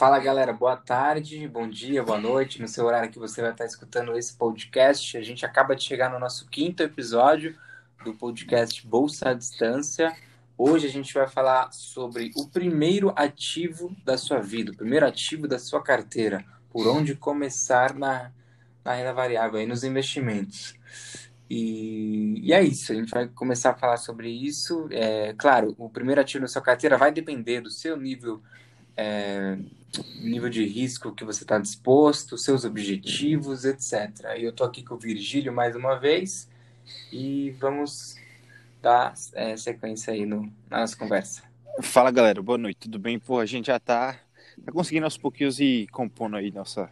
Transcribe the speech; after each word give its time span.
Fala 0.00 0.18
galera, 0.18 0.50
boa 0.50 0.78
tarde, 0.78 1.46
bom 1.46 1.68
dia, 1.68 2.02
boa 2.02 2.18
noite, 2.18 2.58
no 2.58 2.66
seu 2.66 2.86
horário 2.86 3.10
que 3.10 3.18
você 3.18 3.42
vai 3.42 3.50
estar 3.50 3.66
escutando 3.66 4.16
esse 4.16 4.32
podcast. 4.32 5.18
A 5.18 5.20
gente 5.20 5.44
acaba 5.44 5.76
de 5.76 5.84
chegar 5.84 6.10
no 6.10 6.18
nosso 6.18 6.48
quinto 6.48 6.82
episódio 6.82 7.54
do 8.02 8.14
podcast 8.14 8.86
Bolsa 8.86 9.28
à 9.28 9.34
Distância. 9.34 10.16
Hoje 10.56 10.86
a 10.86 10.90
gente 10.90 11.12
vai 11.12 11.28
falar 11.28 11.70
sobre 11.72 12.30
o 12.34 12.48
primeiro 12.48 13.12
ativo 13.14 13.94
da 14.02 14.16
sua 14.16 14.40
vida, 14.40 14.72
o 14.72 14.74
primeiro 14.74 15.06
ativo 15.06 15.46
da 15.46 15.58
sua 15.58 15.82
carteira, 15.82 16.46
por 16.70 16.88
onde 16.88 17.14
começar 17.14 17.94
na, 17.94 18.32
na 18.82 18.94
renda 18.94 19.12
variável, 19.12 19.60
aí 19.60 19.66
nos 19.66 19.84
investimentos. 19.84 20.74
E, 21.50 22.40
e, 22.42 22.54
é 22.54 22.62
isso, 22.62 22.90
a 22.90 22.94
gente 22.94 23.10
vai 23.10 23.28
começar 23.28 23.72
a 23.72 23.74
falar 23.74 23.98
sobre 23.98 24.30
isso. 24.30 24.88
É, 24.90 25.34
claro, 25.36 25.74
o 25.76 25.90
primeiro 25.90 26.22
ativo 26.22 26.40
da 26.40 26.48
sua 26.48 26.62
carteira 26.62 26.96
vai 26.96 27.12
depender 27.12 27.60
do 27.60 27.70
seu 27.70 27.98
nível, 27.98 28.40
é, 28.96 29.58
nível 30.20 30.48
de 30.48 30.64
risco 30.64 31.12
que 31.12 31.24
você 31.24 31.42
está 31.42 31.58
disposto, 31.58 32.38
seus 32.38 32.64
objetivos, 32.64 33.64
etc. 33.64 34.10
E 34.38 34.44
eu 34.44 34.50
estou 34.50 34.66
aqui 34.66 34.82
com 34.82 34.94
o 34.94 34.98
Virgílio 34.98 35.52
mais 35.52 35.74
uma 35.74 35.96
vez 35.96 36.48
e 37.12 37.50
vamos 37.58 38.16
dar 38.80 39.14
é, 39.34 39.56
sequência 39.56 40.12
aí 40.12 40.24
no, 40.24 40.52
na 40.68 40.80
nossa 40.80 40.96
conversa. 40.96 41.42
Fala 41.82 42.10
galera, 42.10 42.42
boa 42.42 42.58
noite, 42.58 42.80
tudo 42.80 42.98
bem? 42.98 43.18
Pô, 43.18 43.38
a 43.38 43.46
gente 43.46 43.66
já 43.66 43.76
está 43.76 44.18
tá 44.64 44.72
conseguindo 44.72 45.04
aos 45.04 45.16
pouquinhos 45.16 45.60
ir 45.60 45.86
compondo 45.88 46.36
aí 46.36 46.50
nossa, 46.50 46.90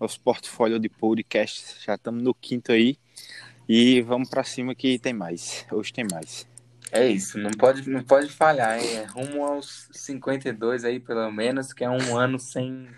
nosso 0.00 0.20
portfólio 0.20 0.78
de 0.78 0.88
podcast, 0.88 1.76
já 1.84 1.94
estamos 1.94 2.22
no 2.22 2.34
quinto 2.34 2.72
aí. 2.72 2.98
E 3.68 4.00
vamos 4.00 4.30
para 4.30 4.42
cima 4.44 4.74
que 4.74 4.98
tem 4.98 5.12
mais. 5.12 5.66
Hoje 5.70 5.92
tem 5.92 6.06
mais. 6.10 6.46
É 6.90 7.06
isso, 7.06 7.38
não 7.38 7.50
pode, 7.50 7.88
não 7.88 8.02
pode 8.02 8.30
falhar? 8.30 8.78
É 8.78 9.04
rumo 9.04 9.44
aos 9.44 9.88
52 9.92 10.84
aí, 10.84 10.98
pelo 10.98 11.30
menos, 11.30 11.72
que 11.72 11.84
é 11.84 11.90
um 11.90 12.16
ano 12.16 12.38
sem, 12.38 12.88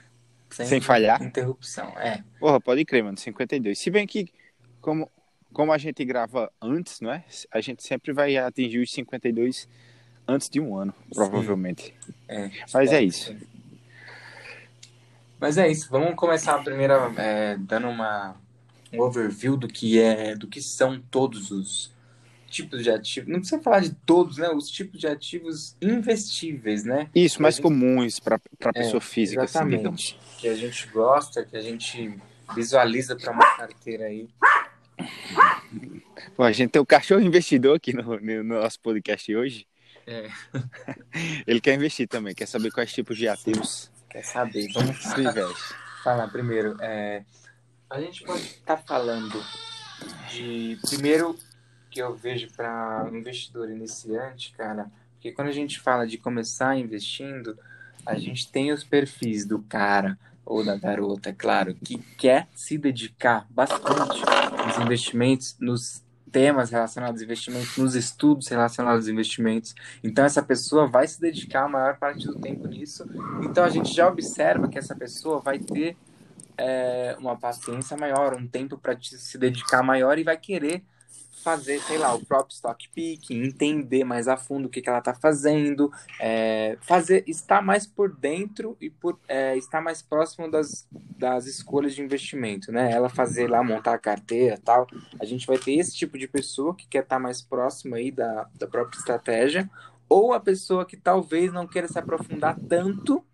sem, 0.49 0.67
sem 0.67 0.81
falhar. 0.81 1.23
Interrupção, 1.23 1.89
é. 1.99 2.23
Porra, 2.39 2.61
pode 2.61 2.85
crer, 2.85 3.03
mano, 3.03 3.19
52. 3.19 3.79
Se 3.79 3.91
bem 3.91 4.07
que, 4.07 4.33
como, 4.81 5.11
como 5.53 5.73
a 5.73 5.79
gente 5.79 6.05
grava 6.05 6.53
antes, 6.63 7.01
não 7.01 7.13
é? 7.13 7.25
A 7.51 7.61
gente 7.61 7.83
sempre 7.83 8.13
vai 8.13 8.37
atingir 8.37 8.79
os 8.79 8.93
52 8.93 9.69
antes 10.27 10.49
de 10.49 10.61
um 10.61 10.77
ano, 10.77 10.95
provavelmente. 11.13 11.95
É, 12.29 12.51
Mas 12.73 12.93
é 12.93 13.03
isso. 13.03 13.35
Mas 15.41 15.57
é 15.57 15.69
isso, 15.69 15.89
vamos 15.91 16.15
começar 16.15 16.55
a 16.55 16.63
primeira 16.63 17.13
é, 17.17 17.57
dando 17.57 17.89
uma 17.89 18.37
um 18.93 19.01
overview 19.01 19.57
do 19.57 19.69
que 19.69 20.01
é, 20.01 20.35
do 20.35 20.47
que 20.47 20.61
são 20.61 21.01
todos 21.11 21.51
os 21.51 21.93
tipos 22.51 22.83
de 22.83 22.91
ativos. 22.91 23.31
Não 23.31 23.39
precisa 23.39 23.63
falar 23.63 23.81
de 23.81 23.95
todos, 23.95 24.37
né? 24.37 24.49
Os 24.51 24.69
tipos 24.69 25.01
de 25.01 25.07
ativos 25.07 25.77
investíveis, 25.81 26.85
né? 26.85 27.09
Isso, 27.15 27.41
mais 27.41 27.55
gente... 27.55 27.63
comuns 27.63 28.19
para 28.19 28.37
a 28.37 28.73
pessoa 28.73 28.99
é, 28.99 29.01
física, 29.01 29.45
assim, 29.45 29.59
exatamente. 29.59 30.19
Assim, 30.19 30.39
que 30.39 30.49
a 30.49 30.55
gente 30.55 30.87
gosta, 30.89 31.45
que 31.45 31.57
a 31.57 31.61
gente 31.61 32.15
visualiza 32.55 33.17
para 33.17 33.33
uma 33.33 33.57
carteira 33.57 34.07
aí. 34.07 34.29
Bom, 36.37 36.45
a 36.45 36.53
gente 36.53 36.71
tem 36.71 36.81
o 36.81 36.83
um 36.83 36.87
cachorro 36.87 37.23
investidor 37.23 37.77
aqui 37.77 37.93
no, 37.93 38.21
no, 38.21 38.43
nosso 38.43 38.81
podcast 38.81 39.35
hoje. 39.35 39.67
É. 40.07 40.29
Ele 41.47 41.61
quer 41.61 41.75
investir 41.75 42.09
também, 42.09 42.35
quer 42.35 42.47
saber 42.47 42.71
quais 42.71 42.93
tipos 42.93 43.17
de 43.17 43.29
ativos. 43.29 43.91
Quer 44.11 44.25
saber. 44.25 44.69
Vamos 44.73 44.99
falar 46.03 46.29
primeiro. 46.29 46.77
É, 46.81 47.23
a 47.89 48.01
gente 48.01 48.25
pode 48.25 48.43
estar 48.43 48.77
tá 48.77 48.83
falando 48.83 49.43
de. 50.31 50.79
Primeiro, 50.89 51.39
que 51.91 52.01
eu 52.01 52.15
vejo 52.15 52.49
para 52.57 53.09
um 53.11 53.17
investidor 53.17 53.71
iniciante, 53.71 54.53
cara, 54.57 54.91
porque 55.15 55.33
quando 55.33 55.49
a 55.49 55.53
gente 55.53 55.79
fala 55.81 56.07
de 56.07 56.17
começar 56.17 56.77
investindo, 56.77 57.59
a 58.07 58.15
gente 58.15 58.51
tem 58.51 58.73
os 58.73 58.83
perfis 58.83 59.45
do 59.45 59.59
cara 59.61 60.19
ou 60.47 60.65
da 60.65 60.77
garota, 60.77 61.29
é 61.31 61.33
claro, 61.33 61.75
que 61.75 61.99
quer 62.17 62.49
se 62.55 62.79
dedicar 62.79 63.47
bastante 63.51 64.21
nos 64.67 64.79
investimentos, 64.79 65.57
nos 65.61 66.03
temas 66.33 66.71
relacionados 66.71 67.21
a 67.21 67.25
investimentos, 67.25 67.77
nos 67.77 67.95
estudos 67.95 68.49
relacionados 68.49 69.07
a 69.07 69.11
investimentos. 69.11 69.75
Então, 70.03 70.25
essa 70.25 70.43
pessoa 70.43 70.87
vai 70.87 71.07
se 71.07 71.21
dedicar 71.21 71.65
a 71.65 71.69
maior 71.69 71.99
parte 71.99 72.27
do 72.27 72.37
tempo 72.37 72.67
nisso. 72.67 73.05
Então, 73.43 73.65
a 73.65 73.69
gente 73.69 73.93
já 73.93 74.09
observa 74.09 74.69
que 74.69 74.79
essa 74.79 74.95
pessoa 74.95 75.41
vai 75.41 75.59
ter 75.59 75.97
é, 76.57 77.17
uma 77.19 77.37
paciência 77.37 77.97
maior, 77.97 78.35
um 78.35 78.47
tempo 78.47 78.79
para 78.79 78.97
se 79.01 79.37
dedicar 79.39 79.83
maior 79.83 80.19
e 80.19 80.25
vai 80.25 80.37
querer 80.37 80.83
fazer, 81.43 81.81
sei 81.81 81.99
lá, 81.99 82.15
o 82.15 82.25
próprio 82.25 82.55
stock 82.55 82.89
picking, 82.91 83.43
entender 83.45 84.05
mais 84.05 84.29
a 84.29 84.37
fundo 84.37 84.67
o 84.67 84.69
que, 84.69 84.81
que 84.81 84.89
ela 84.89 84.99
está 84.99 85.15
fazendo, 85.15 85.91
é, 86.19 86.79
fazer, 86.83 87.25
estar 87.27 87.63
mais 87.63 87.87
por 87.87 88.15
dentro 88.15 88.77
e 88.81 88.91
por 88.91 89.19
é, 89.29 89.57
estar 89.57 89.81
mais 89.81 90.03
próximo 90.03 90.51
das, 90.51 90.87
das 90.91 91.47
escolhas 91.47 91.95
de 91.95 92.03
investimento, 92.03 92.71
né? 92.71 92.91
Ela 92.93 93.09
fazer 93.09 93.49
lá, 93.49 93.63
montar 93.63 93.95
a 93.95 93.99
carteira 93.99 94.59
tal. 94.63 94.87
A 95.19 95.25
gente 95.25 95.47
vai 95.47 95.59
ter 95.59 95.73
esse 95.73 95.97
tipo 95.97 96.19
de 96.19 96.29
pessoa 96.29 96.75
que 96.75 96.87
quer 96.87 97.03
estar 97.03 97.19
mais 97.19 97.41
próximo 97.41 97.95
aí 97.95 98.11
da, 98.11 98.49
da 98.55 98.67
própria 98.67 98.99
estratégia, 98.99 99.69
ou 100.09 100.33
a 100.33 100.41
pessoa 100.41 100.85
que 100.85 100.97
talvez 100.97 101.53
não 101.53 101.67
queira 101.67 101.87
se 101.87 101.99
aprofundar 101.99 102.59
tanto 102.69 103.25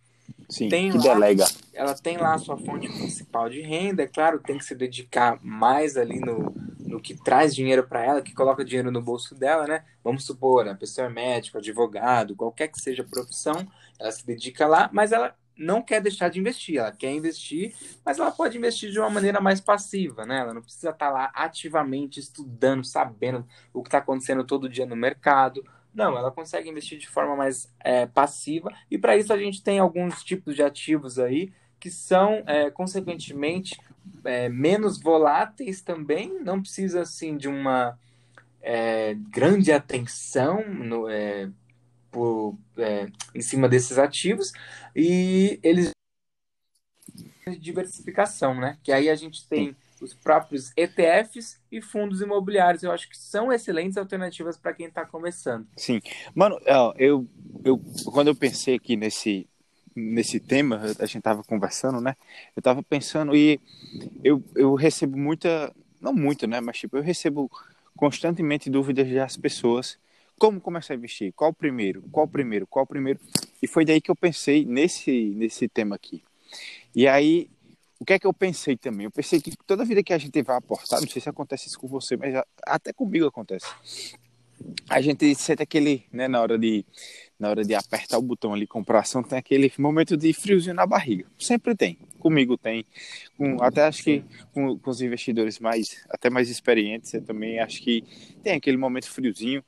Sim, 0.49 0.69
tem 0.69 0.91
que 0.91 0.99
lá, 0.99 1.15
delega. 1.15 1.45
Ela 1.75 1.95
tem 1.95 2.17
lá 2.17 2.35
a 2.35 2.39
sua 2.39 2.57
fonte 2.57 2.89
principal 2.89 3.49
de 3.51 3.61
renda, 3.61 4.03
é 4.03 4.07
claro, 4.07 4.39
tem 4.39 4.59
que 4.59 4.65
se 4.65 4.75
dedicar 4.75 5.39
mais 5.43 5.97
ali 5.97 6.21
no, 6.21 6.55
no 6.79 7.01
que 7.01 7.15
traz 7.15 7.55
dinheiro 7.55 7.87
para 7.87 8.05
ela, 8.05 8.23
que 8.23 8.33
coloca 8.33 8.65
dinheiro 8.65 8.91
no 8.91 9.03
bolso 9.03 9.35
dela, 9.35 9.67
né? 9.67 9.85
Vamos 10.05 10.25
supor, 10.25 10.69
a 10.69 10.75
pessoa 10.75 11.09
é 11.09 11.11
médico, 11.11 11.59
advogado, 11.59 12.37
qualquer 12.37 12.69
que 12.69 12.81
seja 12.81 13.03
a 13.03 13.07
profissão, 13.07 13.67
ela 13.99 14.13
se 14.13 14.25
dedica 14.25 14.67
lá, 14.67 14.89
mas 14.93 15.13
ela 15.13 15.35
não 15.57 15.83
quer 15.83 16.01
deixar 16.01 16.29
de 16.29 16.39
investir, 16.39 16.77
ela 16.79 16.93
quer 16.93 17.11
investir, 17.13 17.75
mas 18.05 18.19
ela 18.19 18.31
pode 18.31 18.59
investir 18.59 18.91
de 18.91 18.99
uma 18.99 19.09
maneira 19.09 19.41
mais 19.41 19.61
passiva, 19.61 20.27
né? 20.27 20.41
Ela 20.41 20.53
não 20.53 20.61
precisa 20.63 20.91
estar 20.91 21.07
tá 21.07 21.13
lá 21.13 21.33
ativamente 21.35 22.21
estudando, 22.21 22.85
sabendo 22.85 23.47
o 23.73 23.83
que 23.83 23.89
está 23.89 23.99
acontecendo 23.99 24.45
todo 24.45 24.69
dia 24.69 24.85
no 24.85 24.95
mercado, 24.95 25.65
não, 25.97 26.17
ela 26.17 26.31
consegue 26.31 26.69
investir 26.69 26.99
de 26.99 27.09
forma 27.09 27.35
mais 27.35 27.73
é, 27.81 28.07
passiva 28.07 28.71
e 28.91 28.99
para 28.99 29.17
isso 29.17 29.33
a 29.33 29.39
gente 29.39 29.63
tem 29.63 29.79
alguns 29.79 30.23
tipos 30.23 30.55
de 30.55 30.63
ativos 30.63 31.19
aí 31.19 31.51
que 31.81 31.91
são, 31.91 32.43
é, 32.47 32.71
consequentemente, 32.71 33.81
é, 34.25 34.49
menos 34.49 35.01
voláteis 35.01 35.81
também. 35.81 36.41
Não 36.43 36.61
precisa 36.61 37.03
assim 37.03 37.37
de 37.37 37.49
uma 37.49 37.99
é, 38.61 39.15
grande 39.31 39.73
atenção 39.73 40.69
no, 40.69 41.09
é, 41.09 41.49
por, 42.11 42.59
é, 42.77 43.09
em 43.35 43.41
cima 43.41 43.69
desses 43.69 43.99
ativos 43.99 44.53
e 44.95 45.61
eles 45.63 45.91
diversificação, 47.61 48.55
né? 48.55 48.77
Que 48.83 48.91
aí 48.91 49.09
a 49.09 49.15
gente 49.15 49.47
tem 49.47 49.77
os 50.01 50.15
próprios 50.15 50.73
ETFs 50.77 51.61
e 51.71 51.81
fundos 51.81 52.21
imobiliários. 52.21 52.83
Eu 52.83 52.93
acho 52.93 53.09
que 53.09 53.17
são 53.17 53.53
excelentes 53.53 53.97
alternativas 53.97 54.57
para 54.57 54.73
quem 54.73 54.87
está 54.87 55.05
começando. 55.05 55.67
Sim. 55.77 56.01
Mano, 56.35 56.61
eu, 56.97 57.27
eu, 57.65 57.81
quando 58.13 58.29
eu 58.29 58.35
pensei 58.35 58.75
aqui 58.75 58.97
nesse, 58.97 59.49
nesse 59.95 60.39
tema, 60.39 60.83
a 60.99 61.07
gente 61.07 61.19
estava 61.19 61.43
conversando, 61.43 62.01
né? 62.01 62.15
Eu 62.55 62.61
estava 62.61 62.83
pensando 62.83 63.35
e 63.35 63.61
eu, 64.23 64.43
eu 64.55 64.75
recebo 64.75 65.17
muita, 65.17 65.75
não 66.01 66.13
muito, 66.13 66.47
né? 66.47 66.61
Mas 66.61 66.79
tipo, 66.79 66.97
eu 66.97 67.03
recebo 67.03 67.51
constantemente 67.97 68.69
dúvidas 68.69 69.11
das 69.11 69.37
pessoas. 69.37 69.99
Como 70.39 70.61
começar 70.61 70.93
a 70.93 70.97
investir? 70.97 71.33
Qual 71.35 71.51
o 71.51 71.55
primeiro? 71.55 72.03
Qual 72.13 72.27
o 72.27 72.29
primeiro? 72.29 72.67
Qual 72.67 72.85
o 72.85 72.89
primeiro? 72.89 73.19
E 73.63 73.67
foi 73.67 73.87
daí 73.87 74.03
que 74.03 74.11
eu 74.11 74.17
pensei 74.17 74.67
nesse, 74.67 75.33
nesse 75.35 75.67
tema 75.67 75.97
aqui. 75.97 76.23
E 76.95 77.09
aí 77.09 77.49
o 77.99 78.05
que 78.05 78.13
é 78.13 78.19
que 78.19 78.27
eu 78.27 78.33
pensei 78.33 78.77
também? 78.77 79.05
Eu 79.05 79.11
pensei 79.11 79.41
que 79.41 79.57
toda 79.67 79.85
vida 79.85 80.03
que 80.03 80.13
a 80.13 80.19
gente 80.19 80.43
vai 80.43 80.57
aportar, 80.57 81.01
não 81.01 81.09
sei 81.09 81.21
se 81.21 81.29
acontece 81.29 81.69
isso 81.69 81.79
com 81.79 81.89
você, 81.89 82.17
mas 82.17 82.35
até 82.67 82.93
comigo 82.93 83.27
acontece. 83.27 83.67
A 84.89 85.01
gente 85.01 85.35
sente 85.35 85.63
aquele, 85.63 86.05
né, 86.13 86.29
na 86.29 86.41
hora 86.41 86.59
de 86.59 86.85
na 87.39 87.51
hora 87.51 87.63
de 87.63 87.75
apertar 87.75 88.17
o 88.19 88.23
botão 88.23 88.55
ali 88.55 88.67
comprar 88.67 89.01
ação, 89.01 89.23
tem 89.23 89.39
aquele 89.39 89.71
momento 89.79 90.17
de 90.17 90.33
friozinho 90.33 90.75
na 90.75 90.87
barriga. 90.87 91.27
Sempre 91.39 91.75
tem. 91.75 91.99
Comigo 92.19 92.57
tem. 92.57 92.85
Com, 93.37 93.63
até 93.63 93.83
acho 93.83 94.03
que 94.03 94.25
com, 94.53 94.79
com 94.79 94.91
os 94.91 95.03
investidores 95.03 95.59
mais 95.59 96.03
até 96.09 96.31
mais 96.31 96.49
experientes, 96.49 97.13
eu 97.13 97.23
também 97.23 97.59
acho 97.59 97.83
que 97.83 98.03
tem 98.43 98.55
aquele 98.55 98.79
momento 98.79 99.11
friozinho, 99.11 99.63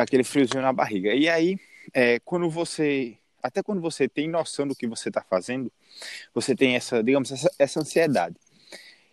aquele 0.00 0.24
friozinho 0.24 0.62
na 0.62 0.72
barriga. 0.72 1.14
E 1.14 1.28
aí, 1.28 1.56
é, 1.92 2.18
quando 2.20 2.50
você 2.50 3.16
até 3.44 3.62
quando 3.62 3.82
você 3.82 4.08
tem 4.08 4.26
noção 4.26 4.66
do 4.66 4.74
que 4.74 4.86
você 4.86 5.10
está 5.10 5.20
fazendo, 5.20 5.70
você 6.34 6.56
tem 6.56 6.76
essa, 6.76 7.02
digamos, 7.02 7.30
essa, 7.30 7.50
essa 7.58 7.78
ansiedade. 7.78 8.34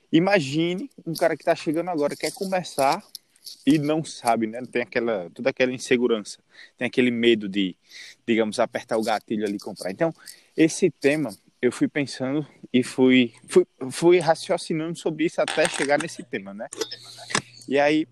Imagine 0.09 0.89
um 1.05 1.13
cara 1.13 1.35
que 1.35 1.41
está 1.41 1.53
chegando 1.53 1.89
agora, 1.89 2.15
quer 2.15 2.31
começar 2.31 3.03
e 3.65 3.77
não 3.77 4.05
sabe, 4.05 4.47
né? 4.47 4.61
Tem 4.71 4.83
aquela, 4.83 5.29
toda 5.31 5.49
aquela 5.49 5.73
insegurança, 5.73 6.39
tem 6.77 6.87
aquele 6.87 7.11
medo 7.11 7.49
de, 7.49 7.75
digamos, 8.25 8.57
apertar 8.57 8.97
o 8.97 9.03
gatilho 9.03 9.45
ali 9.45 9.57
e 9.57 9.59
comprar. 9.59 9.91
Então, 9.91 10.13
esse 10.55 10.89
tema 10.89 11.35
eu 11.61 11.69
fui 11.69 11.89
pensando 11.89 12.47
e 12.71 12.83
fui, 12.83 13.33
fui, 13.49 13.67
fui 13.91 14.19
raciocinando 14.19 14.97
sobre 14.97 15.25
isso 15.25 15.41
até 15.41 15.67
chegar 15.67 15.99
nesse 15.99 16.23
tema, 16.23 16.53
né? 16.53 16.69
E 17.67 17.77
aí, 17.77 18.07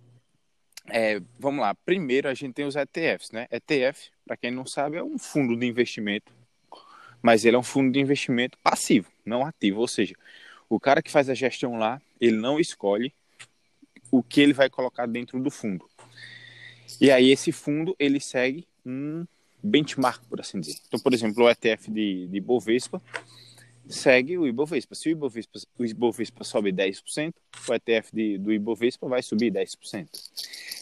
é, 0.92 1.22
vamos 1.40 1.62
lá. 1.62 1.74
Primeiro 1.74 2.28
a 2.28 2.34
gente 2.34 2.54
tem 2.54 2.66
os 2.66 2.76
ETFs, 2.76 3.32
né? 3.32 3.48
ETF, 3.52 4.10
para 4.26 4.38
quem 4.38 4.52
não 4.52 4.66
sabe, 4.66 4.98
é 4.98 5.04
um 5.04 5.18
fundo 5.18 5.58
de 5.58 5.66
investimento 5.66 6.32
mas 7.22 7.46
ele 7.46 7.56
é 7.56 7.60
um 7.60 7.64
fundo 7.64 7.92
de 7.92 8.00
investimento 8.00 8.58
passivo, 8.64 9.12
não 9.26 9.46
ativo. 9.46 9.80
Ou 9.80 9.88
seja, 9.88 10.16
o 10.70 10.80
cara 10.80 11.02
que 11.02 11.12
faz 11.12 11.30
a 11.30 11.34
gestão 11.34 11.78
lá, 11.78 12.02
ele 12.20 12.38
não 12.38 12.60
escolhe 12.60 13.14
o 14.12 14.24
que 14.24 14.42
ele 14.42 14.54
vai 14.54 14.70
colocar 14.70 15.06
dentro 15.06 15.42
do 15.42 15.52
fundo. 15.52 15.86
E 17.00 17.12
aí 17.12 17.30
esse 17.30 17.52
fundo 17.52 17.96
ele 18.00 18.20
segue 18.20 18.68
um 18.86 19.26
benchmark, 19.62 20.24
por 20.28 20.40
assim 20.40 20.60
dizer. 20.60 20.80
Então, 20.88 21.00
por 21.00 21.14
exemplo, 21.14 21.44
o 21.44 21.50
ETF 21.50 21.92
de, 21.92 22.28
de 22.28 22.40
Bovespa 22.40 23.02
segue 23.90 24.38
o 24.38 24.48
Ibovespa. 24.48 24.94
Se 24.94 25.10
o 25.10 25.12
Ibovespa, 25.12 25.60
o 25.78 25.86
Ibovespa 25.86 26.44
sobe 26.44 26.72
10%, 26.72 27.34
o 27.68 27.74
ETF 27.74 28.16
de, 28.16 28.38
do 28.38 28.54
Ibovespa 28.54 29.08
vai 29.08 29.24
subir 29.24 29.52
10%. 29.52 30.08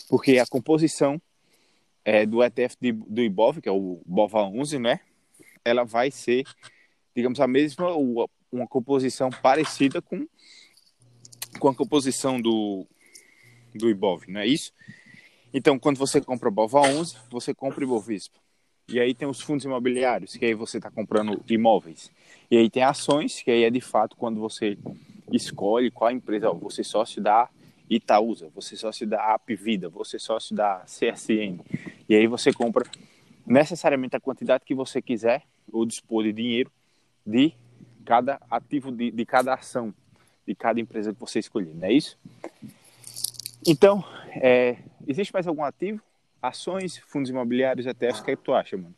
Porque 0.10 0.38
a 0.38 0.46
composição 0.46 1.22
é, 2.04 2.26
do 2.26 2.44
ETF 2.44 2.78
de, 2.80 2.92
do 2.92 3.22
Ibov, 3.22 3.62
que 3.62 3.70
é 3.70 3.72
o 3.72 4.02
BOVA11, 4.08 4.80
né? 4.80 5.00
Ela 5.64 5.84
vai 5.84 6.12
ser, 6.12 6.44
digamos, 7.16 7.40
a 7.40 7.48
mesma, 7.48 7.94
uma 8.52 8.68
composição 8.68 9.30
parecida 9.30 10.02
com, 10.02 10.28
com 11.60 11.68
a 11.70 11.76
composição 11.76 12.40
do, 12.40 12.86
do 13.74 13.90
Ibov, 13.90 14.24
não 14.28 14.42
é 14.42 14.48
isso? 14.48 14.72
Então, 15.54 15.80
quando 15.80 15.98
você 15.98 16.22
compra 16.22 16.50
o 16.50 16.52
BOVA11, 16.52 17.18
você 17.30 17.54
compra 17.54 17.82
o 17.82 17.84
Ibovespa. 17.84 18.40
E 18.90 19.02
aí 19.02 19.14
tem 19.14 19.28
os 19.28 19.42
fundos 19.42 19.66
imobiliários, 19.66 20.38
que 20.38 20.46
aí 20.46 20.54
você 20.54 20.78
está 20.78 20.90
comprando 20.90 21.44
imóveis. 21.50 22.10
E 22.50 22.58
aí 22.58 22.70
tem 22.70 22.84
ações, 22.84 23.42
que 23.42 23.52
aí 23.52 23.64
é 23.64 23.70
de 23.70 23.82
fato 23.82 24.16
quando 24.16 24.40
você 24.40 24.78
escolhe 25.30 25.92
qual 25.92 26.10
empresa, 26.10 26.50
você 26.52 26.82
é 26.82 26.84
sócio 26.86 27.22
da 27.22 27.50
Itaúsa, 27.90 28.50
você 28.56 28.76
é 28.76 28.78
sócio 28.78 29.06
da 29.06 29.34
Apvida, 29.34 29.90
você 29.90 30.16
é 30.16 30.20
sócio 30.20 30.56
da 30.56 30.86
CSN. 30.86 31.60
E 32.08 32.16
aí 32.16 32.28
você 32.28 32.54
compra 32.54 32.86
necessariamente 33.46 34.16
a 34.16 34.22
quantidade 34.22 34.64
que 34.66 34.74
você 34.74 35.02
quiser 35.02 35.44
ou 35.70 35.86
dispor 35.86 36.24
de 36.24 36.32
dinheiro 36.32 36.72
de 37.26 37.52
cada 38.06 38.40
ativo, 38.50 38.90
de, 38.90 39.12
de 39.12 39.26
cada 39.26 39.54
ação, 39.54 39.94
de 40.48 40.56
cada 40.56 40.80
empresa 40.80 41.14
que 41.14 41.20
você 41.20 41.40
escolher, 41.40 41.76
não 41.76 41.88
é 41.88 41.92
isso? 41.92 42.18
Então, 43.68 44.02
é, 44.32 44.78
existe 45.06 45.34
mais 45.34 45.46
algum 45.46 45.66
ativo? 45.66 46.02
Ações, 46.48 46.98
fundos 46.98 47.30
imobiliários, 47.30 47.86
ETFs, 47.86 48.20
o 48.20 48.24
que, 48.24 48.32
é 48.32 48.36
que 48.36 48.44
tu 48.44 48.54
acha, 48.54 48.78
mano? 48.78 48.96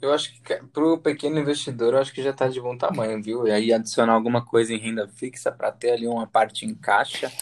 Eu 0.00 0.12
acho 0.12 0.32
que 0.42 0.54
para 0.72 0.84
o 0.84 0.98
pequeno 0.98 1.38
investidor, 1.38 1.94
eu 1.94 2.00
acho 2.00 2.12
que 2.12 2.22
já 2.22 2.30
está 2.30 2.48
de 2.48 2.60
bom 2.60 2.76
tamanho, 2.76 3.22
viu? 3.22 3.46
E 3.46 3.50
aí 3.50 3.72
adicionar 3.72 4.12
alguma 4.12 4.44
coisa 4.44 4.74
em 4.74 4.78
renda 4.78 5.08
fixa 5.08 5.50
para 5.50 5.72
ter 5.72 5.92
ali 5.92 6.06
uma 6.06 6.26
parte 6.26 6.66
em 6.66 6.74
caixa. 6.74 7.32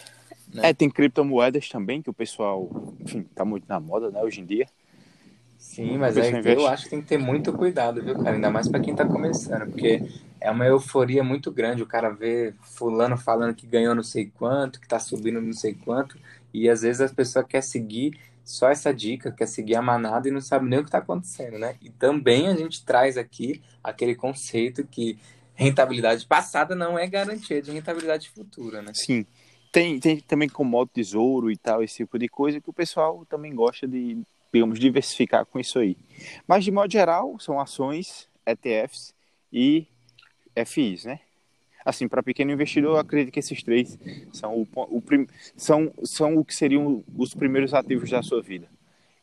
Né? 0.53 0.69
É, 0.69 0.73
tem 0.73 0.89
criptomoedas 0.89 1.67
também, 1.67 2.01
que 2.01 2.09
o 2.09 2.13
pessoal, 2.13 2.69
enfim, 2.99 3.23
tá 3.35 3.43
muito 3.43 3.65
na 3.67 3.79
moda, 3.79 4.09
né, 4.09 4.21
hoje 4.21 4.39
em 4.39 4.45
dia. 4.45 4.65
Sim, 5.57 5.97
mas 5.97 6.17
aí 6.17 6.31
eu 6.45 6.67
acho 6.67 6.83
que 6.85 6.91
tem 6.91 7.01
que 7.01 7.07
ter 7.07 7.17
muito 7.17 7.51
cuidado, 7.51 8.01
viu, 8.01 8.15
cara? 8.15 8.35
Ainda 8.35 8.49
mais 8.49 8.69
para 8.69 8.79
quem 8.79 8.93
está 8.93 9.05
começando, 9.05 9.69
porque 9.69 10.01
é 10.39 10.51
uma 10.51 10.65
euforia 10.65 11.23
muito 11.23 11.51
grande. 11.51 11.81
O 11.81 11.87
cara 11.87 12.09
vê 12.09 12.53
fulano 12.61 13.17
falando 13.17 13.55
que 13.55 13.65
ganhou 13.65 13.95
não 13.95 14.03
sei 14.03 14.27
quanto, 14.27 14.79
que 14.79 14.85
está 14.85 14.99
subindo 14.99 15.41
não 15.41 15.53
sei 15.53 15.73
quanto, 15.73 16.17
e 16.53 16.69
às 16.69 16.83
vezes 16.83 17.01
as 17.01 17.11
pessoas 17.11 17.45
querem 17.47 17.67
seguir 17.67 18.19
só 18.45 18.69
essa 18.69 18.93
dica, 18.93 19.31
quer 19.31 19.47
seguir 19.47 19.75
a 19.75 19.81
manada 19.81 20.29
e 20.29 20.31
não 20.31 20.39
sabe 20.39 20.69
nem 20.69 20.79
o 20.79 20.83
que 20.83 20.89
está 20.89 20.99
acontecendo, 20.99 21.57
né? 21.57 21.75
E 21.81 21.89
também 21.89 22.47
a 22.47 22.55
gente 22.55 22.85
traz 22.85 23.17
aqui 23.17 23.61
aquele 23.83 24.13
conceito 24.15 24.85
que 24.85 25.17
rentabilidade 25.55 26.25
passada 26.27 26.75
não 26.75 26.97
é 26.97 27.07
garantia 27.07 27.59
de 27.59 27.71
rentabilidade 27.71 28.29
futura, 28.29 28.83
né? 28.83 28.91
Sim. 28.93 29.25
Tem, 29.71 29.99
tem 29.99 30.19
também 30.19 30.47
como 30.47 30.69
modo 30.69 30.91
tesouro 30.93 31.49
e 31.51 31.57
tal, 31.57 31.83
esse 31.83 31.97
tipo 31.97 32.19
de 32.19 32.29
coisa 32.29 32.61
que 32.61 32.69
o 32.69 32.73
pessoal 32.73 33.25
também 33.25 33.53
gosta 33.53 33.87
de, 33.87 34.21
digamos, 34.53 34.79
diversificar 34.79 35.45
com 35.45 35.59
isso 35.59 35.79
aí. 35.79 35.97
Mas, 36.47 36.63
de 36.63 36.71
modo 36.71 36.91
geral, 36.91 37.37
são 37.39 37.59
ações, 37.59 38.29
ETFs 38.45 39.13
e 39.51 39.87
FIs, 40.65 41.03
né? 41.03 41.19
Assim, 41.85 42.07
para 42.07 42.23
pequeno 42.23 42.51
investidor, 42.51 42.95
eu 42.95 42.99
acredito 42.99 43.31
que 43.31 43.39
esses 43.39 43.61
três 43.61 43.97
são 44.33 44.53
o, 44.55 44.67
o 44.89 45.01
prim, 45.01 45.27
são, 45.55 45.93
são 46.03 46.35
o 46.35 46.43
que 46.43 46.55
seriam 46.55 47.03
os 47.15 47.35
primeiros 47.35 47.73
ativos 47.73 48.09
da 48.09 48.23
sua 48.23 48.41
vida. 48.41 48.67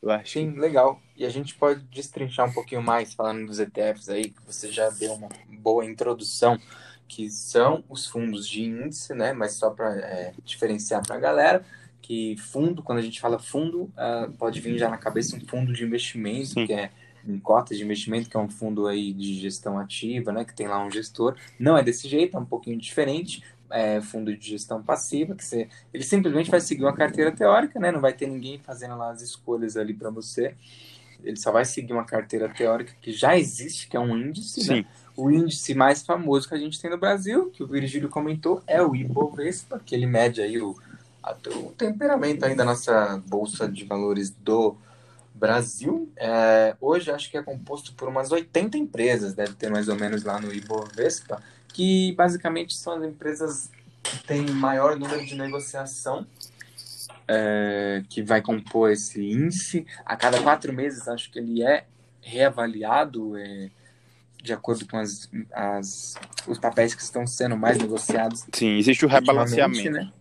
Eu 0.00 0.10
acho. 0.10 0.32
Sim, 0.32 0.52
legal. 0.52 1.00
E 1.16 1.24
a 1.24 1.28
gente 1.28 1.54
pode 1.54 1.80
destrinchar 1.84 2.48
um 2.48 2.52
pouquinho 2.52 2.82
mais 2.82 3.14
falando 3.14 3.46
dos 3.46 3.58
ETFs 3.58 4.08
aí, 4.08 4.30
que 4.30 4.42
você 4.46 4.70
já 4.70 4.88
deu 4.90 5.12
uma 5.14 5.28
boa 5.60 5.84
introdução, 5.84 6.58
que 7.06 7.30
são 7.30 7.84
os 7.88 8.06
fundos 8.06 8.48
de 8.48 8.62
índice, 8.62 9.14
né? 9.14 9.32
Mas 9.32 9.54
só 9.54 9.70
para 9.70 9.94
é, 9.96 10.32
diferenciar 10.44 11.06
para 11.06 11.16
a 11.16 11.20
galera, 11.20 11.64
que 12.00 12.36
fundo, 12.36 12.82
quando 12.82 12.98
a 12.98 13.02
gente 13.02 13.20
fala 13.20 13.38
fundo, 13.38 13.82
uh, 13.82 14.32
pode 14.38 14.60
vir 14.60 14.76
já 14.76 14.88
na 14.88 14.98
cabeça 14.98 15.36
um 15.36 15.40
fundo 15.40 15.72
de 15.72 15.84
investimento, 15.84 16.48
Sim. 16.48 16.66
que 16.66 16.72
é 16.72 16.90
em 17.26 17.38
cotas 17.38 17.78
de 17.78 17.84
investimento, 17.84 18.28
que 18.28 18.36
é 18.36 18.40
um 18.40 18.48
fundo 18.48 18.86
aí 18.86 19.12
de 19.12 19.34
gestão 19.34 19.78
ativa, 19.78 20.32
né, 20.32 20.44
que 20.44 20.54
tem 20.54 20.66
lá 20.66 20.84
um 20.84 20.90
gestor. 20.90 21.36
Não 21.58 21.76
é 21.76 21.82
desse 21.82 22.08
jeito, 22.08 22.36
é 22.36 22.40
um 22.40 22.44
pouquinho 22.44 22.78
diferente. 22.78 23.42
É 23.70 24.02
fundo 24.02 24.36
de 24.36 24.50
gestão 24.50 24.82
passiva, 24.82 25.34
que 25.34 25.42
você, 25.42 25.66
ele 25.94 26.04
simplesmente 26.04 26.50
vai 26.50 26.60
seguir 26.60 26.82
uma 26.82 26.92
carteira 26.92 27.32
teórica, 27.32 27.80
né, 27.80 27.90
não 27.90 28.00
vai 28.00 28.12
ter 28.12 28.26
ninguém 28.26 28.58
fazendo 28.58 28.96
lá 28.98 29.10
as 29.10 29.22
escolhas 29.22 29.78
ali 29.78 29.94
para 29.94 30.10
você. 30.10 30.54
Ele 31.24 31.36
só 31.36 31.50
vai 31.50 31.64
seguir 31.64 31.92
uma 31.92 32.04
carteira 32.04 32.48
teórica 32.48 32.92
que 33.00 33.12
já 33.12 33.38
existe, 33.38 33.88
que 33.88 33.96
é 33.96 34.00
um 34.00 34.16
índice, 34.16 34.60
né? 34.60 34.66
Sim. 34.66 34.82
né? 34.82 34.86
O 35.16 35.30
índice 35.30 35.74
mais 35.74 36.02
famoso 36.02 36.48
que 36.48 36.54
a 36.54 36.58
gente 36.58 36.80
tem 36.80 36.90
no 36.90 36.98
Brasil, 36.98 37.50
que 37.50 37.62
o 37.62 37.66
Virgílio 37.66 38.08
comentou, 38.08 38.62
é 38.66 38.82
o 38.82 38.96
Ibovespa, 38.96 39.80
que 39.84 39.94
ele 39.94 40.06
mede 40.06 40.40
aí 40.40 40.60
o, 40.60 40.74
o 41.54 41.72
temperamento 41.72 42.44
aí 42.44 42.54
da 42.54 42.64
nossa 42.64 43.22
bolsa 43.26 43.68
de 43.68 43.84
valores 43.84 44.30
do 44.30 44.74
Brasil, 45.42 46.08
é, 46.16 46.76
hoje 46.80 47.10
acho 47.10 47.28
que 47.28 47.36
é 47.36 47.42
composto 47.42 47.92
por 47.94 48.08
umas 48.08 48.30
80 48.30 48.78
empresas, 48.78 49.34
deve 49.34 49.54
ter 49.54 49.68
mais 49.68 49.88
ou 49.88 49.96
menos 49.96 50.22
lá 50.22 50.40
no 50.40 50.54
Ibovespa, 50.54 51.42
que 51.66 52.12
basicamente 52.12 52.76
são 52.76 52.92
as 52.92 53.02
empresas 53.02 53.68
que 54.04 54.22
têm 54.22 54.48
maior 54.52 54.96
número 54.96 55.26
de 55.26 55.34
negociação, 55.34 56.24
é, 57.26 58.04
que 58.08 58.22
vai 58.22 58.40
compor 58.40 58.92
esse 58.92 59.20
índice. 59.20 59.84
A 60.06 60.14
cada 60.14 60.40
quatro 60.40 60.72
meses 60.72 61.08
acho 61.08 61.28
que 61.28 61.40
ele 61.40 61.60
é 61.60 61.86
reavaliado 62.20 63.36
é, 63.36 63.68
de 64.40 64.52
acordo 64.52 64.86
com 64.86 64.96
as, 64.96 65.28
as, 65.52 66.14
os 66.46 66.58
papéis 66.60 66.94
que 66.94 67.02
estão 67.02 67.26
sendo 67.26 67.56
mais 67.56 67.78
negociados. 67.78 68.46
Sim, 68.52 68.76
existe 68.76 69.04
o 69.04 69.08
rebalanceamento. 69.08 69.90
Né? 69.90 70.12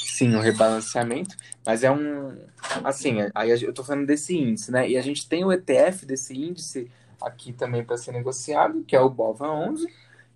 Sim, 0.00 0.34
o 0.34 0.40
rebalanceamento, 0.40 1.36
mas 1.64 1.84
é 1.84 1.92
um. 1.92 2.36
Assim, 2.84 3.16
aí 3.34 3.50
eu 3.50 3.72
tô 3.72 3.84
falando 3.84 4.06
desse 4.06 4.36
índice, 4.36 4.70
né? 4.70 4.88
E 4.88 4.96
a 4.96 5.02
gente 5.02 5.28
tem 5.28 5.44
o 5.44 5.52
ETF 5.52 6.06
desse 6.06 6.34
índice 6.34 6.90
aqui 7.20 7.52
também 7.52 7.84
para 7.84 7.96
ser 7.96 8.12
negociado, 8.12 8.84
que 8.84 8.94
é 8.94 9.00
o 9.00 9.10
BOVA11. 9.10 9.86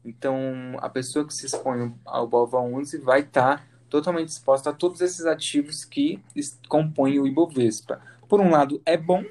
Então, 0.04 0.76
a 0.78 0.88
pessoa 0.88 1.26
que 1.26 1.32
se 1.32 1.46
expõe 1.46 1.94
ao 2.04 2.28
BOVA11 2.28 3.00
vai 3.00 3.20
estar 3.20 3.58
tá 3.58 3.64
totalmente 3.88 4.28
exposta 4.28 4.70
a 4.70 4.72
todos 4.72 5.00
esses 5.00 5.26
ativos 5.26 5.84
que 5.84 6.18
compõem 6.68 7.20
o 7.20 7.26
Ibovespa. 7.26 8.00
Por 8.28 8.40
um 8.40 8.50
lado, 8.50 8.80
é 8.87 8.96
bom, 8.96 9.22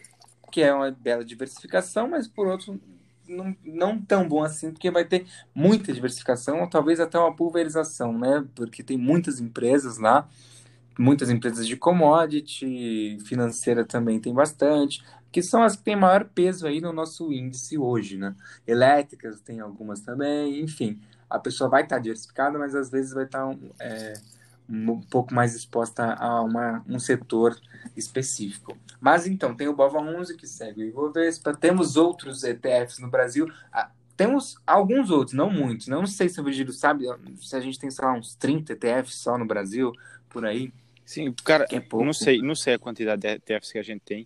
que 0.51 0.62
é 0.62 0.74
uma 0.74 0.91
bela 0.91 1.25
diversificação, 1.25 2.08
mas 2.08 2.27
por 2.27 2.48
outro, 2.48 2.80
não, 3.27 3.56
não 3.65 4.00
tão 4.00 4.27
bom 4.27 4.44
assim, 4.44 4.72
porque 4.72 4.91
vai 4.91 5.03
ter 5.03 5.25
muita 5.53 5.91
diversificação, 5.91 6.62
ou 6.62 6.70
talvez 6.70 7.00
até 7.00 7.18
uma 7.18 7.36
pulverização, 7.36 8.18
né? 8.18 8.46
Porque 8.53 8.84
tem 8.84 8.98
muitas 8.98 9.39
empresas 9.39 9.98
lá, 9.98 10.30
muitas 11.01 11.29
empresas 11.29 11.67
de 11.67 11.75
commodity, 11.75 13.17
financeira 13.25 13.84
também 13.84 14.20
tem 14.20 14.34
bastante, 14.34 15.03
que 15.31 15.41
são 15.41 15.63
as 15.63 15.75
que 15.75 15.84
têm 15.84 15.96
maior 15.96 16.25
peso 16.25 16.67
aí 16.67 16.79
no 16.79 16.93
nosso 16.93 17.31
índice 17.34 17.77
hoje, 17.77 18.17
né? 18.17 18.36
Elétricas 18.67 19.41
tem 19.41 19.60
algumas 19.60 20.01
também, 20.01 20.62
enfim. 20.62 21.01
A 21.29 21.39
pessoa 21.39 21.70
vai 21.70 21.84
estar 21.84 22.00
diversificada, 22.00 22.60
mas 22.60 22.75
às 22.75 22.89
vezes 22.91 23.13
vai 23.13 23.24
estar 23.24 23.50
é, 23.79 24.13
um 24.70 25.01
pouco 25.01 25.34
mais 25.34 25.55
exposta 25.55 26.13
a 26.13 26.41
uma, 26.41 26.84
um 26.88 27.00
setor 27.00 27.60
específico. 27.96 28.77
Mas 29.00 29.25
então, 29.25 29.55
tem 29.55 29.67
o 29.67 29.75
BOVA11 29.75 30.36
que 30.36 30.46
segue 30.46 30.84
o 30.84 30.88
Ibovespa, 30.88 31.55
temos 31.55 31.96
outros 31.96 32.43
ETFs 32.43 33.00
no 33.00 33.10
Brasil, 33.10 33.48
temos 34.15 34.58
alguns 34.67 35.10
outros, 35.10 35.34
não 35.34 35.50
muitos, 35.50 35.88
não 35.88 36.05
sei 36.05 36.29
se 36.29 36.39
o 36.39 36.43
Virgílio 36.43 36.74
sabe, 36.74 37.05
se 37.41 37.55
a 37.55 37.60
gente 37.60 37.79
tem, 37.79 37.89
sei 37.89 38.05
lá, 38.05 38.13
uns 38.13 38.36
30 38.36 38.74
ETFs 38.74 39.15
só 39.15 39.38
no 39.38 39.46
Brasil, 39.46 39.91
por 40.29 40.46
aí. 40.46 40.72
Sim, 41.12 41.34
cara, 41.44 41.68
é 41.70 41.82
não 41.91 42.13
sei, 42.13 42.41
não 42.41 42.56
sei 42.56 42.75
a 42.75 42.80
quantidade 42.80 43.22
de 43.22 43.27
ETFs 43.27 43.74
que 43.74 43.77
a 43.77 43.84
gente 43.84 44.00
tem, 44.00 44.25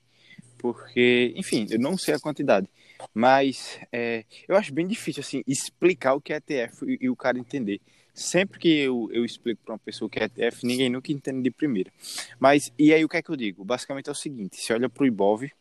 porque, 0.59 1.33
enfim, 1.35 1.65
eu 1.71 1.79
não 1.79 1.97
sei 1.97 2.13
a 2.13 2.19
quantidade, 2.19 2.69
mas 3.11 3.79
é, 3.91 4.23
eu 4.47 4.55
acho 4.55 4.71
bem 4.71 4.85
difícil, 4.85 5.21
assim, 5.21 5.41
explicar 5.47 6.13
o 6.13 6.21
que 6.21 6.31
é 6.31 6.35
ETF 6.35 6.85
e, 6.85 6.99
e 7.01 7.09
o 7.09 7.15
cara 7.15 7.39
entender 7.39 7.81
sempre 8.13 8.59
que 8.59 8.69
eu, 8.69 9.09
eu 9.11 9.25
explico 9.25 9.63
para 9.65 9.73
uma 9.73 9.79
pessoa 9.79 10.07
que 10.07 10.19
é 10.19 10.25
ETF, 10.25 10.63
ninguém 10.63 10.91
nunca 10.91 11.11
entende 11.11 11.41
de 11.41 11.49
primeira. 11.49 11.91
Mas, 12.39 12.71
e 12.77 12.93
aí 12.93 13.03
o 13.03 13.09
que 13.09 13.17
é 13.17 13.21
que 13.23 13.31
eu 13.31 13.35
digo? 13.35 13.65
Basicamente 13.65 14.07
é 14.07 14.11
o 14.11 14.15
seguinte, 14.15 14.61
você 14.61 14.71
olha 14.71 14.87
para 14.87 15.01
o 15.01 15.07
Ibov, 15.07 15.51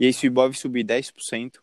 e 0.00 0.06
aí 0.06 0.12
se 0.12 0.26
o 0.26 0.28
Ibov 0.28 0.52
subir 0.54 0.82
10%, 0.84 1.58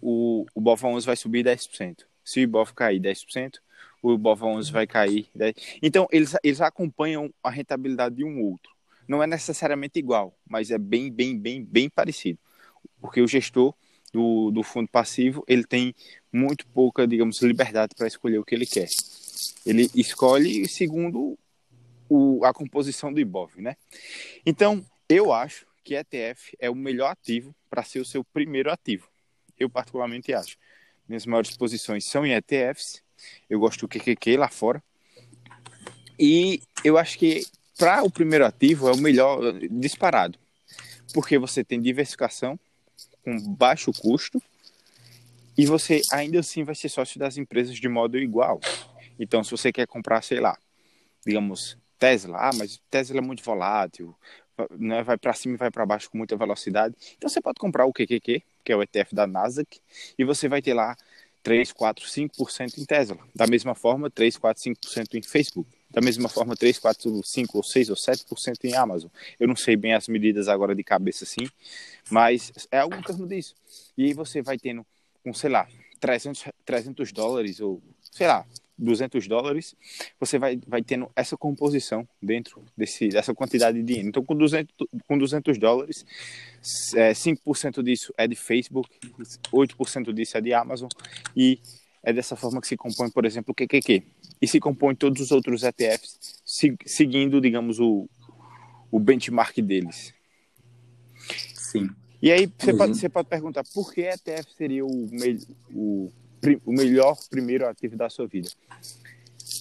o, 0.00 0.46
o 0.54 0.60
BOVA 0.62 0.88
11 0.88 1.04
vai 1.04 1.16
subir 1.16 1.44
10%. 1.44 2.06
Se 2.24 2.40
o 2.40 2.42
Ibov 2.42 2.72
cair 2.72 3.00
10%, 3.00 3.58
o 4.02 4.14
11 4.14 4.72
vai 4.72 4.86
cair 4.86 5.28
10%. 5.36 5.78
Então, 5.80 6.08
eles, 6.10 6.34
eles 6.42 6.60
acompanham 6.60 7.32
a 7.42 7.50
rentabilidade 7.50 8.16
de 8.16 8.24
um 8.24 8.42
outro. 8.42 8.72
Não 9.06 9.22
é 9.22 9.26
necessariamente 9.26 9.98
igual, 9.98 10.36
mas 10.48 10.70
é 10.70 10.78
bem, 10.78 11.10
bem, 11.10 11.38
bem, 11.38 11.64
bem 11.64 11.88
parecido. 11.88 12.38
Porque 13.00 13.20
o 13.20 13.28
gestor, 13.28 13.74
do, 14.12 14.50
do 14.50 14.62
fundo 14.62 14.88
passivo, 14.88 15.42
ele 15.48 15.64
tem 15.64 15.94
muito 16.32 16.66
pouca, 16.66 17.06
digamos, 17.06 17.40
liberdade 17.40 17.94
para 17.96 18.06
escolher 18.06 18.38
o 18.38 18.44
que 18.44 18.54
ele 18.54 18.66
quer. 18.66 18.88
Ele 19.64 19.90
escolhe 19.94 20.68
segundo 20.68 21.38
o, 22.08 22.44
a 22.44 22.52
composição 22.52 23.12
do 23.12 23.20
IBOV, 23.20 23.62
né? 23.62 23.76
Então, 24.44 24.84
eu 25.08 25.32
acho 25.32 25.66
que 25.82 25.94
ETF 25.94 26.56
é 26.58 26.70
o 26.70 26.74
melhor 26.74 27.10
ativo 27.10 27.54
para 27.70 27.82
ser 27.82 28.00
o 28.00 28.04
seu 28.04 28.22
primeiro 28.22 28.70
ativo. 28.70 29.08
Eu 29.58 29.70
particularmente 29.70 30.32
acho. 30.32 30.56
Minhas 31.08 31.26
maiores 31.26 31.56
posições 31.56 32.04
são 32.04 32.24
em 32.26 32.32
ETFs. 32.32 33.02
Eu 33.48 33.58
gosto 33.58 33.80
do 33.80 33.88
QQQ 33.88 34.36
lá 34.36 34.48
fora. 34.48 34.82
E 36.18 36.62
eu 36.84 36.98
acho 36.98 37.18
que 37.18 37.44
para 37.78 38.02
o 38.02 38.10
primeiro 38.10 38.46
ativo 38.46 38.88
é 38.88 38.92
o 38.92 38.96
melhor 38.96 39.40
disparado. 39.70 40.38
Porque 41.12 41.38
você 41.38 41.64
tem 41.64 41.80
diversificação 41.80 42.58
com 43.24 43.38
baixo 43.54 43.92
custo 43.92 44.42
e 45.56 45.66
você 45.66 46.00
ainda 46.10 46.40
assim 46.40 46.64
vai 46.64 46.74
ser 46.74 46.88
sócio 46.88 47.18
das 47.18 47.36
empresas 47.36 47.76
de 47.76 47.88
modo 47.88 48.18
igual. 48.18 48.60
Então, 49.18 49.44
se 49.44 49.50
você 49.50 49.72
quer 49.72 49.86
comprar, 49.86 50.22
sei 50.22 50.40
lá, 50.40 50.56
digamos, 51.24 51.76
Tesla, 51.98 52.38
ah, 52.38 52.50
mas 52.54 52.80
Tesla 52.90 53.18
é 53.18 53.20
muito 53.20 53.42
volátil, 53.42 54.14
né, 54.78 55.02
vai 55.02 55.16
para 55.16 55.32
cima 55.34 55.54
e 55.54 55.58
vai 55.58 55.70
para 55.70 55.84
baixo 55.86 56.10
com 56.10 56.18
muita 56.18 56.36
velocidade. 56.36 56.94
Então, 57.16 57.28
você 57.28 57.40
pode 57.40 57.58
comprar 57.58 57.84
o 57.84 57.92
QQQ, 57.92 58.42
que 58.64 58.72
é 58.72 58.76
o 58.76 58.82
ETF 58.82 59.14
da 59.14 59.26
Nasdaq, 59.26 59.80
e 60.18 60.24
você 60.24 60.48
vai 60.48 60.62
ter 60.62 60.74
lá 60.74 60.96
3, 61.42 61.72
4, 61.72 62.06
5% 62.06 62.78
em 62.78 62.84
Tesla. 62.84 63.18
Da 63.34 63.46
mesma 63.46 63.74
forma, 63.74 64.10
3, 64.10 64.36
4, 64.36 64.62
5% 64.62 65.14
em 65.14 65.22
Facebook. 65.22 65.68
Da 65.90 66.00
mesma 66.00 66.28
forma, 66.28 66.56
3, 66.56 66.78
4, 66.78 67.22
5 67.22 67.56
ou 67.58 67.62
6 67.62 67.90
ou 67.90 67.96
7% 67.96 68.64
em 68.64 68.74
Amazon. 68.74 69.10
Eu 69.38 69.46
não 69.46 69.56
sei 69.56 69.76
bem 69.76 69.92
as 69.92 70.08
medidas 70.08 70.48
agora 70.48 70.74
de 70.74 70.82
cabeça 70.82 71.24
assim, 71.24 71.46
mas 72.10 72.52
é 72.70 72.78
algo 72.78 72.94
em 72.94 73.02
torno 73.02 73.26
disso. 73.26 73.54
E 73.96 74.06
aí 74.06 74.14
você 74.14 74.40
vai 74.40 74.58
tendo, 74.58 74.86
um, 75.24 75.34
sei 75.34 75.50
lá, 75.50 75.68
300, 76.00 76.44
300 76.64 77.12
dólares 77.12 77.60
ou, 77.60 77.82
sei 78.10 78.26
lá, 78.26 78.46
200 78.82 79.26
dólares, 79.28 79.74
você 80.18 80.38
vai, 80.38 80.58
vai 80.66 80.82
tendo 80.82 81.10
essa 81.14 81.36
composição 81.36 82.06
dentro 82.20 82.64
desse, 82.76 83.08
dessa 83.08 83.34
quantidade 83.34 83.78
de 83.78 83.84
dinheiro. 83.84 84.08
Então, 84.08 84.24
com 84.24 84.34
200, 84.34 84.74
com 85.06 85.16
200 85.16 85.58
dólares, 85.58 86.04
é, 86.94 87.12
5% 87.12 87.82
disso 87.82 88.12
é 88.16 88.26
de 88.26 88.36
Facebook, 88.36 88.88
8% 89.52 90.12
disso 90.12 90.36
é 90.36 90.40
de 90.40 90.52
Amazon, 90.52 90.88
e 91.36 91.60
é 92.02 92.12
dessa 92.12 92.34
forma 92.34 92.60
que 92.60 92.66
se 92.66 92.76
compõe, 92.76 93.10
por 93.10 93.24
exemplo, 93.24 93.52
o 93.52 93.54
QQQ. 93.54 94.02
E 94.40 94.48
se 94.48 94.58
compõe 94.58 94.94
todos 94.94 95.22
os 95.22 95.30
outros 95.30 95.62
ETFs, 95.62 96.42
seguindo, 96.84 97.40
digamos, 97.40 97.78
o, 97.78 98.08
o 98.90 98.98
benchmark 98.98 99.58
deles. 99.58 100.12
Sim. 101.54 101.88
E 102.20 102.30
aí 102.30 102.50
você, 102.58 102.72
uhum. 102.72 102.78
pode, 102.78 102.98
você 102.98 103.08
pode 103.08 103.28
perguntar 103.28 103.64
por 103.72 103.92
que 103.92 104.02
ETF 104.02 104.52
seria 104.56 104.84
o, 104.84 105.10
o, 105.72 106.12
o 106.64 106.72
melhor 106.72 107.16
primeiro 107.30 107.66
ativo 107.68 107.96
da 107.96 108.08
sua 108.10 108.26
vida? 108.26 108.48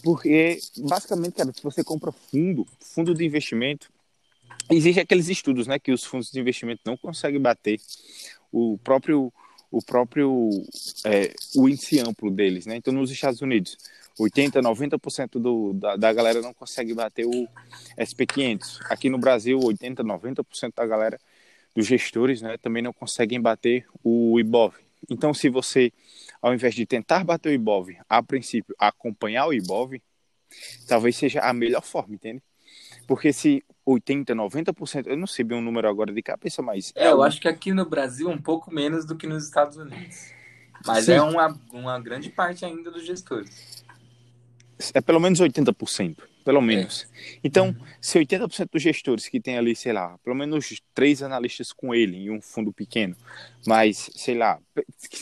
Porque, 0.03 0.59
basicamente, 0.77 1.33
cara, 1.33 1.51
se 1.53 1.61
você 1.61 1.83
compra 1.83 2.11
fundo, 2.11 2.65
fundo 2.79 3.13
de 3.13 3.25
investimento, 3.25 3.91
existem 4.69 5.03
aqueles 5.03 5.27
estudos, 5.27 5.67
né, 5.67 5.77
que 5.77 5.91
os 5.91 6.03
fundos 6.03 6.31
de 6.31 6.39
investimento 6.39 6.81
não 6.85 6.97
conseguem 6.97 7.39
bater 7.39 7.79
o 8.51 8.77
próprio 8.83 9.31
o 9.71 9.81
próprio 9.81 10.50
é, 11.05 11.33
o 11.55 11.69
índice 11.69 11.97
amplo 12.01 12.29
deles, 12.29 12.65
né? 12.65 12.75
Então, 12.75 12.93
nos 12.93 13.09
Estados 13.09 13.41
Unidos, 13.41 13.77
80, 14.19 14.61
90% 14.61 15.39
do, 15.39 15.73
da, 15.73 15.95
da 15.95 16.11
galera 16.11 16.41
não 16.41 16.53
consegue 16.53 16.93
bater 16.93 17.25
o 17.25 17.47
SP500. 17.97 18.79
Aqui 18.89 19.09
no 19.09 19.17
Brasil, 19.17 19.57
80, 19.57 20.03
90% 20.03 20.73
da 20.75 20.85
galera 20.85 21.17
dos 21.73 21.88
gestores, 21.88 22.41
né, 22.41 22.57
também 22.57 22.83
não 22.83 22.91
conseguem 22.91 23.39
bater 23.39 23.85
o 24.03 24.38
IBOV. 24.39 24.75
Então, 25.09 25.33
se 25.33 25.50
você, 25.50 25.91
ao 26.41 26.53
invés 26.53 26.74
de 26.74 26.86
tentar 26.86 27.24
bater 27.24 27.50
o 27.50 27.53
IBOV, 27.53 27.98
a 28.10 28.24
princípio, 28.24 28.75
acompanhar 28.79 29.48
o 29.48 29.53
IBOV, 29.53 30.01
talvez 30.88 31.15
seja 31.15 31.41
a 31.41 31.53
melhor 31.53 31.83
forma, 31.83 32.15
entende? 32.15 32.41
Porque 33.07 33.31
se 33.31 33.63
80, 33.86 34.33
90%, 34.33 35.07
eu 35.07 35.17
não 35.17 35.27
sei 35.27 35.43
bem 35.43 35.57
o 35.57 35.62
número 35.62 35.88
agora 35.88 36.13
de 36.13 36.21
cabeça, 36.21 36.62
mas. 36.62 36.91
É, 36.95 37.12
eu 37.12 37.21
acho 37.21 37.41
que 37.41 37.48
aqui 37.48 37.74
no 37.74 37.86
Brasil 37.86 38.29
um 38.29 38.41
pouco 38.41 38.74
menos 38.74 39.05
do 39.05 39.15
que 39.15 39.27
nos 39.27 39.43
Estados 39.43 39.77
Unidos. 39.77 40.31
Mas 40.86 41.05
Sim. 41.05 41.13
é 41.13 41.21
uma, 41.21 41.60
uma 41.71 42.00
grande 42.00 42.29
parte 42.29 42.65
ainda 42.65 42.89
dos 42.89 43.05
gestores. 43.05 43.83
É 44.93 45.01
pelo 45.01 45.19
menos 45.19 45.39
80%, 45.39 46.17
pelo 46.43 46.61
menos. 46.61 47.07
É. 47.11 47.39
Então, 47.43 47.67
uhum. 47.67 47.75
se 48.00 48.17
80% 48.19 48.69
dos 48.71 48.81
gestores 48.81 49.27
que 49.27 49.39
tem 49.39 49.57
ali, 49.57 49.75
sei 49.75 49.93
lá, 49.93 50.17
pelo 50.23 50.35
menos 50.35 50.81
três 50.93 51.21
analistas 51.21 51.71
com 51.71 51.93
ele 51.93 52.17
em 52.17 52.31
um 52.31 52.41
fundo 52.41 52.73
pequeno, 52.73 53.15
mas, 53.67 54.09
sei 54.15 54.35
lá, 54.35 54.59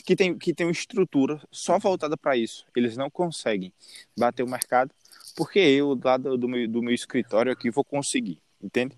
que 0.04 0.16
tem, 0.16 0.38
que 0.38 0.54
tem 0.54 0.68
uma 0.68 0.72
estrutura 0.72 1.42
só 1.52 1.78
voltada 1.78 2.16
para 2.16 2.38
isso, 2.38 2.66
eles 2.76 2.96
não 2.96 3.10
conseguem 3.10 3.74
bater 4.18 4.44
o 4.44 4.50
mercado, 4.50 4.92
porque 5.36 5.60
eu, 5.60 6.00
lá 6.04 6.18
do, 6.18 6.38
do, 6.38 6.48
meu, 6.48 6.68
do 6.68 6.82
meu 6.82 6.94
escritório 6.94 7.52
aqui, 7.52 7.70
vou 7.70 7.84
conseguir 7.84 8.42
entende? 8.62 8.96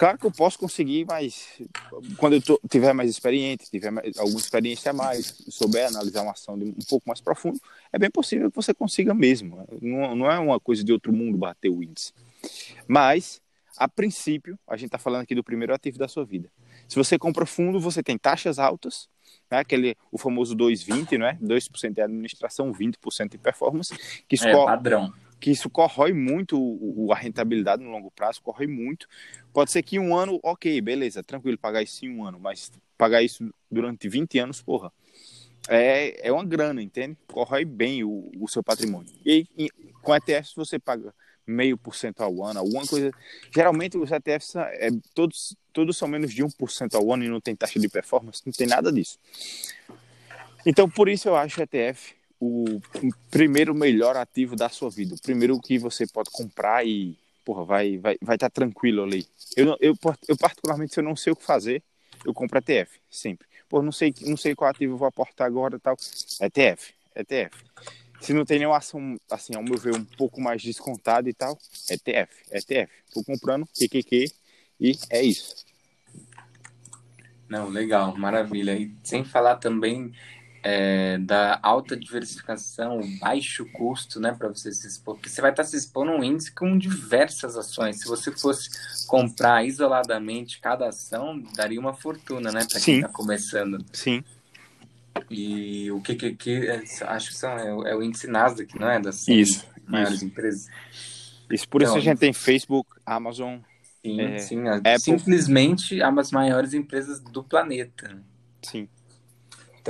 Claro 0.00 0.16
que 0.16 0.24
eu 0.24 0.30
posso 0.30 0.58
conseguir, 0.58 1.04
mas 1.04 1.60
quando 2.16 2.32
eu 2.32 2.40
tô, 2.40 2.58
tiver 2.70 2.94
mais 2.94 3.10
experiente, 3.10 3.70
tiver 3.70 3.90
mais, 3.90 4.16
alguma 4.16 4.40
experiência 4.40 4.92
a 4.92 4.94
mais, 4.94 5.44
souber 5.50 5.88
analisar 5.88 6.22
uma 6.22 6.32
ação 6.32 6.58
de, 6.58 6.64
um 6.64 6.84
pouco 6.88 7.06
mais 7.06 7.20
profundo, 7.20 7.60
é 7.92 7.98
bem 7.98 8.10
possível 8.10 8.48
que 8.48 8.56
você 8.56 8.72
consiga 8.72 9.12
mesmo. 9.12 9.62
Não, 9.82 10.16
não 10.16 10.30
é 10.30 10.38
uma 10.38 10.58
coisa 10.58 10.82
de 10.82 10.90
outro 10.90 11.12
mundo 11.12 11.36
bater 11.36 11.68
o 11.68 11.82
índice. 11.82 12.14
Mas, 12.88 13.42
a 13.76 13.86
princípio, 13.86 14.58
a 14.66 14.74
gente 14.74 14.86
está 14.86 14.96
falando 14.96 15.20
aqui 15.20 15.34
do 15.34 15.44
primeiro 15.44 15.74
ativo 15.74 15.98
da 15.98 16.08
sua 16.08 16.24
vida. 16.24 16.50
Se 16.88 16.96
você 16.96 17.18
compra 17.18 17.44
fundo, 17.44 17.78
você 17.78 18.02
tem 18.02 18.16
taxas 18.16 18.58
altas, 18.58 19.06
né? 19.50 19.58
Aquele, 19.58 19.98
o 20.10 20.16
famoso 20.16 20.56
2,20, 20.56 21.18
né? 21.18 21.38
2% 21.42 21.92
de 21.92 22.00
administração, 22.00 22.72
20% 22.72 23.32
de 23.32 23.36
performance. 23.36 23.94
Que 24.26 24.36
é 24.48 24.64
padrão 24.64 25.12
que 25.40 25.50
isso 25.50 25.70
corrói 25.70 26.12
muito 26.12 26.60
o, 26.60 27.12
a 27.12 27.16
rentabilidade 27.16 27.82
no 27.82 27.90
longo 27.90 28.10
prazo, 28.10 28.42
corrói 28.42 28.66
muito. 28.66 29.08
Pode 29.52 29.72
ser 29.72 29.82
que 29.82 29.98
um 29.98 30.14
ano, 30.14 30.38
ok, 30.42 30.80
beleza, 30.80 31.22
tranquilo, 31.22 31.56
pagar 31.56 31.82
isso 31.82 32.04
em 32.04 32.14
um 32.14 32.24
ano, 32.24 32.38
mas 32.38 32.70
pagar 32.98 33.22
isso 33.22 33.52
durante 33.70 34.08
20 34.08 34.38
anos, 34.38 34.60
porra, 34.60 34.92
é, 35.68 36.28
é 36.28 36.30
uma 36.30 36.44
grana, 36.44 36.82
entende? 36.82 37.16
Corrói 37.26 37.64
bem 37.64 38.04
o, 38.04 38.30
o 38.38 38.46
seu 38.48 38.62
patrimônio. 38.62 39.10
E, 39.24 39.46
e 39.56 39.70
com 40.02 40.14
ETFs 40.14 40.54
você 40.54 40.78
paga 40.78 41.14
meio 41.46 41.76
por 41.76 41.94
cento 41.94 42.20
ao 42.20 42.44
ano, 42.44 42.60
alguma 42.60 42.86
coisa. 42.86 43.10
Geralmente 43.52 43.96
os 43.96 44.10
ETFs 44.12 44.56
é, 44.56 44.90
todos, 45.14 45.56
todos 45.72 45.96
são 45.96 46.06
menos 46.06 46.32
de 46.32 46.44
1% 46.44 46.94
ao 46.94 47.12
ano 47.12 47.24
e 47.24 47.28
não 47.28 47.40
tem 47.40 47.56
taxa 47.56 47.80
de 47.80 47.88
performance, 47.88 48.42
não 48.44 48.52
tem 48.52 48.66
nada 48.66 48.92
disso. 48.92 49.18
Então, 50.66 50.88
por 50.88 51.08
isso 51.08 51.28
eu 51.28 51.34
acho 51.34 51.62
ETF 51.62 52.14
o 52.40 52.80
primeiro 53.30 53.74
melhor 53.74 54.16
ativo 54.16 54.56
da 54.56 54.70
sua 54.70 54.88
vida. 54.90 55.14
O 55.14 55.20
primeiro 55.20 55.60
que 55.60 55.78
você 55.78 56.06
pode 56.06 56.30
comprar 56.30 56.86
e, 56.86 57.18
porra, 57.44 57.64
vai 57.64 57.98
vai 57.98 58.16
vai 58.22 58.36
estar 58.36 58.48
tá 58.48 58.50
tranquilo 58.50 59.02
ali. 59.02 59.26
Eu, 59.54 59.76
eu, 59.78 59.94
eu, 60.26 60.36
particularmente, 60.38 60.94
se 60.94 61.00
eu 61.00 61.04
não 61.04 61.14
sei 61.14 61.34
o 61.34 61.36
que 61.36 61.44
fazer, 61.44 61.82
eu 62.24 62.32
compro 62.32 62.58
ETF, 62.58 62.98
sempre. 63.10 63.46
Pô, 63.68 63.82
não 63.82 63.92
sei, 63.92 64.14
não 64.22 64.36
sei 64.36 64.54
qual 64.54 64.70
ativo 64.70 64.94
eu 64.94 64.96
vou 64.96 65.06
aportar 65.06 65.46
agora 65.46 65.78
tal. 65.78 65.96
ETF, 66.40 66.94
ETF. 67.14 67.56
Se 68.20 68.32
não 68.32 68.44
tem 68.44 68.58
nenhuma 68.58 68.78
ação, 68.78 69.18
assim, 69.30 69.54
ao 69.54 69.62
meu 69.62 69.78
ver, 69.78 69.94
um 69.94 70.04
pouco 70.04 70.40
mais 70.40 70.62
descontada 70.62 71.28
e 71.28 71.32
tal, 71.32 71.58
ETF, 71.90 72.32
ETF. 72.50 72.92
Tô 73.14 73.22
comprando, 73.22 73.66
QQQ, 73.66 74.30
e 74.78 74.98
é 75.10 75.22
isso. 75.22 75.64
Não, 77.48 77.68
legal, 77.68 78.16
maravilha. 78.16 78.76
E 78.76 78.94
sem 79.02 79.24
falar 79.24 79.56
também 79.56 80.12
é, 80.62 81.18
da 81.18 81.58
alta 81.62 81.96
diversificação, 81.96 83.00
baixo 83.18 83.64
custo, 83.72 84.20
né, 84.20 84.32
para 84.32 84.48
você 84.48 84.72
se 84.72 84.86
expor, 84.86 85.14
porque 85.14 85.28
você 85.28 85.40
vai 85.40 85.50
estar 85.50 85.62
tá 85.62 85.68
se 85.68 85.76
expondo 85.76 86.12
um 86.12 86.22
índice 86.22 86.52
com 86.52 86.76
diversas 86.76 87.56
ações. 87.56 88.00
Se 88.00 88.06
você 88.06 88.30
fosse 88.30 88.68
comprar 89.06 89.64
isoladamente 89.64 90.60
cada 90.60 90.88
ação, 90.88 91.42
daria 91.54 91.80
uma 91.80 91.94
fortuna, 91.94 92.52
né, 92.52 92.66
para 92.70 92.80
quem 92.80 92.96
está 92.96 93.08
começando. 93.08 93.84
Sim. 93.92 94.22
E 95.30 95.90
o 95.90 96.00
que 96.00 96.14
que, 96.14 96.34
que 96.34 96.66
é, 96.66 96.82
acho 97.06 97.28
que 97.28 97.34
são, 97.34 97.50
é, 97.50 97.90
é, 97.90 97.96
o 97.96 98.02
índice 98.02 98.26
Nasdaq, 98.26 98.78
não 98.78 98.88
é, 98.88 99.00
das 99.00 99.26
isso, 99.28 99.66
maiores 99.86 100.16
isso. 100.16 100.24
empresas. 100.24 100.68
Isso 101.50 101.68
por 101.68 101.82
então, 101.82 101.96
isso 101.96 101.98
a 101.98 102.10
gente 102.10 102.18
tem 102.18 102.32
Facebook, 102.32 102.88
Amazon, 103.04 103.58
sim, 104.02 104.20
é, 104.20 104.38
sim, 104.38 104.68
Apple. 104.68 105.00
simplesmente 105.00 106.00
as 106.02 106.30
maiores 106.30 106.74
empresas 106.74 107.18
do 107.18 107.42
planeta. 107.42 108.22
Sim. 108.62 108.88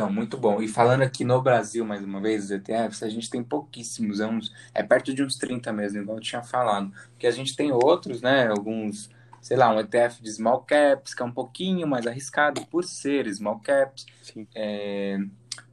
Então, 0.00 0.10
muito 0.10 0.38
bom. 0.38 0.62
E 0.62 0.66
falando 0.66 1.02
aqui 1.02 1.26
no 1.26 1.42
Brasil, 1.42 1.84
mais 1.84 2.02
uma 2.02 2.22
vez, 2.22 2.44
os 2.44 2.50
ETFs, 2.50 3.02
a 3.02 3.08
gente 3.10 3.28
tem 3.28 3.44
pouquíssimos, 3.44 4.18
é, 4.18 4.26
uns, 4.26 4.50
é 4.72 4.82
perto 4.82 5.12
de 5.12 5.22
uns 5.22 5.36
30 5.36 5.70
mesmo, 5.74 6.00
igual 6.00 6.16
eu 6.16 6.22
tinha 6.22 6.42
falado. 6.42 6.90
Porque 7.10 7.26
a 7.26 7.30
gente 7.30 7.54
tem 7.54 7.70
outros, 7.70 8.22
né, 8.22 8.48
alguns, 8.48 9.10
sei 9.42 9.58
lá, 9.58 9.70
um 9.70 9.78
ETF 9.78 10.22
de 10.22 10.32
small 10.32 10.62
caps, 10.62 11.12
que 11.12 11.20
é 11.20 11.24
um 11.26 11.30
pouquinho 11.30 11.86
mais 11.86 12.06
arriscado 12.06 12.64
por 12.68 12.82
ser 12.82 13.30
small 13.30 13.60
caps. 13.60 14.06
É, 14.54 15.18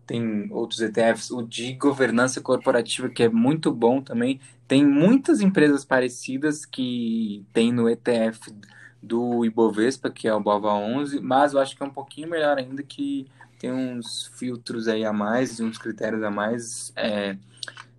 tem 0.06 0.52
outros 0.52 0.82
ETFs, 0.82 1.32
o 1.32 1.42
de 1.42 1.72
governança 1.76 2.42
corporativa, 2.42 3.08
que 3.08 3.24
é 3.24 3.30
muito 3.30 3.72
bom 3.72 4.02
também. 4.02 4.42
Tem 4.68 4.86
muitas 4.86 5.40
empresas 5.40 5.86
parecidas 5.86 6.66
que 6.66 7.46
tem 7.54 7.72
no 7.72 7.90
ETF 7.90 8.54
do 9.02 9.46
Ibovespa, 9.46 10.10
que 10.10 10.28
é 10.28 10.34
o 10.34 10.42
BOVA 10.42 10.74
11, 10.74 11.22
mas 11.22 11.54
eu 11.54 11.62
acho 11.62 11.78
que 11.78 11.82
é 11.82 11.86
um 11.86 11.92
pouquinho 11.92 12.30
melhor 12.30 12.58
ainda 12.58 12.84
que 12.84 13.26
tem 13.60 13.72
uns 13.72 14.28
filtros 14.36 14.88
aí 14.88 15.04
a 15.04 15.14
mais, 15.14 15.60
uns 15.60 15.78
critérios 15.78 16.24
a 16.24 16.30
mais 16.30 16.92
é, 16.96 17.38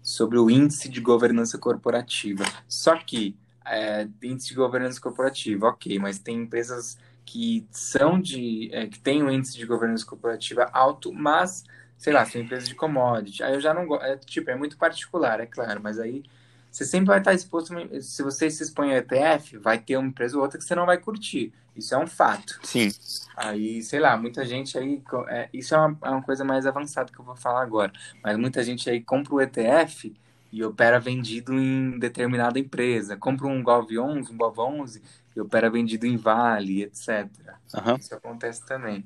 sobre 0.03 0.39
o 0.39 0.51
índice 0.51 0.89
de 0.89 1.01
governança 1.01 1.59
corporativa. 1.59 2.45
Só 2.69 2.97
que 2.97 3.37
é, 3.65 4.09
índice 4.23 4.49
de 4.49 4.55
governança 4.55 5.01
corporativa, 5.01 5.69
ok, 5.69 5.99
mas 5.99 6.19
tem 6.19 6.43
empresas 6.43 6.99
que 7.25 7.67
são 7.71 8.19
de 8.19 8.71
é, 8.73 8.87
que 8.87 8.99
têm 8.99 9.23
um 9.23 9.31
índice 9.31 9.57
de 9.57 9.67
governança 9.67 10.07
corporativa 10.07 10.71
alto, 10.73 11.13
mas 11.13 11.65
sei 11.99 12.13
lá, 12.13 12.25
são 12.25 12.41
empresas 12.41 12.69
de 12.69 12.75
commodity. 12.75 13.43
Aí 13.43 13.55
eu 13.55 13.61
já 13.61 13.75
não 13.75 13.87
gosto, 13.87 14.05
é, 14.05 14.17
tipo, 14.17 14.49
é 14.51 14.57
muito 14.57 14.79
particular, 14.79 15.41
é 15.41 15.47
claro, 15.47 15.81
mas 15.83 15.99
aí 15.99 16.23
você 16.71 16.85
sempre 16.85 17.09
vai 17.09 17.19
estar 17.19 17.35
exposto, 17.35 17.75
se 18.01 18.23
você 18.23 18.49
se 18.51 18.63
expõe 18.63 18.93
ao 18.93 18.99
ETF, 18.99 19.59
vai 19.59 19.79
ter 19.79 19.97
uma 19.97 20.09
empresa 20.09 20.37
ou 20.37 20.43
outra 20.43 20.59
que 20.59 20.65
você 20.65 20.75
não 20.75 20.87
vai 20.87 20.99
curtir. 20.99 21.53
Isso 21.79 21.95
é 21.95 21.99
um 21.99 22.07
fato. 22.07 22.59
Sim. 22.65 22.93
Aí, 23.37 23.81
sei 23.83 24.01
lá, 24.01 24.17
muita 24.17 24.45
gente 24.45 24.77
aí. 24.77 25.01
É, 25.29 25.49
isso 25.53 25.75
é 25.75 25.79
uma, 25.79 25.99
é 26.03 26.11
uma 26.11 26.23
coisa 26.23 26.45
mais 26.45 26.67
avançada 26.67 27.13
que 27.13 27.19
eu 27.19 27.25
vou 27.25 27.37
falar 27.37 27.63
agora. 27.63 27.93
Mas 28.23 28.37
muita 28.37 28.65
gente 28.65 28.91
aí 28.91 29.01
compra 29.01 29.35
o 29.35 29.41
ETF 29.41 30.13
e 30.51 30.65
opera 30.65 30.99
vendido 30.99 31.55
em 31.55 31.99
determinada 31.99 32.59
empresa. 32.59 33.17
Compra 33.17 33.47
um 33.47 33.63
GOV11, 33.63 34.31
um 34.31 34.39
GOV11 34.39 35.01
e 35.37 35.41
opera 35.41 35.71
vendido 35.71 36.05
em 36.05 36.17
Vale, 36.17 36.83
etc. 36.83 37.29
Uhum. 37.75 37.97
Isso 37.97 38.15
acontece 38.15 38.67
também. 38.67 39.05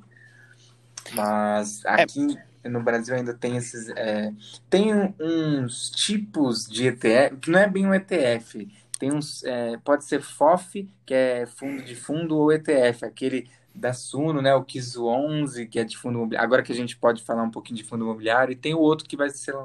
Mas 1.12 1.84
aqui 1.84 2.38
é. 2.64 2.68
no 2.70 2.82
Brasil 2.82 3.14
ainda 3.14 3.34
tem 3.34 3.56
esses. 3.56 3.88
É, 3.90 4.32
tem 4.70 4.94
uns 5.20 5.90
tipos 5.90 6.64
de 6.64 6.86
ETF, 6.86 7.36
que 7.36 7.50
não 7.50 7.58
é 7.58 7.68
bem 7.68 7.86
um 7.86 7.94
ETF. 7.94 8.66
Tem 9.02 9.12
uns. 9.12 9.42
É, 9.42 9.76
pode 9.78 10.04
ser 10.04 10.22
FOF, 10.22 10.88
que 11.04 11.12
é 11.12 11.44
fundo 11.44 11.82
de 11.82 11.96
fundo, 11.96 12.38
ou 12.38 12.52
ETF, 12.52 13.04
aquele 13.04 13.50
da 13.74 13.92
Suno, 13.92 14.40
né? 14.40 14.54
O 14.54 14.62
KISO 14.62 15.08
11, 15.08 15.66
que 15.66 15.80
é 15.80 15.82
de 15.82 15.98
fundo 15.98 16.18
imobiliário. 16.18 16.46
Agora 16.46 16.62
que 16.62 16.70
a 16.70 16.74
gente 16.76 16.96
pode 16.96 17.20
falar 17.20 17.42
um 17.42 17.50
pouquinho 17.50 17.78
de 17.78 17.82
fundo 17.82 18.04
imobiliário, 18.04 18.52
e 18.52 18.54
tem 18.54 18.74
o 18.74 18.78
outro 18.78 19.08
que 19.08 19.16
vai 19.16 19.28
ser 19.30 19.56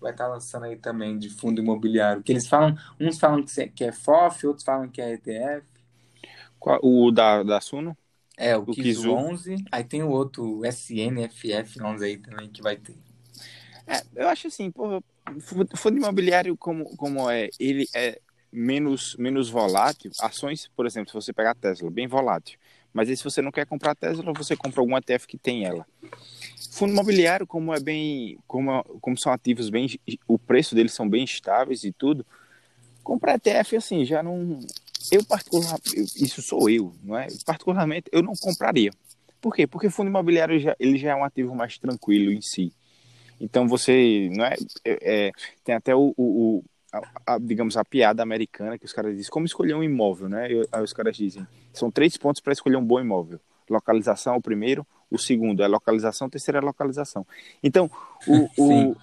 vai 0.00 0.12
estar 0.12 0.26
lançando 0.26 0.64
aí 0.64 0.74
também 0.74 1.18
de 1.18 1.28
fundo 1.28 1.60
imobiliário. 1.60 2.22
Que 2.22 2.32
eles 2.32 2.48
falam, 2.48 2.78
uns 2.98 3.18
falam 3.18 3.44
que 3.74 3.84
é 3.84 3.92
FOF, 3.92 4.46
outros 4.46 4.64
falam 4.64 4.88
que 4.88 5.02
é 5.02 5.12
ETF. 5.12 5.66
Qual, 6.58 6.80
o 6.82 7.10
da, 7.10 7.42
da 7.42 7.60
Suno? 7.60 7.94
É, 8.38 8.56
o, 8.56 8.62
o 8.62 8.66
Kizu 8.68 9.12
11, 9.12 9.66
aí 9.70 9.84
tem 9.84 10.02
o 10.02 10.08
outro 10.08 10.62
SNFF 10.64 11.82
11 11.82 12.04
aí 12.06 12.16
também 12.16 12.48
que 12.48 12.62
vai 12.62 12.76
ter. 12.76 12.96
É, 13.86 14.02
eu 14.16 14.28
acho 14.28 14.46
assim, 14.46 14.70
pô, 14.70 15.02
fundo 15.76 15.98
imobiliário 15.98 16.56
como, 16.56 16.96
como 16.96 17.28
é, 17.28 17.50
ele 17.60 17.86
é 17.94 18.18
menos, 18.52 19.16
menos 19.18 19.50
volátil, 19.50 20.10
ações, 20.20 20.70
por 20.74 20.86
exemplo, 20.86 21.10
se 21.10 21.14
você 21.14 21.32
pegar 21.32 21.52
a 21.52 21.54
Tesla, 21.54 21.90
bem 21.90 22.06
volátil, 22.06 22.58
mas 22.92 23.08
aí 23.08 23.16
se 23.16 23.24
você 23.24 23.42
não 23.42 23.52
quer 23.52 23.66
comprar 23.66 23.92
a 23.92 23.94
Tesla, 23.94 24.32
você 24.32 24.56
compra 24.56 24.80
algum 24.80 24.96
ETF 24.96 25.26
que 25.26 25.38
tem 25.38 25.64
ela. 25.64 25.86
Fundo 26.70 26.92
imobiliário, 26.92 27.46
como 27.46 27.74
é 27.74 27.80
bem, 27.80 28.38
como, 28.46 28.82
como 29.00 29.18
são 29.18 29.32
ativos 29.32 29.70
bem, 29.70 29.88
o 30.26 30.38
preço 30.38 30.74
deles 30.74 30.92
são 30.92 31.08
bem 31.08 31.24
estáveis 31.24 31.84
e 31.84 31.92
tudo, 31.92 32.24
comprar 33.02 33.34
ETF 33.34 33.76
assim, 33.76 34.04
já 34.04 34.22
não, 34.22 34.58
eu 35.10 35.24
particularmente, 35.24 35.96
isso 36.22 36.42
sou 36.42 36.68
eu, 36.68 36.94
não 37.02 37.16
é? 37.16 37.28
Particularmente, 37.44 38.08
eu 38.12 38.22
não 38.22 38.34
compraria. 38.34 38.90
Por 39.40 39.54
quê? 39.54 39.66
Porque 39.66 39.88
fundo 39.88 40.08
imobiliário 40.08 40.58
já, 40.58 40.74
ele 40.78 40.98
já 40.98 41.10
é 41.10 41.14
um 41.14 41.24
ativo 41.24 41.54
mais 41.54 41.78
tranquilo 41.78 42.32
em 42.32 42.40
si. 42.40 42.72
Então 43.40 43.68
você, 43.68 44.28
não 44.32 44.44
é, 44.44 44.56
é, 44.84 45.26
é 45.28 45.32
tem 45.64 45.74
até 45.74 45.94
o, 45.94 46.12
o 46.16 46.64
a, 46.92 47.34
a, 47.34 47.38
digamos 47.38 47.76
a 47.76 47.84
piada 47.84 48.22
americana 48.22 48.78
que 48.78 48.84
os 48.84 48.92
caras 48.92 49.16
dizem 49.16 49.30
como 49.30 49.46
escolher 49.46 49.74
um 49.74 49.82
imóvel, 49.82 50.28
né? 50.28 50.48
aí 50.72 50.82
os 50.82 50.92
caras 50.92 51.16
dizem 51.16 51.46
são 51.72 51.90
três 51.90 52.16
pontos 52.16 52.40
para 52.40 52.52
escolher 52.52 52.76
um 52.76 52.84
bom 52.84 53.00
imóvel. 53.00 53.40
Localização 53.68 54.34
é 54.34 54.36
o 54.36 54.40
primeiro, 54.40 54.86
o 55.10 55.18
segundo 55.18 55.62
é 55.62 55.68
localização, 55.68 56.26
o 56.26 56.30
terceiro 56.30 56.58
é 56.58 56.60
localização. 56.60 57.26
Então 57.62 57.90
o, 58.26 58.48
o 58.56 58.96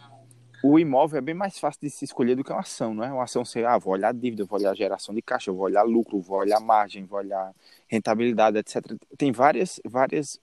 o 0.68 0.80
imóvel 0.80 1.20
é 1.20 1.22
bem 1.22 1.36
mais 1.36 1.60
fácil 1.60 1.80
de 1.82 1.92
se 1.92 2.06
escolher 2.06 2.36
do 2.36 2.44
que 2.44 2.52
uma 2.52 2.62
ação, 2.62 2.92
não 2.92 3.04
é? 3.04 3.12
Uma 3.12 3.26
ação 3.26 3.46
você, 3.46 3.64
ah, 3.64 3.78
vou 3.78 3.94
olhar 3.94 4.12
dívida, 4.12 4.46
vou 4.46 4.58
olhar 4.58 4.76
geração 4.76 5.14
de 5.14 5.22
caixa, 5.22 5.52
vou 5.52 5.62
olhar 5.62 5.84
lucro, 5.84 6.20
vou 6.20 6.40
olhar 6.40 6.60
margem, 6.60 7.06
vou 7.06 7.20
olhar 7.20 7.54
rentabilidade, 7.88 8.58
etc. 8.58 8.98
Tem 9.16 9.32
várias, 9.32 9.80
várias, 9.86 10.40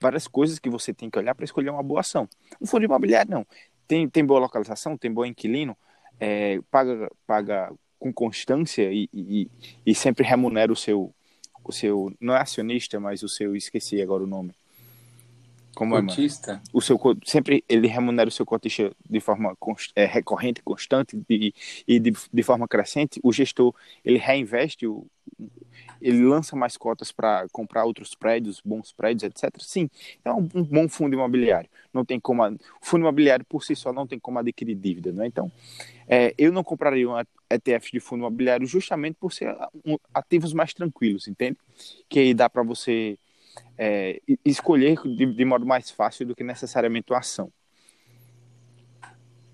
várias 0.00 0.26
coisas 0.26 0.58
que 0.58 0.70
você 0.70 0.94
tem 0.94 1.10
que 1.10 1.18
olhar 1.18 1.34
para 1.34 1.44
escolher 1.44 1.68
uma 1.68 1.82
boa 1.82 2.00
ação. 2.00 2.26
Um 2.58 2.66
fundo 2.66 2.86
imobiliário, 2.86 3.30
não. 3.30 3.46
Tem, 3.86 4.08
tem 4.08 4.24
boa 4.24 4.40
localização, 4.40 4.96
tem 4.96 5.12
bom 5.12 5.26
inquilino, 5.26 5.76
é, 6.20 6.60
paga, 6.70 7.10
paga 7.26 7.72
com 7.98 8.12
constância 8.12 8.92
e, 8.92 9.08
e, 9.12 9.50
e 9.84 9.94
sempre 9.94 10.24
remunera 10.24 10.72
o 10.72 10.76
seu, 10.76 11.14
o 11.64 11.72
seu, 11.72 12.12
não 12.20 12.34
é 12.34 12.40
acionista, 12.40 13.00
mas 13.00 13.22
o 13.22 13.28
seu, 13.28 13.56
esqueci 13.56 14.00
agora 14.00 14.22
o 14.22 14.26
nome 14.26 14.54
como 15.76 15.94
cotista? 15.94 16.52
É, 16.52 16.60
o 16.72 16.80
seu 16.80 16.98
sempre 17.22 17.62
ele 17.68 17.86
remunera 17.86 18.28
o 18.28 18.32
seu 18.32 18.46
cotista 18.46 18.90
de 19.08 19.20
forma 19.20 19.54
const, 19.56 19.92
é, 19.94 20.06
recorrente, 20.06 20.62
constante 20.62 21.22
de, 21.28 21.54
e 21.86 22.00
de, 22.00 22.14
de 22.32 22.42
forma 22.42 22.66
crescente. 22.66 23.20
O 23.22 23.30
gestor 23.30 23.74
ele 24.02 24.16
reinveste, 24.16 24.86
o, 24.86 25.06
ele 26.00 26.22
lança 26.24 26.56
mais 26.56 26.78
cotas 26.78 27.12
para 27.12 27.46
comprar 27.52 27.84
outros 27.84 28.14
prédios, 28.14 28.62
bons 28.64 28.90
prédios, 28.90 29.24
etc. 29.24 29.54
Sim, 29.60 29.90
é 30.24 30.32
um, 30.32 30.48
um, 30.54 30.64
bom 30.64 30.88
fundo 30.88 31.12
imobiliário. 31.12 31.68
Não 31.92 32.06
tem 32.06 32.18
como 32.18 32.42
o 32.42 32.58
fundo 32.80 33.02
imobiliário 33.02 33.44
por 33.44 33.62
si 33.62 33.76
só 33.76 33.92
não 33.92 34.06
tem 34.06 34.18
como 34.18 34.38
adquirir 34.38 34.76
dívida, 34.76 35.12
não 35.12 35.24
é? 35.24 35.26
Então, 35.26 35.52
é, 36.08 36.34
eu 36.38 36.50
não 36.50 36.64
compraria 36.64 37.06
um 37.06 37.20
ETF 37.50 37.92
de 37.92 38.00
fundo 38.00 38.20
imobiliário 38.20 38.66
justamente 38.66 39.16
por 39.20 39.30
ser 39.30 39.54
um, 39.84 39.98
ativos 40.14 40.54
mais 40.54 40.72
tranquilos, 40.72 41.28
entende? 41.28 41.58
Que 42.08 42.20
aí 42.20 42.32
dá 42.32 42.48
para 42.48 42.62
você 42.62 43.18
é, 43.78 44.20
escolher 44.44 44.98
de, 45.02 45.26
de, 45.26 45.44
modo 45.44 45.66
mais 45.66 45.90
fácil 45.90 46.26
do 46.26 46.34
que 46.34 46.44
necessariamente 46.44 47.12
uma 47.12 47.18
ação. 47.18 47.50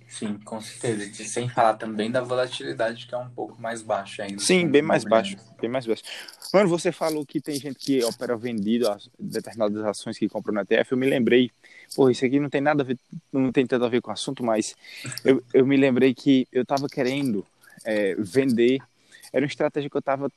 Sim, 0.06 0.38
com 0.44 0.60
certeza. 0.60 1.24
Sem 1.24 1.48
falar 1.48 1.74
também 1.74 2.10
da 2.10 2.20
volatilidade, 2.20 3.06
que 3.06 3.14
é 3.14 3.18
um 3.18 3.30
pouco 3.30 3.60
mais 3.60 3.80
baixa 3.80 4.24
ainda. 4.24 4.40
Sim, 4.40 4.68
bem 4.68 4.82
mais 4.82 5.04
baixo. 5.04 5.36
Bem 5.58 5.70
mais 5.70 5.86
baixo. 5.86 6.02
Mano, 6.52 6.68
você 6.68 6.92
falou 6.92 7.24
que 7.24 7.40
tem 7.40 7.54
gente 7.54 7.78
que 7.78 8.04
opera 8.04 8.36
vendido 8.36 8.90
a 8.90 8.98
determinadas 9.18 9.82
ações 9.86 10.18
que 10.18 10.28
compram 10.28 10.52
na 10.52 10.62
ETF. 10.62 10.92
Eu 10.92 10.98
me 10.98 11.08
lembrei, 11.08 11.50
pô, 11.96 12.10
isso 12.10 12.26
aqui 12.26 12.38
não 12.38 12.50
tem 12.50 12.60
nada 12.60 12.82
a 12.82 12.86
ver, 12.86 12.98
não 13.32 13.50
tem 13.50 13.66
tanto 13.66 13.86
a 13.86 13.88
ver 13.88 14.02
com 14.02 14.10
o 14.10 14.12
assunto, 14.12 14.44
mas 14.44 14.76
eu, 15.24 15.42
eu 15.54 15.66
me 15.66 15.78
lembrei 15.78 16.12
que 16.12 16.46
eu 16.52 16.62
estava 16.62 16.86
querendo 16.88 17.46
é, 17.82 18.14
vender. 18.18 18.80
Era 19.32 19.44
uma 19.44 19.48
estratégia 19.48 19.88
que 19.88 19.96
eu 19.96 20.00
estava 20.00 20.30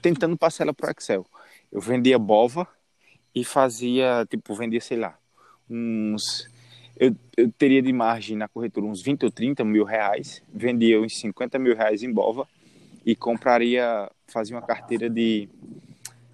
tentando 0.00 0.36
passar 0.36 0.62
ela 0.62 0.72
para 0.72 0.88
o 0.88 0.94
Excel. 0.96 1.26
Eu 1.72 1.80
vendia 1.80 2.20
Bova, 2.20 2.68
e 3.34 3.44
fazia, 3.44 4.26
tipo, 4.28 4.54
vendia, 4.54 4.80
sei 4.80 4.98
lá, 4.98 5.16
uns. 5.68 6.50
Eu, 6.96 7.16
eu 7.36 7.50
teria 7.52 7.80
de 7.80 7.92
margem 7.92 8.36
na 8.36 8.46
corretora 8.46 8.86
uns 8.86 9.02
20 9.02 9.24
ou 9.24 9.30
30 9.30 9.64
mil 9.64 9.84
reais, 9.84 10.42
vendia 10.52 11.00
uns 11.00 11.18
50 11.18 11.58
mil 11.58 11.74
reais 11.74 12.02
em 12.02 12.12
Bova 12.12 12.46
e 13.04 13.16
compraria, 13.16 14.10
fazia 14.26 14.54
uma 14.54 14.62
carteira 14.62 15.08
de, 15.08 15.48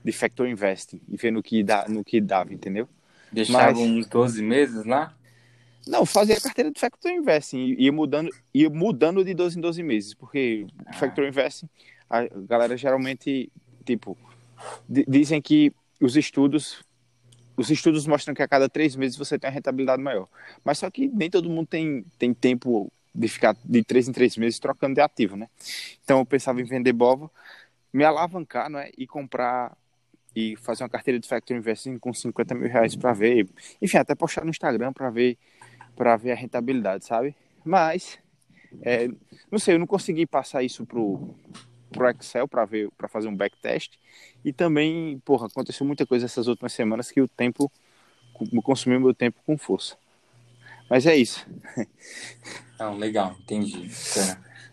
de 0.05 0.13
Factor 0.13 0.49
Investing 0.49 1.01
e 1.09 1.17
vendo 1.17 1.37
no 1.37 1.43
que, 1.43 1.63
dá, 1.63 1.87
no 1.89 2.05
que 2.05 2.21
dava, 2.21 2.53
entendeu? 2.53 2.89
Deixava 3.33 3.79
uns 3.79 4.07
12 4.07 4.43
meses 4.43 4.85
lá? 4.85 5.15
Não, 5.87 6.05
fazia 6.05 6.37
a 6.37 6.41
carteira 6.41 6.71
de 6.71 6.79
Factor 6.79 7.11
Investing, 7.13 7.77
ia 7.79 7.93
mudando, 7.93 8.31
ia 8.53 8.69
mudando 8.69 9.25
de 9.25 9.33
12 9.33 9.59
em 9.59 9.61
12 9.61 9.83
meses, 9.83 10.15
porque 10.15 10.67
ah. 10.85 10.93
Factor 10.95 11.27
Investing, 11.27 11.69
a 12.11 12.27
galera 12.47 12.77
geralmente, 12.77 13.51
tipo, 13.87 14.19
dizem 14.89 15.41
que 15.41 15.73
os 16.01 16.17
estudos 16.17 16.83
os 17.59 17.71
estudos 17.71 18.07
mostram 18.07 18.35
que 18.35 18.43
a 18.43 18.47
cada 18.47 18.69
três 18.69 18.95
meses 18.95 19.19
você 19.19 19.37
tem 19.37 19.51
uma 19.51 19.55
rentabilidade 19.55 20.01
maior. 20.01 20.29
Mas 20.65 20.79
só 20.79 20.89
que 20.89 21.09
nem 21.09 21.29
todo 21.29 21.51
mundo 21.51 21.67
tem, 21.67 22.05
tem 22.17 22.33
tempo 22.33 22.91
de 23.13 23.27
ficar 23.27 23.57
de 23.65 23.83
três 23.83 24.09
em 24.09 24.13
três 24.13 24.37
meses 24.37 24.61
trocando 24.61 24.95
de 24.95 25.01
ativo, 25.01 25.37
né? 25.37 25.49
Então 26.05 26.21
eu 26.21 26.25
pensava 26.25 26.61
em 26.61 26.65
vender 26.65 26.93
Bova, 26.93 27.29
me 27.93 28.05
alavancar, 28.05 28.71
não 28.71 28.79
é? 28.79 28.93
E 28.97 29.09
comprar 29.09 29.77
e 30.37 30.55
fazer 30.55 30.85
uma 30.85 30.89
carteira 30.89 31.19
de 31.19 31.27
Factor 31.27 31.57
Investing 31.57 31.99
com 31.99 32.15
50 32.15 32.55
mil 32.55 32.69
reais 32.69 32.95
para 32.95 33.13
ver, 33.13 33.49
enfim, 33.83 33.97
até 33.97 34.15
postar 34.15 34.45
no 34.45 34.51
Instagram 34.51 34.93
para 34.93 35.11
ver 35.11 35.37
para 35.97 36.17
ver 36.17 36.31
a 36.31 36.37
rentabilidade, 36.37 37.05
sabe? 37.07 37.35
Mas 37.65 38.21
é, 38.83 39.09
não 39.51 39.59
sei, 39.59 39.75
eu 39.75 39.81
não 39.81 39.87
consegui 39.87 40.27
passar 40.27 40.63
isso 40.63 40.87
pro 40.87 41.35
pro 41.91 42.09
Excel 42.11 42.47
para 42.47 42.65
ver, 42.65 42.91
para 42.97 43.09
fazer 43.09 43.29
um 43.29 43.37
backtest. 43.37 43.99
E 44.45 44.53
também, 44.53 45.19
porra, 45.25 45.47
aconteceu 45.47 45.87
muita 45.87 46.07
coisa 46.07 46.27
essas 46.27 46.47
últimas 46.47 46.73
semanas 46.73 47.11
que 47.11 47.21
o 47.21 47.29
tempo 47.29 47.71
consumiu 48.63 49.01
meu 49.01 49.15
tempo 49.15 49.41
com 49.45 49.59
força. 49.59 49.97
Mas 50.89 51.07
é 51.07 51.17
isso. 51.17 51.47
Não, 52.79 52.97
legal, 52.97 53.37
entendi. 53.41 53.91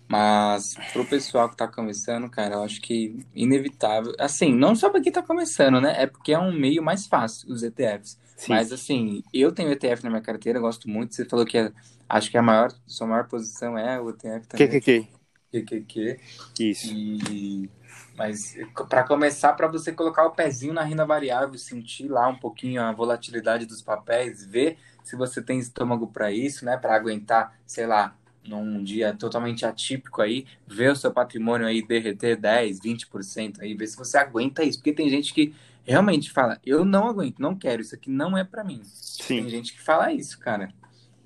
Mas 0.08 0.76
pro 0.94 1.06
pessoal 1.06 1.50
que 1.50 1.58
tá 1.58 1.68
começando, 1.68 2.30
cara, 2.30 2.56
eu 2.56 2.64
acho 2.64 2.80
que 2.80 3.26
inevitável. 3.34 4.14
Assim, 4.20 4.54
não 4.54 4.76
só 4.76 4.90
para 4.90 5.02
quem 5.02 5.12
tá 5.12 5.24
começando, 5.24 5.82
né? 5.82 5.96
É 5.98 6.06
porque 6.06 6.32
é 6.32 6.40
um 6.40 6.52
meio 6.54 6.84
mais 6.84 7.08
fácil, 7.08 7.52
os 7.52 7.64
ETFs. 7.64 8.20
Sim. 8.38 8.54
Mas 8.54 8.72
assim, 8.72 9.24
eu 9.34 9.52
tenho 9.52 9.72
ETF 9.72 10.04
na 10.04 10.10
minha 10.12 10.22
carteira, 10.22 10.60
gosto 10.60 10.88
muito. 10.90 11.16
Você 11.16 11.26
falou 11.26 11.46
que 11.46 11.58
é, 11.58 11.72
acho 12.08 12.30
que 12.30 12.38
a 12.38 12.44
maior, 12.44 12.72
sua 12.86 13.08
maior 13.08 13.28
posição 13.28 13.78
é 13.78 14.00
o 14.00 14.10
ETF 14.12 14.48
também. 14.48 14.68
Que, 14.68 14.80
que, 14.80 14.82
que? 14.82 15.08
QQQ. 15.52 16.20
Isso. 16.60 16.88
E, 16.94 17.70
Mas 18.18 18.56
para 18.90 19.04
começar, 19.04 19.54
para 19.54 19.68
você 19.68 19.92
colocar 19.92 20.26
o 20.26 20.32
pezinho 20.32 20.74
na 20.74 20.84
renda 20.84 21.06
variável, 21.06 21.58
sentir 21.58 22.08
lá 22.08 22.28
um 22.28 22.38
pouquinho 22.38 22.82
a 22.82 22.92
volatilidade 22.92 23.66
dos 23.66 23.82
papéis, 23.82 24.46
ver 24.46 24.78
se 25.04 25.16
você 25.16 25.42
tem 25.42 25.60
estômago 25.60 26.08
para 26.08 26.32
isso, 26.32 26.66
né? 26.66 26.78
Para 26.78 26.96
aguentar, 26.96 27.58
sei 27.66 27.86
lá, 27.86 28.16
num 28.44 28.84
dia 28.84 29.14
totalmente 29.14 29.66
atípico 29.66 30.22
aí, 30.22 30.46
ver 30.68 30.92
o 30.92 30.96
seu 30.96 31.12
patrimônio 31.12 31.68
aí 31.68 31.86
derreter 31.86 32.38
10, 32.38 32.80
20% 32.80 33.62
aí, 33.62 33.74
ver 33.76 33.88
se 33.88 33.98
você 33.98 34.18
aguenta 34.18 34.64
isso. 34.64 34.80
Porque 34.80 34.94
tem 34.94 35.10
gente 35.10 35.34
que 35.34 35.54
realmente 35.84 36.32
fala, 36.32 36.60
eu 36.66 36.86
não 36.86 37.08
aguento, 37.08 37.40
não 37.40 37.56
quero, 37.56 37.82
isso 37.82 37.96
aqui 37.96 38.10
não 38.10 38.38
é 38.38 38.44
para 38.44 38.64
mim. 38.64 38.82
Sim. 38.84 39.42
Tem 39.42 39.50
gente 39.50 39.74
que 39.74 39.82
fala 39.82 40.12
isso, 40.12 40.40
cara. 40.40 40.74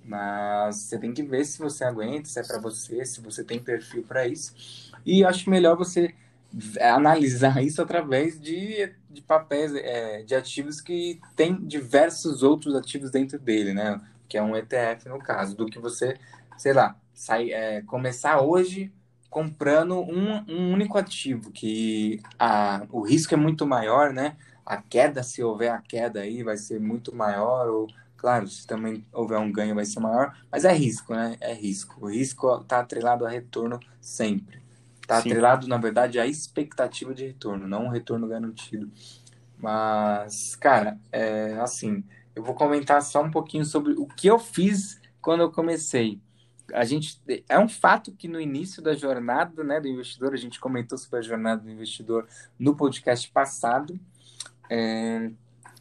Mas 0.10 0.76
você 0.78 0.98
tem 0.98 1.14
que 1.14 1.22
ver 1.22 1.46
se 1.46 1.60
você 1.60 1.84
aguenta, 1.84 2.28
se 2.28 2.40
é 2.40 2.44
para 2.44 2.60
você, 2.60 3.06
se 3.06 3.22
você 3.22 3.44
tem 3.44 3.60
perfil 3.60 4.02
para 4.02 4.28
isso. 4.28 4.56
E 5.06 5.24
acho 5.24 5.48
melhor 5.52 5.78
você 5.78 6.16
analisar 6.82 7.62
isso 7.64 7.80
através 7.80 8.42
de, 8.42 8.92
de 9.08 9.22
papéis, 9.22 9.72
é, 9.76 10.24
de 10.24 10.34
ativos 10.34 10.82
que 10.82 11.22
tem 11.36 11.56
diversos 11.56 12.42
outros 12.42 12.74
ativos 12.76 13.12
dentro 13.12 13.38
dele, 13.38 13.72
né? 13.72 14.02
Que 14.28 14.40
é 14.40 14.42
um 14.42 14.56
ETF 14.56 15.08
no 15.08 15.20
caso, 15.20 15.56
do 15.56 15.68
que 15.68 15.78
você, 15.78 16.18
sei 16.58 16.74
lá, 16.74 16.96
sai, 17.14 17.52
é, 17.52 17.84
começar 17.84 18.42
hoje 18.42 18.92
comprando 19.30 20.00
um, 20.00 20.44
um 20.48 20.74
único 20.74 20.98
ativo, 20.98 21.52
que 21.52 22.20
a, 22.40 22.88
o 22.90 23.02
risco 23.02 23.36
é 23.36 23.38
muito 23.38 23.64
maior, 23.68 24.12
né? 24.12 24.36
A 24.66 24.78
queda, 24.82 25.22
se 25.22 25.44
houver 25.44 25.70
a 25.72 25.80
queda 25.80 26.22
aí, 26.22 26.42
vai 26.42 26.58
ser 26.58 26.80
muito 26.80 27.16
maior, 27.16 27.68
ou, 27.70 27.88
claro, 28.20 28.48
se 28.48 28.68
também 28.68 29.06
houver 29.14 29.40
um 29.40 29.52
ganho, 29.52 29.74
vai 29.74 29.86
ser 29.86 30.02
maior, 30.02 30.38
mas 30.52 30.66
é 30.66 30.74
risco, 30.74 31.14
né? 31.14 31.38
É 31.40 31.54
risco. 31.54 32.06
O 32.06 32.10
risco 32.10 32.58
está 32.58 32.80
atrelado 32.80 33.26
a 33.26 33.30
retorno 33.30 33.80
sempre. 34.02 34.62
Está 35.02 35.20
atrelado, 35.20 35.68
na 35.68 35.78
verdade, 35.78 36.20
à 36.20 36.28
expectativa 36.28 37.14
de 37.14 37.26
retorno, 37.26 37.68
não 37.68 37.86
um 37.86 37.90
retorno 37.90 38.28
garantido. 38.28 38.92
Mas, 39.58 40.56
cara, 40.56 41.00
é 41.12 41.58
assim, 41.62 42.04
eu 42.36 42.44
vou 42.44 42.54
comentar 42.54 43.02
só 43.02 43.24
um 43.24 43.32
pouquinho 43.32 43.66
sobre 43.66 43.94
o 43.94 44.06
que 44.06 44.28
eu 44.28 44.38
fiz 44.38 45.00
quando 45.22 45.42
eu 45.42 45.52
comecei. 45.52 46.20
A 46.74 46.84
gente 46.84 47.20
é 47.48 47.58
um 47.58 47.70
fato 47.70 48.12
que 48.12 48.28
no 48.28 48.40
início 48.40 48.84
da 48.84 48.94
jornada, 48.94 49.64
né, 49.64 49.80
do 49.80 49.88
investidor, 49.88 50.34
a 50.34 50.38
gente 50.38 50.60
comentou 50.60 50.98
sobre 50.98 51.20
a 51.20 51.22
jornada 51.24 51.62
do 51.64 51.72
investidor 51.72 52.28
no 52.60 52.76
podcast 52.76 53.32
passado. 53.32 54.00
É, 54.70 55.32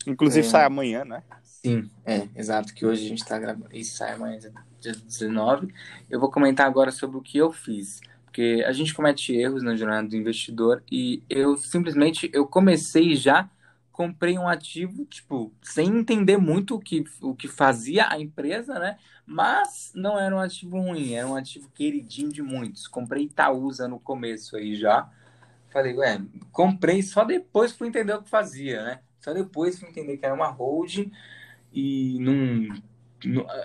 Inclusive 0.06 0.46
é, 0.46 0.50
sai 0.50 0.64
amanhã, 0.64 1.04
né? 1.04 1.22
Sim, 1.68 1.90
é, 2.06 2.28
exato, 2.34 2.72
que 2.72 2.86
hoje 2.86 3.04
a 3.04 3.08
gente 3.08 3.18
está 3.18 3.38
gravando. 3.38 3.68
Isso 3.76 3.96
sai 3.96 4.12
amanhã, 4.14 4.38
dia 4.80 4.92
19. 4.92 5.68
Eu 6.08 6.18
vou 6.18 6.30
comentar 6.30 6.66
agora 6.66 6.90
sobre 6.90 7.18
o 7.18 7.20
que 7.20 7.36
eu 7.36 7.52
fiz 7.52 8.00
porque 8.24 8.62
a 8.66 8.72
gente 8.72 8.94
comete 8.94 9.34
erros 9.34 9.62
na 9.62 9.74
jornada 9.74 10.06
do 10.06 10.16
investidor 10.16 10.82
e 10.92 11.22
eu 11.28 11.56
simplesmente 11.56 12.30
eu 12.32 12.46
comecei 12.46 13.16
já 13.16 13.50
comprei 13.90 14.38
um 14.38 14.46
ativo 14.46 15.04
tipo 15.06 15.52
sem 15.62 15.88
entender 15.98 16.36
muito 16.36 16.76
o 16.76 16.78
que 16.78 17.04
o 17.20 17.34
que 17.34 17.48
fazia 17.48 18.08
a 18.08 18.20
empresa 18.20 18.78
né? 18.78 18.96
Mas 19.26 19.92
não 19.94 20.18
era 20.18 20.34
um 20.34 20.38
ativo 20.38 20.78
ruim 20.78 21.14
era 21.14 21.26
um 21.26 21.34
ativo 21.34 21.68
queridinho 21.74 22.30
de 22.32 22.42
muitos. 22.42 22.86
Comprei 22.86 23.24
Itaúsa 23.24 23.88
no 23.88 23.98
começo 23.98 24.56
aí 24.56 24.76
já. 24.76 25.10
Falei 25.70 25.94
ué 25.94 26.20
comprei 26.52 27.02
só 27.02 27.24
depois 27.24 27.72
fui 27.72 27.88
entender 27.88 28.14
o 28.14 28.22
que 28.22 28.30
fazia 28.30 28.84
né? 28.84 29.00
Só 29.20 29.32
depois 29.32 29.78
fui 29.78 29.88
entender 29.88 30.16
que 30.16 30.24
era 30.24 30.34
uma 30.34 30.48
holding 30.48 31.10
e 31.72 32.18
não 32.20 32.68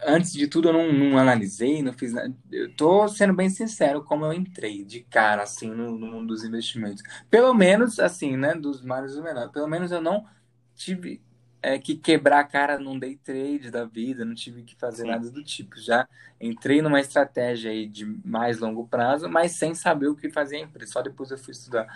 antes 0.06 0.34
de 0.34 0.48
tudo 0.48 0.70
eu 0.70 0.74
não, 0.74 0.92
não, 0.92 1.18
analisei, 1.18 1.84
não 1.84 1.94
fiz 1.94 2.14
nada. 2.14 2.34
Eu 2.52 2.74
tô 2.76 3.08
sendo 3.08 3.34
bem 3.34 3.50
sincero 3.50 4.04
como 4.04 4.26
eu 4.26 4.34
entrei 4.34 4.84
de 4.84 5.02
cara 5.02 5.44
assim 5.44 5.70
no, 5.70 5.98
no 5.98 6.08
mundo 6.08 6.28
dos 6.28 6.44
investimentos. 6.44 7.04
Pelo 7.30 7.54
menos 7.54 8.00
assim, 8.00 8.36
né, 8.36 8.56
dos 8.56 8.82
maiores 8.82 9.16
ou 9.16 9.24
menores. 9.24 9.52
Pelo 9.52 9.68
menos 9.68 9.92
eu 9.92 10.02
não 10.02 10.26
tive 10.76 11.22
é, 11.64 11.80
que 11.80 11.96
quebrar 11.96 12.42
a 12.42 12.44
cara 12.44 12.78
num 12.78 13.00
day 13.00 13.16
trade 13.16 13.72
da 13.72 13.86
vida, 13.86 14.26
não 14.26 14.36
tive 14.36 14.64
que 14.64 14.76
fazer 14.76 15.04
Sim. 15.04 15.08
nada 15.08 15.32
do 15.32 15.42
tipo. 15.42 15.80
Já 15.80 16.06
entrei 16.40 16.82
numa 16.82 17.00
estratégia 17.00 17.72
aí 17.72 17.88
de 17.88 18.06
mais 18.26 18.60
longo 18.60 18.86
prazo, 18.86 19.30
mas 19.30 19.54
sem 19.54 19.74
saber 19.74 20.08
o 20.08 20.16
que 20.16 20.30
fazer 20.30 20.58
a 20.58 20.60
empresa. 20.60 20.92
Só 20.92 21.02
depois 21.02 21.32
eu 21.32 21.38
fui 21.38 21.54
estudar. 21.54 21.88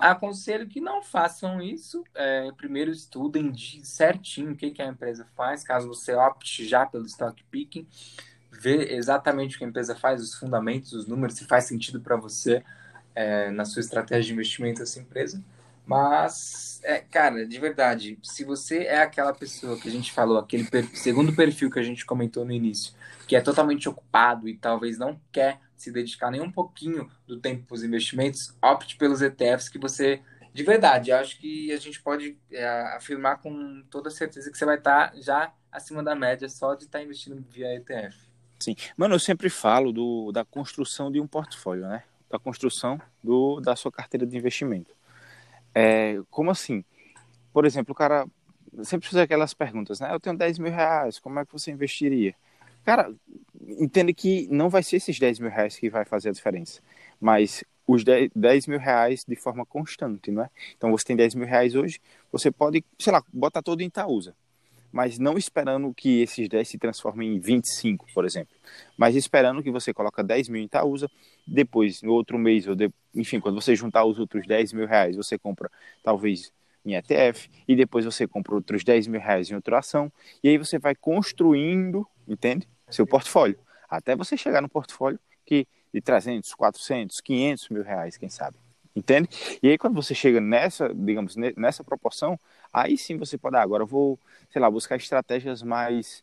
Aconselho 0.00 0.66
que 0.66 0.80
não 0.80 1.00
façam 1.00 1.62
isso. 1.62 2.02
É, 2.12 2.50
primeiro 2.56 2.90
estudem 2.90 3.52
de 3.52 3.86
certinho 3.86 4.50
o 4.50 4.56
que, 4.56 4.72
que 4.72 4.82
a 4.82 4.86
empresa 4.86 5.24
faz, 5.36 5.62
caso 5.62 5.86
você 5.86 6.12
opte 6.12 6.66
já 6.66 6.84
pelo 6.84 7.06
stock 7.06 7.40
picking, 7.52 7.86
ver 8.50 8.90
exatamente 8.90 9.54
o 9.54 9.58
que 9.58 9.64
a 9.64 9.68
empresa 9.68 9.94
faz, 9.94 10.20
os 10.20 10.34
fundamentos, 10.34 10.92
os 10.92 11.06
números, 11.06 11.36
se 11.36 11.44
faz 11.44 11.64
sentido 11.64 12.00
para 12.00 12.16
você 12.16 12.64
é, 13.14 13.48
na 13.52 13.64
sua 13.64 13.78
estratégia 13.78 14.24
de 14.24 14.32
investimento 14.32 14.82
essa 14.82 14.98
empresa. 14.98 15.40
Mas, 15.86 16.80
é, 16.82 16.98
cara, 16.98 17.46
de 17.46 17.58
verdade, 17.58 18.18
se 18.22 18.42
você 18.44 18.84
é 18.84 19.02
aquela 19.02 19.34
pessoa 19.34 19.78
que 19.78 19.88
a 19.88 19.90
gente 19.90 20.12
falou, 20.12 20.38
aquele 20.38 20.64
per 20.64 20.86
segundo 20.96 21.34
perfil 21.34 21.70
que 21.70 21.78
a 21.78 21.82
gente 21.82 22.06
comentou 22.06 22.44
no 22.44 22.52
início, 22.52 22.94
que 23.28 23.36
é 23.36 23.40
totalmente 23.40 23.88
ocupado 23.88 24.48
e 24.48 24.56
talvez 24.56 24.98
não 24.98 25.20
quer 25.30 25.60
se 25.76 25.92
dedicar 25.92 26.30
nem 26.30 26.40
um 26.40 26.50
pouquinho 26.50 27.10
do 27.26 27.38
tempo 27.38 27.66
para 27.66 27.74
os 27.74 27.84
investimentos, 27.84 28.56
opte 28.62 28.96
pelos 28.96 29.20
ETFs 29.20 29.68
que 29.68 29.78
você, 29.78 30.22
de 30.54 30.62
verdade, 30.62 31.12
acho 31.12 31.38
que 31.38 31.70
a 31.70 31.76
gente 31.76 32.00
pode 32.00 32.38
é, 32.50 32.66
afirmar 32.96 33.42
com 33.42 33.82
toda 33.90 34.08
certeza 34.08 34.50
que 34.50 34.56
você 34.56 34.64
vai 34.64 34.78
estar 34.78 35.10
tá 35.10 35.20
já 35.20 35.52
acima 35.70 36.02
da 36.02 36.14
média 36.14 36.48
só 36.48 36.74
de 36.74 36.84
estar 36.84 36.98
tá 36.98 37.04
investindo 37.04 37.44
via 37.50 37.74
ETF. 37.74 38.16
Sim. 38.58 38.76
Mano, 38.96 39.16
eu 39.16 39.18
sempre 39.18 39.50
falo 39.50 39.92
do, 39.92 40.32
da 40.32 40.44
construção 40.44 41.12
de 41.12 41.20
um 41.20 41.26
portfólio, 41.26 41.86
né? 41.86 42.04
Da 42.30 42.38
construção 42.38 42.98
do, 43.22 43.60
da 43.60 43.76
sua 43.76 43.92
carteira 43.92 44.24
de 44.24 44.36
investimento. 44.36 44.94
É, 45.74 46.20
como 46.30 46.50
assim? 46.50 46.84
Por 47.52 47.64
exemplo, 47.66 47.92
o 47.92 47.94
cara 47.94 48.26
sempre 48.82 49.08
faz 49.08 49.22
aquelas 49.22 49.54
perguntas, 49.54 50.00
né? 50.00 50.12
Eu 50.12 50.20
tenho 50.20 50.36
10 50.36 50.58
mil 50.58 50.72
reais, 50.72 51.18
como 51.18 51.38
é 51.38 51.44
que 51.46 51.52
você 51.52 51.70
investiria? 51.70 52.34
Cara, 52.84 53.12
entende 53.78 54.12
que 54.12 54.46
não 54.50 54.68
vai 54.68 54.82
ser 54.82 54.96
esses 54.96 55.18
10 55.18 55.38
mil 55.38 55.50
reais 55.50 55.76
que 55.78 55.88
vai 55.88 56.04
fazer 56.04 56.30
a 56.30 56.32
diferença, 56.32 56.82
mas 57.20 57.64
os 57.86 58.04
10, 58.04 58.30
10 58.34 58.66
mil 58.66 58.78
reais 58.78 59.24
de 59.26 59.36
forma 59.36 59.64
constante, 59.64 60.30
não 60.30 60.42
é? 60.44 60.50
Então 60.76 60.90
você 60.90 61.04
tem 61.04 61.16
10 61.16 61.34
mil 61.34 61.46
reais 61.46 61.74
hoje, 61.74 62.00
você 62.30 62.50
pode, 62.50 62.84
sei 62.98 63.12
lá, 63.12 63.22
botar 63.32 63.62
todo 63.62 63.80
em 63.80 63.86
Itaúsa, 63.86 64.36
mas 64.94 65.18
não 65.18 65.36
esperando 65.36 65.92
que 65.92 66.22
esses 66.22 66.48
10 66.48 66.68
se 66.68 66.78
transformem 66.78 67.34
em 67.34 67.40
25, 67.40 68.06
por 68.14 68.24
exemplo, 68.24 68.54
mas 68.96 69.16
esperando 69.16 69.60
que 69.60 69.68
você 69.68 69.92
coloca 69.92 70.22
10 70.22 70.48
mil 70.48 70.62
em 70.62 70.66
Itaúsa, 70.66 71.10
depois, 71.44 72.00
no 72.00 72.12
outro 72.12 72.38
mês, 72.38 72.68
ou 72.68 72.76
de, 72.76 72.88
enfim, 73.12 73.40
quando 73.40 73.60
você 73.60 73.74
juntar 73.74 74.04
os 74.04 74.20
outros 74.20 74.46
10 74.46 74.72
mil 74.72 74.86
reais, 74.86 75.16
você 75.16 75.36
compra 75.36 75.68
talvez 76.00 76.52
em 76.86 76.94
ETF, 76.94 77.50
e 77.66 77.74
depois 77.74 78.04
você 78.04 78.24
compra 78.24 78.54
outros 78.54 78.84
10 78.84 79.08
mil 79.08 79.20
reais 79.20 79.50
em 79.50 79.56
outra 79.56 79.80
ação, 79.80 80.12
e 80.44 80.48
aí 80.48 80.56
você 80.56 80.78
vai 80.78 80.94
construindo, 80.94 82.06
entende? 82.28 82.68
Seu 82.88 83.04
portfólio. 83.04 83.58
Até 83.90 84.14
você 84.14 84.36
chegar 84.36 84.62
no 84.62 84.68
portfólio 84.68 85.18
que 85.44 85.66
de 85.92 86.00
300, 86.00 86.54
400, 86.54 87.20
500 87.20 87.68
mil 87.68 87.82
reais, 87.82 88.16
quem 88.16 88.28
sabe. 88.28 88.56
Entende? 88.96 89.28
E 89.60 89.68
aí 89.68 89.76
quando 89.78 89.94
você 89.94 90.14
chega 90.14 90.40
nessa, 90.40 90.92
digamos, 90.94 91.34
nessa 91.56 91.82
proporção, 91.82 92.38
aí 92.72 92.96
sim 92.96 93.16
você 93.16 93.36
pode, 93.36 93.56
ah, 93.56 93.62
agora 93.62 93.84
vou, 93.84 94.18
sei 94.50 94.62
lá, 94.62 94.70
buscar 94.70 94.96
estratégias 94.96 95.62
mais, 95.62 96.22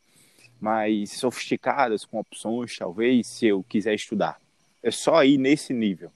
mais 0.60 1.12
sofisticadas, 1.12 2.06
com 2.06 2.18
opções, 2.18 2.78
talvez, 2.78 3.28
se 3.28 3.48
eu 3.48 3.62
quiser 3.64 3.94
estudar. 3.94 4.40
É 4.82 4.90
só 4.90 5.24
ir 5.24 5.38
nesse 5.38 5.74
nível, 5.74 6.12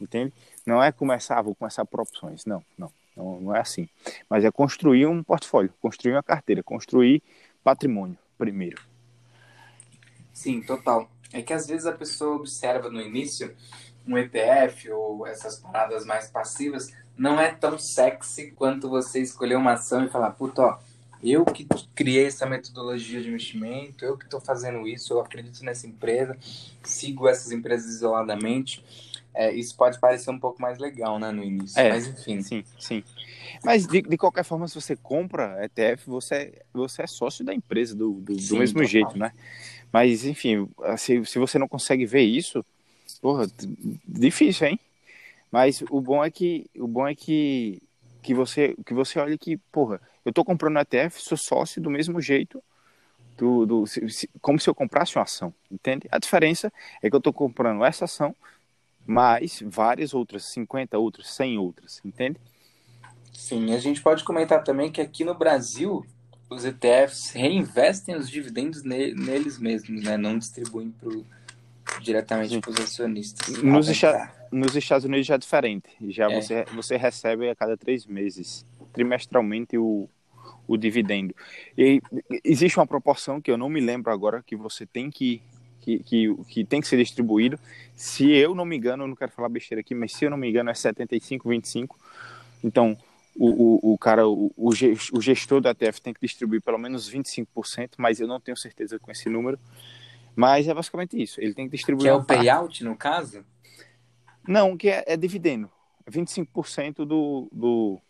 entende? 0.00 0.32
Não 0.66 0.82
é 0.82 0.90
começar, 0.90 1.38
ah, 1.38 1.42
vou 1.42 1.54
começar 1.54 1.84
por 1.84 2.00
opções, 2.00 2.46
não, 2.46 2.64
não, 2.76 2.90
não, 3.14 3.40
não 3.40 3.56
é 3.56 3.60
assim. 3.60 3.86
Mas 4.30 4.44
é 4.44 4.50
construir 4.50 5.06
um 5.06 5.22
portfólio, 5.22 5.72
construir 5.80 6.12
uma 6.12 6.22
carteira, 6.22 6.62
construir 6.62 7.22
patrimônio 7.62 8.16
primeiro. 8.38 8.80
Sim, 10.32 10.62
total. 10.62 11.10
É 11.32 11.42
que 11.42 11.52
às 11.52 11.66
vezes 11.66 11.84
a 11.84 11.92
pessoa 11.92 12.36
observa 12.36 12.88
no 12.88 13.00
início 13.00 13.54
um 14.08 14.16
ETF 14.16 14.90
ou 14.90 15.26
essas 15.26 15.56
paradas 15.56 16.04
mais 16.04 16.30
passivas 16.30 16.92
não 17.16 17.40
é 17.40 17.50
tão 17.50 17.78
sexy 17.78 18.52
quanto 18.52 18.88
você 18.88 19.20
escolher 19.20 19.56
uma 19.56 19.72
ação 19.72 20.04
e 20.04 20.08
falar, 20.08 20.30
puta, 20.30 20.62
ó, 20.62 20.78
eu 21.22 21.44
que 21.44 21.66
criei 21.94 22.26
essa 22.26 22.46
metodologia 22.46 23.20
de 23.20 23.28
investimento, 23.28 24.04
eu 24.04 24.16
que 24.16 24.24
estou 24.24 24.40
fazendo 24.40 24.86
isso, 24.86 25.12
eu 25.12 25.20
acredito 25.20 25.64
nessa 25.64 25.86
empresa, 25.86 26.36
sigo 26.82 27.28
essas 27.28 27.50
empresas 27.50 27.92
isoladamente. 27.92 28.84
É, 29.34 29.52
isso 29.52 29.76
pode 29.76 30.00
parecer 30.00 30.30
um 30.30 30.38
pouco 30.38 30.60
mais 30.60 30.78
legal, 30.78 31.18
né, 31.18 31.30
no 31.30 31.44
início. 31.44 31.78
É, 31.78 31.90
mas 31.90 32.06
enfim. 32.06 32.40
Sim, 32.40 32.64
sim. 32.78 33.04
Mas 33.64 33.86
de, 33.86 34.02
de 34.02 34.16
qualquer 34.16 34.44
forma, 34.44 34.66
se 34.66 34.74
você 34.74 34.96
compra 34.96 35.64
ETF, 35.64 36.08
você, 36.08 36.60
você 36.72 37.02
é 37.02 37.06
sócio 37.06 37.44
da 37.44 37.54
empresa 37.54 37.94
do, 37.94 38.14
do, 38.14 38.38
sim, 38.38 38.48
do 38.48 38.56
mesmo 38.56 38.84
jeito, 38.84 39.18
né? 39.18 39.32
Mas, 39.92 40.24
enfim, 40.24 40.68
se, 40.96 41.24
se 41.24 41.38
você 41.38 41.58
não 41.58 41.68
consegue 41.68 42.04
ver 42.04 42.22
isso, 42.22 42.64
porra, 43.20 43.46
difícil, 44.06 44.68
hein? 44.68 44.80
Mas 45.50 45.82
o 45.90 46.00
bom 46.00 46.24
é 46.24 46.30
que 46.30 46.70
o 46.76 46.86
bom 46.86 47.06
é 47.06 47.14
que, 47.14 47.82
que 48.22 48.34
você 48.34 48.74
que 48.84 48.92
você 48.92 49.18
olha 49.18 49.38
que, 49.38 49.56
porra, 49.72 50.00
eu 50.24 50.32
tô 50.32 50.44
comprando 50.44 50.78
ETF, 50.78 51.20
sou 51.20 51.38
sócio 51.38 51.80
do 51.80 51.90
mesmo 51.90 52.20
jeito 52.20 52.62
do, 53.36 53.64
do 53.64 53.86
se, 53.86 54.28
como 54.42 54.58
se 54.58 54.68
eu 54.68 54.74
comprasse 54.74 55.16
uma 55.16 55.22
ação, 55.22 55.54
entende? 55.70 56.06
A 56.10 56.18
diferença 56.18 56.72
é 57.02 57.08
que 57.08 57.16
eu 57.16 57.20
tô 57.20 57.32
comprando 57.32 57.84
essa 57.84 58.04
ação 58.04 58.34
mais 59.06 59.62
várias 59.64 60.12
outras, 60.12 60.44
50 60.44 60.98
outras, 60.98 61.28
100 61.30 61.58
outras, 61.58 62.00
entende? 62.04 62.38
Sim, 63.32 63.72
a 63.72 63.78
gente 63.78 64.02
pode 64.02 64.24
comentar 64.24 64.62
também 64.62 64.90
que 64.90 65.00
aqui 65.00 65.24
no 65.24 65.34
Brasil 65.34 66.04
os 66.50 66.64
ETFs 66.64 67.30
reinvestem 67.30 68.16
os 68.16 68.28
dividendos 68.28 68.82
ne 68.82 69.14
neles 69.14 69.58
mesmos, 69.58 70.02
né? 70.02 70.16
Não 70.16 70.38
distribuem 70.38 70.90
pro, 70.90 71.24
diretamente 72.00 72.60
para 72.60 72.70
os 72.70 72.80
acionistas. 72.80 73.62
Nos, 73.62 73.88
esta 73.88 74.32
nos, 74.50 74.74
Estados 74.74 75.04
Unidos 75.04 75.26
já 75.26 75.34
é 75.34 75.38
diferente. 75.38 75.88
Já 76.08 76.30
é. 76.30 76.40
Você, 76.40 76.64
você 76.74 76.96
recebe 76.96 77.48
a 77.48 77.54
cada 77.54 77.76
três 77.76 78.06
meses, 78.06 78.64
trimestralmente, 78.92 79.76
o, 79.76 80.08
o 80.66 80.76
dividendo. 80.76 81.34
E 81.76 82.00
existe 82.44 82.78
uma 82.78 82.86
proporção 82.86 83.40
que 83.40 83.50
eu 83.50 83.56
não 83.56 83.68
me 83.68 83.80
lembro 83.80 84.12
agora 84.12 84.42
que 84.42 84.56
você 84.56 84.86
tem 84.86 85.10
que 85.10 85.42
que, 85.80 85.98
que, 86.00 86.34
que, 86.48 86.64
tem 86.64 86.80
que 86.80 86.88
ser 86.88 86.98
distribuído. 86.98 87.58
Se 87.96 88.30
eu 88.30 88.54
não 88.54 88.66
me 88.66 88.76
engano, 88.76 89.04
eu 89.04 89.08
não 89.08 89.16
quero 89.16 89.32
falar 89.32 89.48
besteira 89.48 89.80
aqui, 89.80 89.94
mas 89.94 90.12
se 90.12 90.24
eu 90.24 90.30
não 90.30 90.36
me 90.36 90.50
engano 90.50 90.68
é 90.68 90.74
75, 90.74 91.48
25. 91.48 91.98
Então, 92.62 92.98
o, 93.34 93.90
o, 93.90 93.94
o 93.94 93.98
cara, 93.98 94.28
o, 94.28 94.52
o 94.56 95.20
gestor 95.20 95.60
da 95.60 95.74
TF 95.74 96.02
tem 96.02 96.12
que 96.12 96.20
distribuir 96.20 96.60
pelo 96.60 96.76
menos 96.76 97.10
25%, 97.10 97.92
mas 97.96 98.20
eu 98.20 98.26
não 98.26 98.40
tenho 98.40 98.56
certeza 98.56 98.98
com 98.98 99.10
esse 99.10 99.30
número. 99.30 99.58
Mas 100.38 100.68
é 100.68 100.72
basicamente 100.72 101.20
isso. 101.20 101.40
Ele 101.40 101.52
tem 101.52 101.68
que 101.68 101.76
distribuir. 101.76 102.04
Que 102.04 102.08
é 102.10 102.14
o 102.14 102.22
payout, 102.22 102.84
no 102.84 102.94
caso? 102.94 103.44
Não, 104.46 104.76
que 104.76 104.88
é, 104.88 105.02
é 105.04 105.16
dividendo. 105.16 105.68
25% 106.08 107.04
do, 107.04 107.48
do, 107.50 108.00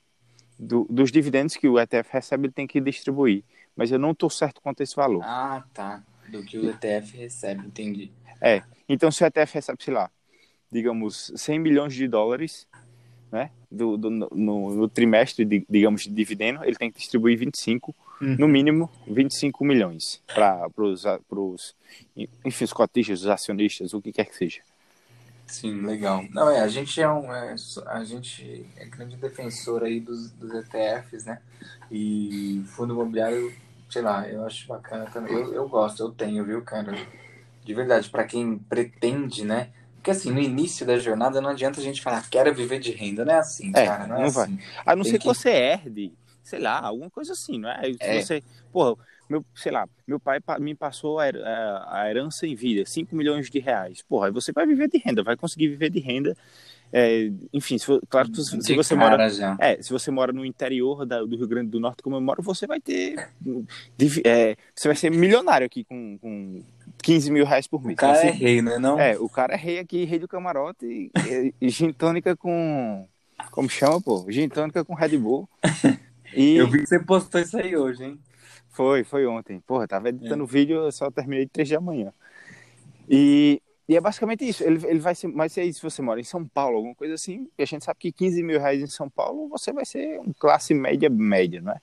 do, 0.58 0.86
dos 0.90 1.10
dividendos 1.10 1.56
que 1.56 1.66
o 1.66 1.80
ETF 1.80 2.10
recebe, 2.12 2.44
ele 2.48 2.52
tem 2.52 2.66
que 2.66 2.82
distribuir. 2.82 3.44
Mas 3.74 3.90
eu 3.90 3.98
não 3.98 4.10
estou 4.10 4.28
certo 4.28 4.60
quanto 4.60 4.82
esse 4.82 4.94
valor. 4.94 5.22
Ah, 5.24 5.64
tá. 5.72 6.04
Do 6.28 6.44
que 6.44 6.58
o 6.58 6.68
ETF 6.68 7.16
recebe, 7.16 7.66
entendi. 7.66 8.12
É. 8.42 8.62
Então, 8.86 9.10
se 9.10 9.24
o 9.24 9.26
ETF 9.26 9.54
recebe, 9.54 9.82
sei 9.82 9.94
lá, 9.94 10.10
digamos, 10.70 11.32
100 11.34 11.58
milhões 11.58 11.94
de 11.94 12.06
dólares, 12.06 12.68
né, 13.30 13.50
do, 13.70 13.96
do 13.96 14.10
no, 14.10 14.28
no, 14.74 14.88
trimestre, 14.88 15.44
de, 15.44 15.64
digamos, 15.68 16.02
de 16.02 16.10
dividendo, 16.10 16.64
ele 16.64 16.76
tem 16.76 16.90
que 16.90 16.98
distribuir 16.98 17.38
25, 17.38 17.94
uhum. 18.20 18.36
no 18.38 18.48
mínimo 18.48 18.90
25 19.06 19.64
milhões 19.64 20.22
para 20.26 20.68
os, 20.76 21.74
enfim, 22.44 22.64
os 22.64 22.72
cotistas, 22.72 23.20
os 23.20 23.26
acionistas, 23.26 23.92
o 23.92 24.00
que 24.00 24.12
quer 24.12 24.24
que 24.26 24.36
seja. 24.36 24.60
Sim, 25.46 25.80
legal. 25.80 26.24
Não, 26.30 26.50
é, 26.50 26.60
a 26.60 26.68
gente 26.68 27.00
é 27.00 27.08
um, 27.08 27.32
é, 27.32 27.54
a 27.86 28.04
gente 28.04 28.66
é 28.76 28.84
grande 28.84 29.16
defensor 29.16 29.82
aí 29.82 29.98
dos, 29.98 30.30
dos 30.32 30.52
ETFs, 30.52 31.24
né, 31.24 31.40
e 31.90 32.62
fundo 32.66 32.94
imobiliário, 32.94 33.52
sei 33.90 34.02
lá, 34.02 34.28
eu 34.28 34.44
acho 34.44 34.66
bacana 34.68 35.06
também, 35.06 35.34
eu, 35.34 35.54
eu 35.54 35.68
gosto, 35.68 36.02
eu 36.02 36.10
tenho, 36.10 36.44
viu, 36.44 36.62
cara, 36.62 36.92
de 37.64 37.74
verdade, 37.74 38.08
para 38.10 38.24
quem 38.24 38.58
pretende, 38.58 39.44
né, 39.44 39.70
porque 40.08 40.12
assim, 40.12 40.30
no 40.30 40.40
início 40.40 40.86
da 40.86 40.98
jornada 40.98 41.40
não 41.40 41.50
adianta 41.50 41.80
a 41.80 41.82
gente 41.82 42.00
falar, 42.00 42.26
quero 42.30 42.54
viver 42.54 42.78
de 42.78 42.92
renda, 42.92 43.24
não 43.24 43.34
é 43.34 43.38
assim, 43.38 43.70
é, 43.74 43.84
cara, 43.84 44.06
não 44.06 44.16
é 44.16 44.20
não 44.20 44.26
assim. 44.26 44.34
Vai. 44.34 44.58
A 44.86 44.96
não 44.96 45.02
Tem 45.02 45.12
ser 45.12 45.18
que... 45.18 45.28
que 45.28 45.34
você 45.34 45.50
herde, 45.50 46.12
sei 46.42 46.60
lá, 46.60 46.80
alguma 46.80 47.10
coisa 47.10 47.32
assim, 47.32 47.58
não 47.58 47.68
é? 47.68 47.92
Se 47.92 47.96
é. 48.00 48.22
você, 48.22 48.42
porra, 48.72 48.96
meu, 49.28 49.44
sei 49.54 49.70
lá, 49.70 49.86
meu 50.06 50.18
pai 50.18 50.40
me 50.58 50.74
passou 50.74 51.18
a, 51.18 51.28
herança 52.08 52.46
em 52.46 52.54
vida, 52.54 52.86
5 52.86 53.14
milhões 53.14 53.50
de 53.50 53.58
reais. 53.58 54.00
Porra, 54.00 54.28
aí 54.28 54.32
você 54.32 54.50
vai 54.50 54.66
viver 54.66 54.88
de 54.88 54.96
renda, 54.96 55.22
vai 55.22 55.36
conseguir 55.36 55.68
viver 55.68 55.90
de 55.90 56.00
renda. 56.00 56.34
É, 56.90 57.30
enfim, 57.52 57.76
se 57.76 57.84
for, 57.84 58.00
claro 58.08 58.30
que 58.30 58.42
se, 58.42 58.62
se 58.62 58.74
você 58.74 58.94
mora, 58.94 59.28
é, 59.58 59.82
se 59.82 59.92
você 59.92 60.10
mora 60.10 60.32
no 60.32 60.42
interior 60.42 61.04
da, 61.04 61.20
do 61.22 61.36
Rio 61.36 61.46
Grande 61.46 61.70
do 61.70 61.78
Norte, 61.78 62.02
como 62.02 62.16
eu 62.16 62.20
moro, 62.22 62.42
você 62.42 62.66
vai 62.66 62.80
ter, 62.80 63.28
é, 64.24 64.56
você 64.74 64.88
vai 64.88 64.96
ser 64.96 65.10
milionário 65.10 65.66
aqui 65.66 65.84
com, 65.84 66.16
com 66.16 66.64
15 67.08 67.30
mil 67.30 67.46
reais 67.46 67.66
por 67.66 67.82
mês. 67.82 67.94
O 67.94 67.96
cara 67.96 68.18
assim, 68.18 68.26
é 68.26 68.30
rei, 68.30 68.60
né? 68.60 68.78
Não? 68.78 69.00
É, 69.00 69.18
o 69.18 69.30
cara 69.30 69.54
é 69.54 69.56
rei 69.56 69.78
aqui, 69.78 70.04
rei 70.04 70.18
do 70.18 70.28
camarote 70.28 70.84
e, 70.84 71.54
e, 71.58 71.70
gin 71.70 71.90
tônica 71.90 72.36
com, 72.36 73.08
como 73.50 73.66
chama, 73.70 73.98
pô? 73.98 74.26
Gin 74.28 74.46
tônica 74.50 74.84
com 74.84 74.94
Red 74.94 75.16
Bull. 75.16 75.48
E... 76.34 76.56
Eu 76.56 76.68
vi 76.68 76.80
que 76.80 76.86
você 76.86 76.98
postou 76.98 77.40
isso 77.40 77.56
aí 77.56 77.74
hoje, 77.74 78.04
hein? 78.04 78.18
Foi, 78.68 79.02
foi 79.02 79.26
ontem. 79.26 79.60
Porra, 79.60 79.88
tava 79.88 80.10
editando 80.10 80.44
o 80.44 80.46
é. 80.46 80.50
vídeo, 80.50 80.84
eu 80.84 80.92
só 80.92 81.10
terminei 81.10 81.46
de 81.46 81.50
3 81.50 81.70
da 81.70 81.80
manhã. 81.80 82.12
E, 83.08 83.62
e 83.88 83.96
é 83.96 84.00
basicamente 84.00 84.46
isso. 84.46 84.62
Ele, 84.62 84.78
ele 84.86 84.98
vai 84.98 85.14
ser, 85.14 85.64
isso 85.64 85.78
se 85.78 85.82
você 85.82 86.02
mora 86.02 86.20
em 86.20 86.24
São 86.24 86.46
Paulo, 86.46 86.76
alguma 86.76 86.94
coisa 86.94 87.14
assim. 87.14 87.48
E 87.56 87.62
a 87.62 87.66
gente 87.66 87.82
sabe 87.82 87.98
que 87.98 88.12
15 88.12 88.42
mil 88.42 88.60
reais 88.60 88.82
em 88.82 88.86
São 88.86 89.08
Paulo, 89.08 89.48
você 89.48 89.72
vai 89.72 89.86
ser 89.86 90.20
um 90.20 90.34
classe 90.34 90.74
média 90.74 91.08
média, 91.08 91.62
não 91.62 91.72
é? 91.72 91.80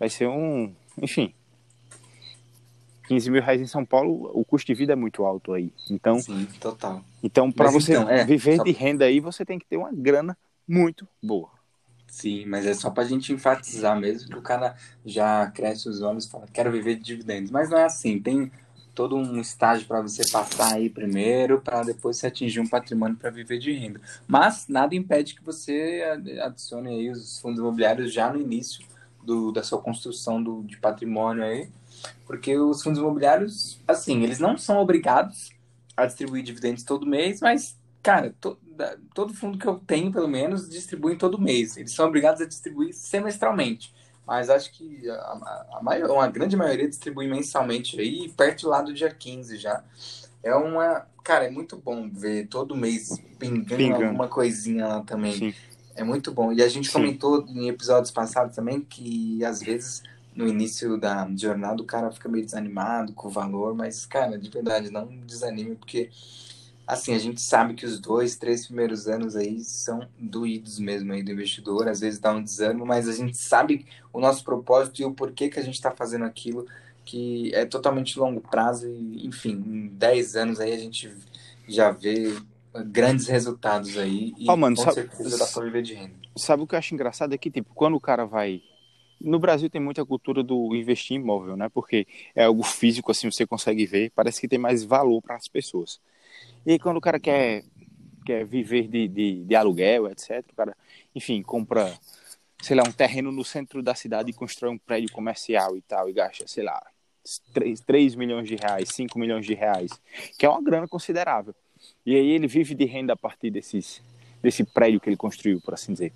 Vai 0.00 0.10
ser 0.10 0.26
um. 0.26 0.74
Enfim. 1.00 1.32
15 3.08 3.30
mil 3.30 3.42
reais 3.42 3.60
em 3.60 3.66
São 3.66 3.84
Paulo, 3.84 4.30
o 4.34 4.44
custo 4.44 4.66
de 4.66 4.74
vida 4.74 4.92
é 4.92 4.96
muito 4.96 5.24
alto 5.24 5.52
aí. 5.52 5.72
Então, 5.90 6.18
Sim, 6.18 6.46
total. 6.60 7.02
Então, 7.22 7.50
para 7.50 7.70
você 7.70 7.92
então, 7.92 8.08
é, 8.08 8.24
viver 8.24 8.56
só... 8.56 8.64
de 8.64 8.72
renda 8.72 9.04
aí, 9.04 9.20
você 9.20 9.44
tem 9.44 9.58
que 9.58 9.66
ter 9.66 9.76
uma 9.76 9.92
grana 9.92 10.36
muito 10.66 11.06
boa. 11.22 11.50
Sim, 12.08 12.46
mas 12.46 12.64
é 12.64 12.72
só 12.72 12.90
para 12.90 13.02
a 13.02 13.06
gente 13.06 13.32
enfatizar 13.32 13.98
mesmo 13.98 14.30
que 14.30 14.38
o 14.38 14.42
cara 14.42 14.74
já 15.04 15.50
cresce 15.50 15.88
os 15.88 16.02
olhos 16.02 16.24
e 16.24 16.30
fala, 16.30 16.46
quero 16.52 16.70
viver 16.70 16.96
de 16.96 17.02
dividendos. 17.02 17.50
Mas 17.50 17.68
não 17.68 17.78
é 17.78 17.84
assim, 17.84 18.18
tem 18.18 18.50
todo 18.94 19.14
um 19.14 19.38
estágio 19.38 19.86
para 19.86 20.00
você 20.00 20.22
passar 20.32 20.74
aí 20.74 20.88
primeiro, 20.88 21.60
para 21.60 21.82
depois 21.82 22.16
você 22.16 22.28
atingir 22.28 22.60
um 22.60 22.66
patrimônio 22.66 23.16
para 23.16 23.28
viver 23.28 23.58
de 23.58 23.70
renda. 23.72 24.00
Mas 24.26 24.66
nada 24.66 24.94
impede 24.94 25.34
que 25.34 25.44
você 25.44 26.02
adicione 26.42 26.88
aí 26.88 27.10
os 27.10 27.38
fundos 27.38 27.60
imobiliários 27.60 28.12
já 28.12 28.32
no 28.32 28.40
início 28.40 28.82
do, 29.22 29.52
da 29.52 29.62
sua 29.62 29.78
construção 29.78 30.42
do, 30.42 30.62
de 30.62 30.78
patrimônio 30.78 31.44
aí, 31.44 31.68
porque 32.26 32.56
os 32.56 32.82
fundos 32.82 32.98
imobiliários, 32.98 33.80
assim, 33.86 34.22
eles 34.22 34.38
não 34.38 34.56
são 34.56 34.78
obrigados 34.78 35.50
a 35.96 36.06
distribuir 36.06 36.42
dividendos 36.42 36.82
todo 36.82 37.06
mês, 37.06 37.40
mas 37.40 37.76
cara, 38.06 38.32
to, 38.40 38.56
da, 38.62 38.96
todo 39.12 39.34
fundo 39.34 39.58
que 39.58 39.66
eu 39.66 39.80
tenho, 39.80 40.12
pelo 40.12 40.28
menos, 40.28 40.68
distribui 40.68 41.16
todo 41.16 41.40
mês. 41.40 41.76
Eles 41.76 41.92
são 41.92 42.06
obrigados 42.06 42.40
a 42.40 42.46
distribuir 42.46 42.94
semestralmente. 42.94 43.92
Mas 44.24 44.48
acho 44.48 44.72
que 44.72 45.10
a, 45.10 45.68
a, 45.72 45.80
maior, 45.82 46.10
uma 46.10 46.28
grande 46.28 46.56
maioria 46.56 46.88
distribui 46.88 47.26
mensalmente 47.26 48.00
aí, 48.00 48.32
perto 48.36 48.68
lá 48.68 48.80
do 48.80 48.94
dia 48.94 49.10
15 49.10 49.56
já. 49.56 49.82
É 50.40 50.54
uma. 50.54 51.06
Cara, 51.24 51.46
é 51.46 51.50
muito 51.50 51.76
bom 51.76 52.08
ver 52.08 52.46
todo 52.46 52.76
mês 52.76 53.20
pingando, 53.40 53.76
pingando. 53.76 54.04
alguma 54.04 54.28
coisinha 54.28 54.86
lá 54.86 55.00
também. 55.00 55.32
Sim. 55.32 55.54
É 55.96 56.04
muito 56.04 56.30
bom. 56.30 56.52
E 56.52 56.62
a 56.62 56.68
gente 56.68 56.86
Sim. 56.86 56.92
comentou 56.92 57.44
em 57.48 57.68
episódios 57.68 58.12
passados 58.12 58.54
também 58.54 58.80
que 58.82 59.44
às 59.44 59.60
vezes 59.60 60.02
no 60.36 60.46
início 60.46 60.98
da 60.98 61.28
jornada 61.34 61.82
o 61.82 61.86
cara 61.86 62.12
fica 62.12 62.28
meio 62.28 62.44
desanimado 62.44 63.12
com 63.14 63.28
o 63.28 63.30
valor, 63.30 63.74
mas, 63.74 64.04
cara, 64.04 64.38
de 64.38 64.50
verdade, 64.50 64.90
não 64.90 65.06
desanime, 65.26 65.74
porque 65.74 66.10
assim, 66.86 67.14
a 67.14 67.18
gente 67.18 67.40
sabe 67.40 67.74
que 67.74 67.84
os 67.84 67.98
dois, 67.98 68.36
três 68.36 68.66
primeiros 68.66 69.08
anos 69.08 69.34
aí 69.34 69.64
são 69.64 70.06
doídos 70.18 70.78
mesmo 70.78 71.12
aí 71.12 71.22
do 71.22 71.32
investidor, 71.32 71.88
às 71.88 72.00
vezes 72.00 72.20
dá 72.20 72.32
um 72.32 72.42
desânimo, 72.42 72.86
mas 72.86 73.08
a 73.08 73.12
gente 73.12 73.36
sabe 73.36 73.86
o 74.12 74.20
nosso 74.20 74.44
propósito 74.44 75.00
e 75.00 75.04
o 75.04 75.12
porquê 75.12 75.48
que 75.48 75.58
a 75.58 75.62
gente 75.62 75.74
está 75.74 75.90
fazendo 75.90 76.24
aquilo, 76.24 76.66
que 77.04 77.52
é 77.54 77.64
totalmente 77.64 78.18
longo 78.18 78.40
prazo 78.40 78.88
e, 78.88 79.26
enfim, 79.26 79.52
em 79.66 79.88
10 79.88 80.36
anos 80.36 80.60
aí 80.60 80.72
a 80.72 80.78
gente 80.78 81.12
já 81.66 81.90
vê 81.90 82.36
grandes 82.84 83.26
resultados 83.26 83.96
aí 83.96 84.34
e 84.38 84.48
oh, 84.48 84.56
mano, 84.56 84.76
com 84.76 84.82
sabe, 84.82 84.94
certeza 84.94 85.38
dá 85.38 85.46
para 85.46 85.64
viver 85.64 85.82
de 85.82 85.94
renda. 85.94 86.14
Sabe 86.36 86.62
o 86.62 86.66
que 86.66 86.74
eu 86.74 86.78
acho 86.78 86.94
engraçado 86.94 87.32
é 87.32 87.38
que, 87.38 87.50
tipo, 87.50 87.74
quando 87.74 87.94
o 87.94 88.00
cara 88.00 88.26
vai 88.26 88.62
no 89.20 89.38
Brasil 89.38 89.70
tem 89.70 89.80
muita 89.80 90.04
cultura 90.04 90.42
do 90.42 90.74
investir 90.74 91.16
em 91.16 91.20
imóvel, 91.20 91.56
né? 91.56 91.68
Porque 91.68 92.06
é 92.34 92.44
algo 92.44 92.62
físico, 92.62 93.10
assim, 93.10 93.30
você 93.30 93.46
consegue 93.46 93.86
ver, 93.86 94.10
parece 94.14 94.40
que 94.40 94.48
tem 94.48 94.58
mais 94.58 94.84
valor 94.84 95.22
para 95.22 95.36
as 95.36 95.48
pessoas. 95.48 96.00
E 96.64 96.78
quando 96.78 96.98
o 96.98 97.00
cara 97.00 97.18
quer, 97.18 97.64
quer 98.24 98.44
viver 98.44 98.88
de, 98.88 99.08
de, 99.08 99.44
de, 99.44 99.54
aluguel, 99.54 100.08
etc., 100.08 100.44
o 100.52 100.56
cara, 100.56 100.76
enfim, 101.14 101.42
compra, 101.42 101.92
sei 102.60 102.76
lá, 102.76 102.82
um 102.86 102.92
terreno 102.92 103.32
no 103.32 103.44
centro 103.44 103.82
da 103.82 103.94
cidade 103.94 104.30
e 104.30 104.34
constrói 104.34 104.70
um 104.70 104.78
prédio 104.78 105.10
comercial 105.12 105.76
e 105.76 105.80
tal, 105.82 106.08
e 106.08 106.12
gasta, 106.12 106.46
sei 106.46 106.64
lá, 106.64 106.84
3, 107.54 107.80
3 107.80 108.14
milhões 108.14 108.48
de 108.48 108.56
reais, 108.56 108.88
5 108.90 109.18
milhões 109.18 109.46
de 109.46 109.54
reais, 109.54 109.90
que 110.38 110.44
é 110.44 110.48
uma 110.48 110.62
grana 110.62 110.86
considerável. 110.86 111.54
E 112.04 112.14
aí 112.14 112.30
ele 112.30 112.46
vive 112.46 112.74
de 112.74 112.84
renda 112.84 113.14
a 113.14 113.16
partir 113.16 113.50
desses, 113.50 114.02
desse 114.42 114.64
prédio 114.64 115.00
que 115.00 115.08
ele 115.08 115.16
construiu, 115.16 115.60
por 115.60 115.74
assim 115.74 115.92
dizer. 115.92 116.12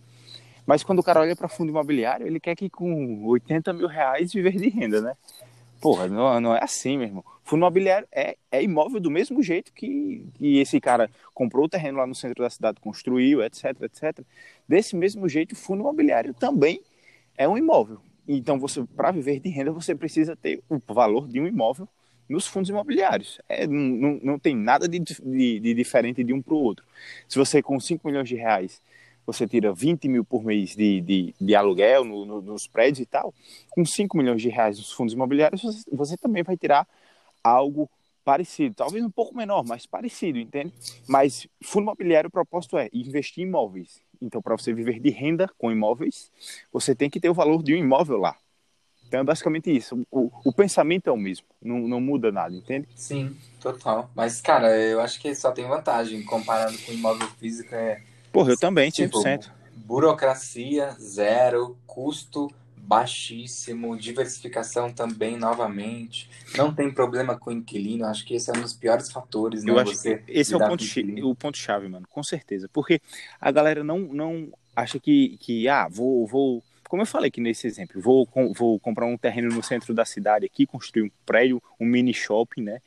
Mas 0.66 0.82
quando 0.82 0.98
o 0.98 1.02
cara 1.02 1.20
olha 1.20 1.34
para 1.34 1.48
fundo 1.48 1.70
imobiliário, 1.70 2.26
ele 2.26 2.40
quer 2.40 2.54
que 2.54 2.68
com 2.68 3.24
80 3.26 3.72
mil 3.72 3.86
reais 3.86 4.32
viver 4.32 4.56
de 4.56 4.68
renda, 4.68 5.00
né? 5.00 5.14
Porra, 5.80 6.08
não, 6.08 6.40
não 6.40 6.54
é 6.54 6.62
assim, 6.62 6.98
meu 6.98 7.06
irmão. 7.06 7.24
Fundo 7.42 7.60
imobiliário 7.60 8.06
é, 8.12 8.36
é 8.52 8.62
imóvel 8.62 9.00
do 9.00 9.10
mesmo 9.10 9.42
jeito 9.42 9.72
que, 9.72 10.26
que 10.34 10.58
esse 10.58 10.78
cara 10.78 11.10
comprou 11.32 11.64
o 11.64 11.68
terreno 11.68 11.98
lá 11.98 12.06
no 12.06 12.14
centro 12.14 12.42
da 12.42 12.50
cidade, 12.50 12.80
construiu, 12.80 13.42
etc, 13.42 13.64
etc. 13.82 14.20
Desse 14.68 14.94
mesmo 14.94 15.28
jeito, 15.28 15.52
o 15.52 15.56
fundo 15.56 15.80
imobiliário 15.80 16.34
também 16.34 16.82
é 17.36 17.48
um 17.48 17.56
imóvel. 17.56 17.98
Então, 18.28 18.58
você 18.58 18.84
para 18.94 19.10
viver 19.10 19.40
de 19.40 19.48
renda, 19.48 19.72
você 19.72 19.94
precisa 19.94 20.36
ter 20.36 20.62
o 20.68 20.78
valor 20.86 21.26
de 21.26 21.40
um 21.40 21.46
imóvel 21.46 21.88
nos 22.28 22.46
fundos 22.46 22.70
imobiliários. 22.70 23.40
É, 23.48 23.66
não, 23.66 24.20
não 24.22 24.38
tem 24.38 24.54
nada 24.54 24.86
de, 24.86 25.00
de, 25.00 25.60
de 25.60 25.74
diferente 25.74 26.22
de 26.22 26.32
um 26.32 26.40
para 26.40 26.54
o 26.54 26.58
outro. 26.58 26.84
Se 27.26 27.38
você 27.38 27.60
com 27.60 27.80
5 27.80 28.06
milhões 28.06 28.28
de 28.28 28.36
reais 28.36 28.80
você 29.26 29.46
tira 29.46 29.72
20 29.72 30.08
mil 30.08 30.24
por 30.24 30.44
mês 30.44 30.74
de, 30.74 31.00
de, 31.00 31.34
de 31.40 31.54
aluguel 31.54 32.04
no, 32.04 32.24
no, 32.24 32.42
nos 32.42 32.66
prédios 32.66 33.00
e 33.00 33.06
tal, 33.06 33.34
com 33.70 33.84
5 33.84 34.16
milhões 34.16 34.42
de 34.42 34.48
reais 34.48 34.78
nos 34.78 34.92
fundos 34.92 35.14
imobiliários, 35.14 35.62
você, 35.62 35.90
você, 35.92 36.16
também 36.16 36.42
vai 36.42 36.56
tirar 36.56 36.86
algo 37.42 37.88
parecido, 38.24 38.74
talvez 38.74 39.04
um 39.04 39.10
pouco 39.10 39.36
menor, 39.36 39.64
mas 39.64 39.86
parecido, 39.86 40.38
entende? 40.38 40.72
Mas 41.08 41.46
fundo 41.62 41.84
imobiliário, 41.84 42.28
o 42.28 42.30
propósito 42.30 42.78
é 42.78 42.88
investir 42.92 43.44
em 43.44 43.46
imóveis. 43.48 44.00
Então, 44.20 44.42
para 44.42 44.56
você 44.56 44.72
viver 44.72 45.00
de 45.00 45.10
renda 45.10 45.48
com 45.56 45.72
imóveis, 45.72 46.30
você 46.72 46.94
tem 46.94 47.08
que 47.08 47.18
ter 47.18 47.30
o 47.30 47.34
valor 47.34 47.62
de 47.62 47.74
um 47.74 47.78
imóvel 47.78 48.18
lá. 48.18 48.36
Então, 49.08 49.20
é 49.20 49.24
basicamente 49.24 49.74
isso. 49.74 50.06
O, 50.10 50.30
o 50.44 50.52
pensamento 50.52 51.08
é 51.08 51.12
o 51.12 51.16
mesmo, 51.16 51.46
não, 51.60 51.80
não 51.80 52.00
muda 52.00 52.30
nada, 52.30 52.54
entende? 52.54 52.86
Sim, 52.94 53.36
total. 53.60 54.10
Mas, 54.14 54.40
cara, 54.40 54.78
eu 54.78 55.00
acho 55.00 55.18
que 55.18 55.34
só 55.34 55.50
tem 55.50 55.66
vantagem 55.66 56.22
comparado 56.22 56.78
com 56.78 56.92
imóvel 56.92 57.26
físico. 57.30 57.74
É, 57.74 58.00
Porra, 58.32 58.52
eu 58.52 58.58
também, 58.58 58.90
100%. 58.90 59.40
Tipo, 59.40 59.54
burocracia, 59.76 60.96
zero, 61.00 61.76
custo 61.86 62.48
baixíssimo, 62.90 63.96
diversificação 63.96 64.92
também 64.92 65.36
novamente, 65.36 66.28
não 66.56 66.74
tem 66.74 66.90
problema 66.92 67.38
com 67.38 67.50
o 67.50 67.52
inquilino, 67.52 68.04
acho 68.04 68.24
que 68.24 68.34
esse 68.34 68.50
é 68.50 68.52
um 68.52 68.62
dos 68.62 68.72
piores 68.72 69.12
fatores, 69.12 69.62
né? 69.62 69.70
Eu 69.70 69.78
acho 69.78 69.94
Você 69.94 70.18
que 70.18 70.32
esse 70.32 70.52
é 70.52 70.56
o 70.56 70.58
ponto, 70.58 70.84
o 71.22 71.34
ponto 71.36 71.56
chave, 71.56 71.86
mano, 71.86 72.04
com 72.10 72.20
certeza, 72.24 72.68
porque 72.72 73.00
a 73.40 73.52
galera 73.52 73.84
não, 73.84 74.00
não 74.00 74.52
acha 74.74 74.98
que, 74.98 75.36
que 75.38 75.68
ah, 75.68 75.86
vou, 75.88 76.26
vou, 76.26 76.64
como 76.88 77.02
eu 77.02 77.06
falei 77.06 77.28
aqui 77.28 77.40
nesse 77.40 77.64
exemplo, 77.64 78.00
vou, 78.00 78.28
vou 78.56 78.80
comprar 78.80 79.06
um 79.06 79.16
terreno 79.16 79.54
no 79.54 79.62
centro 79.62 79.94
da 79.94 80.04
cidade 80.04 80.44
aqui, 80.44 80.66
construir 80.66 81.04
um 81.04 81.10
prédio, 81.24 81.62
um 81.78 81.86
mini 81.86 82.12
shopping, 82.12 82.62
né? 82.62 82.80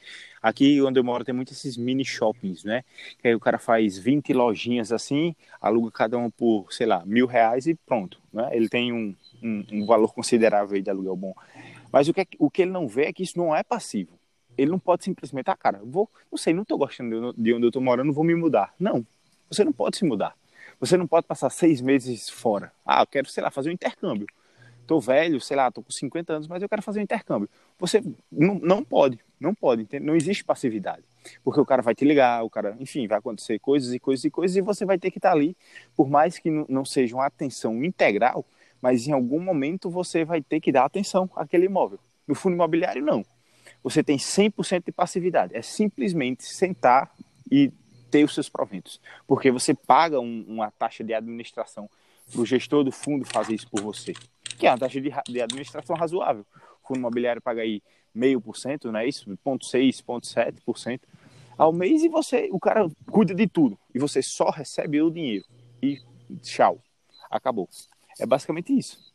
Aqui 0.44 0.82
onde 0.82 1.00
eu 1.00 1.06
moro 1.06 1.24
tem 1.24 1.34
muitos 1.34 1.58
esses 1.58 1.78
mini 1.78 2.04
shoppings, 2.04 2.66
né? 2.66 2.84
Que 3.22 3.30
aí 3.30 3.36
o 3.36 3.40
cara 3.40 3.58
faz 3.58 3.98
20 3.98 4.34
lojinhas 4.34 4.92
assim, 4.92 5.34
aluga 5.62 5.90
cada 5.90 6.18
uma 6.18 6.30
por, 6.30 6.68
sei 6.70 6.86
lá, 6.86 7.02
mil 7.06 7.26
reais 7.26 7.66
e 7.66 7.76
pronto, 7.76 8.20
né? 8.34 8.50
Ele 8.52 8.68
tem 8.68 8.92
um, 8.92 9.16
um, 9.42 9.66
um 9.72 9.86
valor 9.86 10.14
considerável 10.14 10.82
de 10.82 10.90
aluguel 10.90 11.16
bom. 11.16 11.34
Mas 11.90 12.10
o 12.10 12.14
que, 12.14 12.20
é, 12.20 12.28
o 12.38 12.52
que 12.52 12.64
ele 12.64 12.72
não 12.72 12.90
vê 12.90 13.06
é 13.06 13.14
que 13.14 13.24
isso 13.24 13.38
não 13.38 13.56
é 13.56 13.64
passivo. 13.64 14.20
Ele 14.58 14.70
não 14.70 14.80
pode 14.80 15.06
simplesmente, 15.06 15.50
ah, 15.50 15.56
cara, 15.56 15.80
vou, 15.82 16.10
não 16.30 16.38
sei, 16.38 16.54
não 16.54 16.64
estou 16.64 16.78
gostando 16.78 17.34
de 17.38 17.54
onde 17.54 17.64
eu 17.64 17.70
estou 17.70 17.82
morando, 17.82 18.12
vou 18.12 18.26
me 18.26 18.36
mudar. 18.36 18.74
Não, 18.78 19.06
você 19.50 19.64
não 19.64 19.72
pode 19.72 19.96
se 19.96 20.04
mudar. 20.04 20.36
Você 20.78 20.98
não 20.98 21.08
pode 21.08 21.26
passar 21.26 21.50
seis 21.50 21.80
meses 21.80 22.30
fora. 22.30 22.70
Ah, 22.86 23.02
eu 23.02 23.08
quero, 23.08 23.30
sei 23.30 23.42
lá, 23.42 23.50
fazer 23.50 23.70
um 23.70 23.74
intercâmbio. 23.74 24.28
Estou 24.84 25.00
velho, 25.00 25.40
sei 25.40 25.56
lá, 25.56 25.70
estou 25.70 25.84
com 25.84 25.92
50 25.92 26.34
anos, 26.34 26.48
mas 26.48 26.62
eu 26.62 26.68
quero 26.68 26.82
fazer 26.82 27.00
um 27.00 27.04
intercâmbio. 27.04 27.50
Você 27.80 28.04
não, 28.30 28.56
não 28.56 28.84
pode, 28.84 29.18
não 29.40 29.56
pode, 29.56 29.84
entende? 29.84 30.06
não 30.06 30.16
existe 30.16 30.44
passividade. 30.44 31.04
Porque 31.42 31.60
o 31.60 31.66
cara 31.66 31.82
vai 31.82 31.96
te 31.96 32.04
ligar, 32.04 32.44
o 32.44 32.50
cara, 32.50 32.76
enfim, 32.80 33.08
vai 33.08 33.18
acontecer 33.18 33.60
coisas 33.60 33.94
e 33.94 34.00
coisas 34.00 34.26
e 34.26 34.30
coisas, 34.30 34.58
e 34.58 34.62
você 34.62 34.86
vai 34.86 35.00
ter 35.00 35.10
que 35.10 35.20
estar 35.20 35.32
ali, 35.32 35.56
por 35.96 36.10
mais 36.10 36.38
que 36.38 36.50
não 36.68 36.84
seja 36.84 37.16
uma 37.16 37.26
atenção 37.26 37.82
integral, 37.82 38.46
mas 38.82 39.08
em 39.08 39.14
algum 39.14 39.40
momento 39.40 39.90
você 39.90 40.26
vai 40.26 40.42
ter 40.42 40.60
que 40.60 40.70
dar 40.70 40.84
atenção 40.84 41.30
àquele 41.34 41.68
imóvel. 41.68 41.98
No 42.28 42.36
fundo 42.36 42.54
imobiliário, 42.54 43.02
não. 43.02 43.26
Você 43.82 44.04
tem 44.04 44.18
100% 44.18 44.84
de 44.86 44.92
passividade. 44.92 45.56
É 45.56 45.62
simplesmente 45.62 46.44
sentar 46.44 47.10
e 47.50 47.72
ter 48.12 48.26
os 48.26 48.34
seus 48.34 48.50
proventos. 48.50 49.00
Porque 49.26 49.50
você 49.50 49.74
paga 49.74 50.20
um, 50.20 50.46
uma 50.48 50.70
taxa 50.70 51.04
de 51.04 51.14
administração 51.14 51.90
para 52.32 52.42
o 52.42 52.46
gestor 52.46 52.84
do 52.84 52.92
fundo 52.92 53.26
fazer 53.26 53.56
isso 53.56 53.70
por 53.70 53.82
você, 53.82 54.14
que 54.58 54.68
é 54.68 54.72
uma 54.72 54.78
taxa 54.78 55.00
de, 55.00 55.12
de 55.28 55.42
administração 55.42 55.96
razoável. 55.96 56.46
O 56.84 56.88
fundo 56.88 57.00
imobiliário 57.00 57.42
paga 57.42 57.62
aí 57.62 57.82
meio 58.14 58.40
por 58.40 58.58
cento, 58.58 58.92
não 58.92 59.00
é 59.00 59.08
isso? 59.08 59.30
0,6, 59.30 60.04
0,7% 60.04 61.02
ao 61.58 61.72
mês 61.72 62.04
e 62.04 62.10
você, 62.10 62.50
o 62.52 62.60
cara 62.60 62.90
cuida 63.12 63.34
de 63.34 63.48
tudo. 63.48 63.78
E 63.94 64.00
você 64.00 64.22
só 64.22 64.50
recebe 64.50 65.02
o 65.02 65.12
dinheiro. 65.12 65.46
E 65.82 66.00
tchau. 66.42 66.82
Acabou. 67.30 67.70
É 68.20 68.26
basicamente 68.26 68.78
isso. 68.78 69.14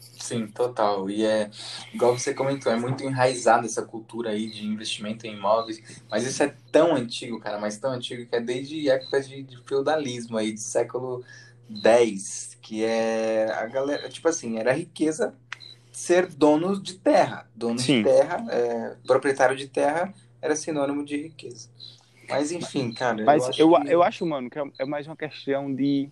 Sim, 0.00 0.48
total. 0.48 1.08
E 1.08 1.24
é, 1.24 1.50
igual 1.94 2.18
você 2.18 2.34
comentou, 2.34 2.72
é 2.72 2.76
muito 2.76 3.04
enraizada 3.04 3.66
essa 3.66 3.82
cultura 3.82 4.30
aí 4.30 4.48
de 4.48 4.66
investimento 4.66 5.26
em 5.26 5.36
imóveis. 5.36 6.02
Mas 6.10 6.26
isso 6.26 6.42
é 6.42 6.54
tão 6.72 6.94
antigo, 6.94 7.38
cara, 7.38 7.58
mas 7.58 7.78
tão 7.78 7.92
antigo 7.92 8.26
que 8.26 8.34
é 8.34 8.40
desde 8.40 8.90
épocas 8.90 9.28
de, 9.28 9.42
de 9.42 9.62
feudalismo 9.64 10.36
aí, 10.36 10.52
do 10.52 10.60
século 10.60 11.24
X, 11.70 12.47
que 12.60 12.84
é 12.84 13.50
a 13.52 13.66
galera, 13.66 14.08
tipo 14.08 14.28
assim, 14.28 14.58
era 14.58 14.72
riqueza 14.72 15.34
ser 15.90 16.26
dono 16.26 16.80
de 16.80 16.94
terra. 16.94 17.48
Dono 17.54 17.78
Sim. 17.78 17.98
de 17.98 18.04
terra, 18.04 18.44
é, 18.50 18.96
proprietário 19.06 19.56
de 19.56 19.66
terra 19.66 20.14
era 20.40 20.54
sinônimo 20.54 21.04
de 21.04 21.16
riqueza. 21.16 21.68
Mas 22.28 22.52
enfim, 22.52 22.92
cara. 22.92 23.24
Mas 23.24 23.42
eu 23.42 23.48
acho, 23.48 23.60
eu, 23.60 23.70
que... 23.70 23.92
eu 23.94 24.02
acho 24.02 24.26
mano, 24.26 24.50
que 24.50 24.58
é, 24.58 24.64
é 24.80 24.84
mais 24.84 25.06
uma 25.06 25.16
questão 25.16 25.74
de. 25.74 26.08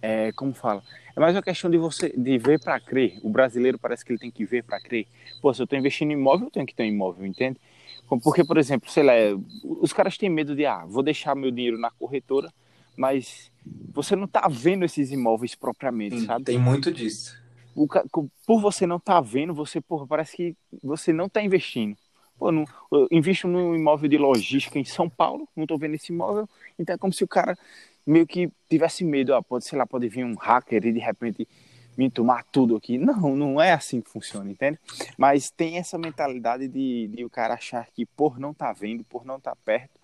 É, 0.00 0.32
como 0.32 0.54
fala? 0.54 0.82
É 1.16 1.20
mais 1.20 1.34
uma 1.34 1.42
questão 1.42 1.70
de 1.70 1.78
você 1.78 2.10
de 2.16 2.38
ver 2.38 2.60
para 2.60 2.78
crer. 2.78 3.18
O 3.22 3.30
brasileiro 3.30 3.78
parece 3.78 4.04
que 4.04 4.12
ele 4.12 4.18
tem 4.18 4.30
que 4.30 4.44
ver 4.44 4.62
para 4.62 4.80
crer. 4.80 5.06
Pô, 5.40 5.52
se 5.52 5.60
eu 5.60 5.64
estou 5.64 5.78
investindo 5.78 6.10
em 6.10 6.14
imóvel, 6.14 6.46
eu 6.46 6.50
tenho 6.50 6.66
que 6.66 6.74
ter 6.74 6.82
um 6.82 6.86
imóvel, 6.86 7.26
entende? 7.26 7.58
Porque, 8.22 8.44
por 8.44 8.58
exemplo, 8.58 8.90
sei 8.90 9.02
lá, 9.02 9.14
os 9.64 9.92
caras 9.92 10.16
têm 10.16 10.30
medo 10.30 10.54
de, 10.54 10.64
ah, 10.64 10.84
vou 10.86 11.02
deixar 11.02 11.34
meu 11.34 11.50
dinheiro 11.50 11.78
na 11.78 11.90
corretora, 11.90 12.52
mas 12.96 13.50
você 13.92 14.14
não 14.14 14.24
está 14.24 14.46
vendo 14.48 14.84
esses 14.84 15.10
imóveis 15.10 15.54
propriamente, 15.54 16.20
Sim, 16.20 16.26
sabe? 16.26 16.44
Tem 16.44 16.58
muito 16.58 16.92
disso. 16.92 17.36
O, 17.74 17.86
por 18.46 18.60
você 18.60 18.86
não 18.86 18.96
estar 18.96 19.14
tá 19.14 19.20
vendo, 19.20 19.52
você, 19.52 19.80
porra, 19.80 20.06
parece 20.06 20.36
que 20.36 20.56
você 20.82 21.12
não 21.12 21.26
está 21.26 21.42
investindo. 21.42 21.96
Pô, 22.38 22.52
não, 22.52 22.64
eu 22.92 23.08
invisto 23.10 23.48
num 23.48 23.74
imóvel 23.74 24.08
de 24.08 24.18
logística 24.18 24.78
em 24.78 24.84
São 24.84 25.08
Paulo, 25.08 25.48
não 25.56 25.64
estou 25.64 25.78
vendo 25.78 25.94
esse 25.94 26.12
imóvel, 26.12 26.48
então 26.78 26.94
é 26.94 26.98
como 26.98 27.12
se 27.12 27.24
o 27.24 27.28
cara 27.28 27.56
meio 28.06 28.26
que 28.26 28.50
tivesse 28.68 29.04
medo, 29.04 29.32
ó, 29.32 29.42
pode, 29.42 29.64
sei 29.64 29.78
lá, 29.78 29.86
pode 29.86 30.08
vir 30.08 30.24
um 30.24 30.34
hacker 30.34 30.84
e 30.86 30.92
de 30.92 31.00
repente 31.00 31.48
me 31.96 32.10
tomar 32.10 32.44
tudo 32.44 32.76
aqui. 32.76 32.98
Não, 32.98 33.34
não 33.34 33.60
é 33.60 33.72
assim 33.72 34.00
que 34.00 34.10
funciona, 34.10 34.50
entende? 34.50 34.78
Mas 35.16 35.50
tem 35.50 35.78
essa 35.78 35.96
mentalidade 35.96 36.68
de, 36.68 37.08
de 37.08 37.24
o 37.24 37.30
cara 37.30 37.54
achar 37.54 37.88
que 37.94 38.04
por 38.04 38.38
não 38.38 38.50
estar 38.50 38.66
tá 38.66 38.72
vendo, 38.72 39.02
por 39.04 39.24
não 39.24 39.38
estar 39.38 39.52
tá 39.52 39.58
perto, 39.64 39.98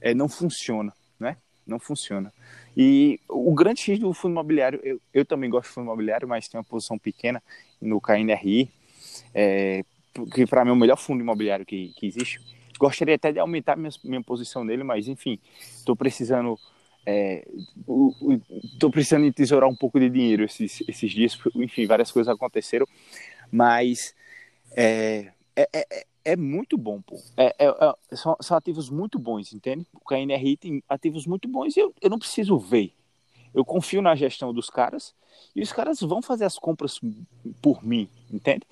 é, 0.00 0.12
não 0.12 0.28
funciona, 0.28 0.92
né? 1.18 1.36
Não 1.66 1.78
funciona. 1.78 2.32
E 2.76 3.18
o 3.28 3.54
grande 3.54 3.80
X 3.80 3.98
do 3.98 4.12
fundo 4.12 4.32
imobiliário, 4.32 4.78
eu, 4.82 5.00
eu 5.14 5.24
também 5.24 5.48
gosto 5.48 5.68
de 5.68 5.74
fundo 5.74 5.84
imobiliário, 5.84 6.28
mas 6.28 6.46
tem 6.46 6.58
uma 6.58 6.64
posição 6.64 6.98
pequena 6.98 7.42
no 7.80 8.00
KNRI, 8.00 8.70
é, 9.34 9.82
que 10.34 10.46
para 10.46 10.64
mim 10.64 10.70
é 10.70 10.72
o 10.74 10.76
melhor 10.76 10.96
fundo 10.96 11.22
imobiliário 11.22 11.64
que, 11.64 11.92
que 11.96 12.06
existe. 12.06 12.40
Gostaria 12.78 13.14
até 13.14 13.32
de 13.32 13.38
aumentar 13.38 13.76
minha, 13.76 13.90
minha 14.04 14.22
posição 14.22 14.62
nele, 14.62 14.84
mas 14.84 15.08
enfim, 15.08 15.38
estou 15.78 15.96
precisando 15.96 16.58
estou 17.06 18.90
é, 18.90 18.92
precisando 18.92 19.32
tesourar 19.32 19.70
um 19.70 19.76
pouco 19.76 19.98
de 20.00 20.10
dinheiro 20.10 20.44
esses, 20.44 20.82
esses 20.88 21.10
dias, 21.12 21.38
enfim, 21.54 21.86
várias 21.86 22.10
coisas 22.10 22.32
aconteceram, 22.32 22.86
mas 23.50 24.12
é, 24.76 25.30
é, 25.54 26.06
é, 26.32 26.36
muito 26.36 26.76
bom, 26.76 27.00
pô. 27.00 27.20
É, 27.36 27.54
é, 27.58 27.66
é, 27.68 28.16
são, 28.16 28.36
são 28.40 28.56
ativos 28.56 28.90
muito 28.90 29.18
bons, 29.18 29.52
entende? 29.52 29.86
O 29.94 30.00
KNRI 30.00 30.56
tem 30.56 30.82
ativos 30.88 31.26
muito 31.26 31.48
bons 31.48 31.76
e 31.76 31.80
eu, 31.80 31.94
eu 32.00 32.10
não 32.10 32.18
preciso 32.18 32.58
ver. 32.58 32.92
Eu 33.54 33.64
confio 33.64 34.02
na 34.02 34.14
gestão 34.16 34.52
dos 34.52 34.68
caras 34.68 35.14
e 35.54 35.62
os 35.62 35.72
caras 35.72 36.00
vão 36.00 36.20
fazer 36.20 36.44
as 36.44 36.58
compras 36.58 37.00
por 37.62 37.84
mim, 37.84 38.08
entende? 38.30 38.66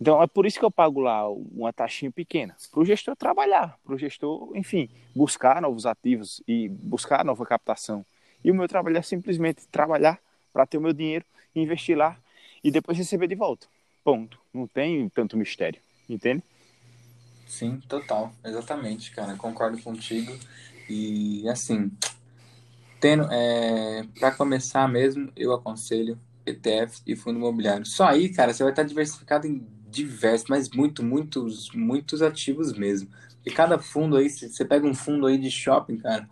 Então 0.00 0.22
é 0.22 0.26
por 0.26 0.46
isso 0.46 0.58
que 0.58 0.64
eu 0.64 0.70
pago 0.70 1.00
lá 1.00 1.28
uma 1.28 1.72
taxinha 1.72 2.12
pequena, 2.12 2.56
para 2.70 2.80
o 2.80 2.84
gestor 2.84 3.16
trabalhar, 3.16 3.78
para 3.84 3.94
o 3.94 3.98
gestor, 3.98 4.52
enfim, 4.54 4.88
buscar 5.14 5.60
novos 5.60 5.86
ativos 5.86 6.42
e 6.46 6.68
buscar 6.68 7.24
nova 7.24 7.44
captação. 7.44 8.04
E 8.44 8.50
o 8.50 8.54
meu 8.54 8.68
trabalho 8.68 8.98
é 8.98 9.02
simplesmente 9.02 9.66
trabalhar 9.68 10.20
para 10.52 10.64
ter 10.64 10.78
o 10.78 10.80
meu 10.80 10.92
dinheiro, 10.92 11.24
investir 11.56 11.96
lá 11.96 12.16
e 12.62 12.70
depois 12.70 12.96
receber 12.96 13.26
de 13.26 13.34
volta. 13.34 13.66
Ponto. 14.04 14.38
Não 14.52 14.66
tem 14.66 15.08
tanto 15.08 15.36
mistério, 15.36 15.80
entende? 16.08 16.42
Sim, 17.46 17.80
total, 17.88 18.34
exatamente, 18.44 19.10
cara. 19.12 19.36
Concordo 19.36 19.80
contigo. 19.82 20.38
E 20.88 21.48
assim, 21.48 21.90
tendo, 23.00 23.24
é, 23.30 24.04
para 24.18 24.32
começar 24.32 24.88
mesmo, 24.88 25.30
eu 25.36 25.52
aconselho 25.52 26.18
ETF 26.46 27.02
e 27.06 27.16
fundo 27.16 27.38
imobiliário. 27.38 27.84
Só 27.86 28.06
aí, 28.06 28.28
cara, 28.32 28.52
você 28.52 28.62
vai 28.62 28.72
estar 28.72 28.82
diversificado 28.82 29.46
em 29.46 29.66
diversos, 29.88 30.48
mas 30.48 30.70
muito, 30.70 31.02
muitos, 31.02 31.70
muitos 31.74 32.22
ativos 32.22 32.72
mesmo. 32.72 33.08
E 33.44 33.50
cada 33.50 33.78
fundo 33.78 34.16
aí, 34.16 34.28
se 34.30 34.48
você 34.48 34.64
pega 34.64 34.86
um 34.86 34.94
fundo 34.94 35.26
aí 35.26 35.38
de 35.38 35.50
shopping, 35.50 35.98
cara, 35.98 36.28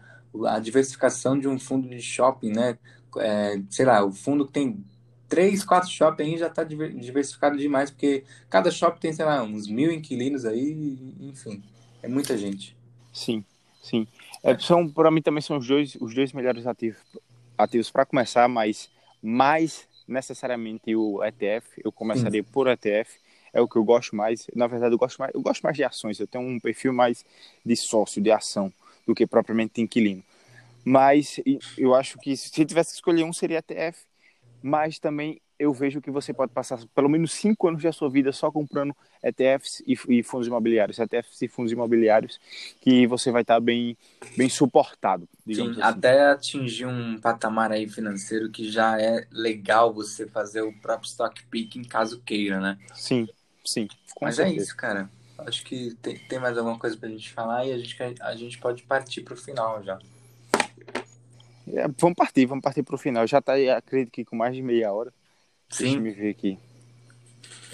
a 0.46 0.58
diversificação 0.58 1.38
de 1.38 1.46
um 1.48 1.58
fundo 1.58 1.88
de 1.88 2.00
shopping, 2.00 2.52
né? 2.52 2.78
É, 3.18 3.60
sei 3.70 3.84
lá, 3.84 4.04
o 4.04 4.12
fundo 4.12 4.46
que 4.46 4.52
tem 4.52 4.82
três, 5.32 5.64
quatro 5.64 5.88
shopping 5.88 6.24
aí 6.24 6.36
já 6.36 6.48
está 6.48 6.62
diversificado 6.62 7.56
demais, 7.56 7.90
porque 7.90 8.22
cada 8.50 8.70
shopping 8.70 9.00
tem, 9.00 9.12
sei 9.14 9.24
lá, 9.24 9.42
uns 9.42 9.66
mil 9.66 9.90
inquilinos 9.90 10.44
aí, 10.44 10.98
enfim, 11.18 11.62
é 12.02 12.06
muita 12.06 12.36
gente. 12.36 12.76
Sim, 13.10 13.42
sim. 13.82 14.06
É, 14.42 14.58
são, 14.58 14.86
para 14.86 15.10
mim 15.10 15.22
também 15.22 15.40
são 15.40 15.56
os 15.56 15.66
dois, 15.66 15.96
os 15.98 16.14
dois 16.14 16.34
melhores 16.34 16.66
ativos, 16.66 17.00
ativos 17.56 17.90
para 17.90 18.04
começar, 18.04 18.46
mas 18.46 18.90
mais 19.22 19.88
necessariamente 20.06 20.94
o 20.94 21.24
ETF, 21.24 21.80
eu 21.82 21.90
começaria 21.90 22.42
sim. 22.42 22.48
por 22.52 22.68
ETF, 22.68 23.18
é 23.54 23.60
o 23.62 23.66
que 23.66 23.76
eu 23.76 23.84
gosto 23.84 24.14
mais. 24.14 24.46
Na 24.54 24.66
verdade, 24.66 24.94
eu 24.94 24.98
gosto 24.98 25.16
mais, 25.18 25.32
eu 25.34 25.40
gosto 25.40 25.62
mais 25.62 25.74
de 25.74 25.82
ações. 25.82 26.20
Eu 26.20 26.26
tenho 26.26 26.44
um 26.44 26.60
perfil 26.60 26.92
mais 26.92 27.24
de 27.64 27.74
sócio, 27.74 28.20
de 28.20 28.30
ação, 28.30 28.70
do 29.06 29.14
que 29.14 29.26
propriamente 29.26 29.76
de 29.76 29.80
inquilino. 29.80 30.22
Mas 30.84 31.40
eu 31.78 31.94
acho 31.94 32.18
que 32.18 32.36
se 32.36 32.50
tivesse 32.50 32.90
que 32.90 32.96
escolher 32.96 33.24
um 33.24 33.32
seria 33.32 33.58
ETF, 33.58 33.98
mas 34.62 34.98
também 34.98 35.40
eu 35.58 35.72
vejo 35.72 36.00
que 36.00 36.10
você 36.10 36.34
pode 36.34 36.52
passar 36.52 36.78
pelo 36.94 37.08
menos 37.08 37.32
cinco 37.32 37.68
anos 37.68 37.82
da 37.82 37.92
sua 37.92 38.10
vida 38.10 38.32
só 38.32 38.50
comprando 38.50 38.94
ETFs 39.22 39.82
e, 39.86 40.22
fundos 40.22 40.48
imobiliários, 40.48 40.98
ETFs 40.98 41.40
e 41.40 41.48
fundos 41.48 41.70
imobiliários, 41.70 42.40
que 42.80 43.06
você 43.06 43.30
vai 43.30 43.42
estar 43.42 43.60
bem, 43.60 43.96
bem 44.36 44.48
suportado. 44.48 45.28
Sim, 45.46 45.70
assim. 45.70 45.82
até 45.82 46.30
atingir 46.30 46.86
um 46.86 47.18
patamar 47.20 47.70
aí 47.70 47.88
financeiro 47.88 48.50
que 48.50 48.68
já 48.70 49.00
é 49.00 49.24
legal 49.30 49.92
você 49.92 50.26
fazer 50.26 50.62
o 50.62 50.72
próprio 50.72 51.08
stock 51.08 51.44
picking 51.46 51.84
caso 51.84 52.20
queira, 52.22 52.60
né? 52.60 52.78
Sim, 52.94 53.28
sim. 53.64 53.86
Mas 54.20 54.38
é 54.38 54.42
certeza. 54.42 54.60
é 54.60 54.62
isso, 54.62 54.76
cara. 54.76 55.10
Acho 55.38 55.64
que 55.64 55.94
tem, 56.02 56.18
tem 56.28 56.38
mais 56.40 56.58
alguma 56.58 56.78
coisa 56.78 56.96
pra 56.96 57.08
gente 57.08 57.32
falar 57.32 57.66
e 57.66 57.72
a 57.72 57.78
gente, 57.78 57.96
a 58.20 58.34
gente 58.34 58.58
pode 58.58 58.82
partir 58.82 59.22
pro 59.22 59.36
final 59.36 59.82
já. 59.82 59.98
É, 61.68 61.86
vamos 61.98 62.16
partir, 62.16 62.46
vamos 62.46 62.62
partir 62.62 62.82
pro 62.82 62.98
final. 62.98 63.26
Já 63.26 63.40
tá, 63.40 63.54
acredito 63.76 64.10
que 64.10 64.24
com 64.24 64.36
mais 64.36 64.54
de 64.54 64.62
meia 64.62 64.92
hora. 64.92 65.12
Sim. 65.68 65.84
Deixa 65.84 65.98
eu 65.98 66.02
me 66.02 66.10
ver 66.10 66.30
aqui. 66.30 66.58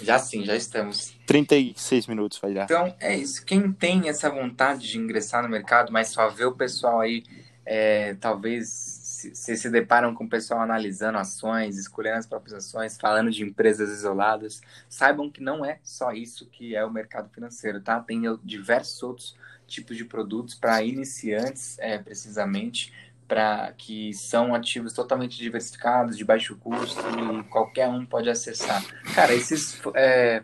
Já 0.01 0.17
sim, 0.17 0.45
já 0.45 0.55
estamos. 0.55 1.13
36 1.25 2.07
minutos 2.07 2.39
vai 2.39 2.53
dar. 2.53 2.63
Então, 2.63 2.95
é 2.99 3.17
isso. 3.17 3.45
Quem 3.45 3.71
tem 3.71 4.07
essa 4.07 4.29
vontade 4.29 4.87
de 4.87 4.97
ingressar 4.97 5.43
no 5.43 5.49
mercado, 5.49 5.91
mas 5.91 6.09
só 6.09 6.29
vê 6.29 6.45
o 6.45 6.53
pessoal 6.53 7.01
aí, 7.01 7.23
é, 7.65 8.13
talvez 8.15 8.69
se, 8.69 9.35
se, 9.35 9.57
se 9.57 9.69
deparam 9.69 10.13
com 10.15 10.23
o 10.23 10.29
pessoal 10.29 10.61
analisando 10.61 11.17
ações, 11.17 11.77
escolhendo 11.77 12.17
as 12.17 12.25
próprias 12.25 12.53
ações, 12.53 12.97
falando 12.97 13.29
de 13.29 13.43
empresas 13.43 13.89
isoladas, 13.89 14.61
saibam 14.87 15.29
que 15.29 15.41
não 15.41 15.65
é 15.65 15.79
só 15.83 16.13
isso 16.13 16.45
que 16.45 16.75
é 16.75 16.85
o 16.85 16.91
mercado 16.91 17.29
financeiro, 17.29 17.81
tá? 17.81 17.99
Tem 17.99 18.21
diversos 18.43 19.03
outros 19.03 19.35
tipos 19.67 19.97
de 19.97 20.05
produtos 20.05 20.55
para 20.55 20.81
iniciantes, 20.81 21.77
é, 21.79 21.97
precisamente 21.97 22.93
para 23.29 23.71
que 23.77 24.11
são 24.11 24.55
ativos 24.55 24.91
totalmente 24.91 25.37
diversificados, 25.37 26.17
de 26.17 26.25
baixo 26.25 26.57
custo 26.57 26.99
e 26.99 27.43
qualquer 27.43 27.87
um 27.87 28.03
pode 28.03 28.27
acessar. 28.27 28.83
Cara, 29.13 29.35
esses 29.35 29.79
é, 29.93 30.41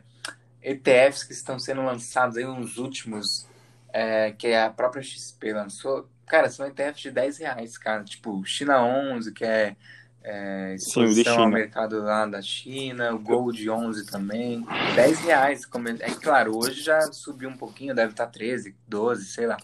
ETFs 0.62 1.24
que 1.24 1.34
estão 1.34 1.58
sendo 1.58 1.84
lançados 1.84 2.38
aí, 2.38 2.46
uns 2.46 2.78
últimos, 2.78 3.48
é, 3.92 4.32
que 4.34 4.54
a 4.54 4.70
própria 4.70 5.02
XP 5.02 5.52
lançou, 5.52 6.08
cara, 6.28 6.48
são 6.48 6.68
ETFs 6.68 7.02
de 7.02 7.10
10 7.10 7.40
reais, 7.40 7.76
cara. 7.76 8.04
Tipo, 8.04 8.46
China 8.46 8.86
11, 8.86 9.34
que 9.34 9.44
é, 9.44 9.76
é 10.24 10.76
exposição 10.76 11.40
ao 11.40 11.50
mercado 11.50 12.04
lá 12.04 12.28
da 12.28 12.42
China, 12.44 13.16
o 13.16 13.20
Gold 13.20 13.68
11 13.68 14.06
também, 14.06 14.64
10 14.96 15.20
reais. 15.22 15.68
É 16.02 16.12
claro, 16.12 16.56
hoje 16.56 16.84
já 16.84 17.02
subiu 17.12 17.50
um 17.50 17.58
pouquinho, 17.58 17.96
deve 17.96 18.12
estar 18.12 18.28
13, 18.28 18.76
12, 18.88 19.26
sei 19.26 19.48
lá 19.48 19.58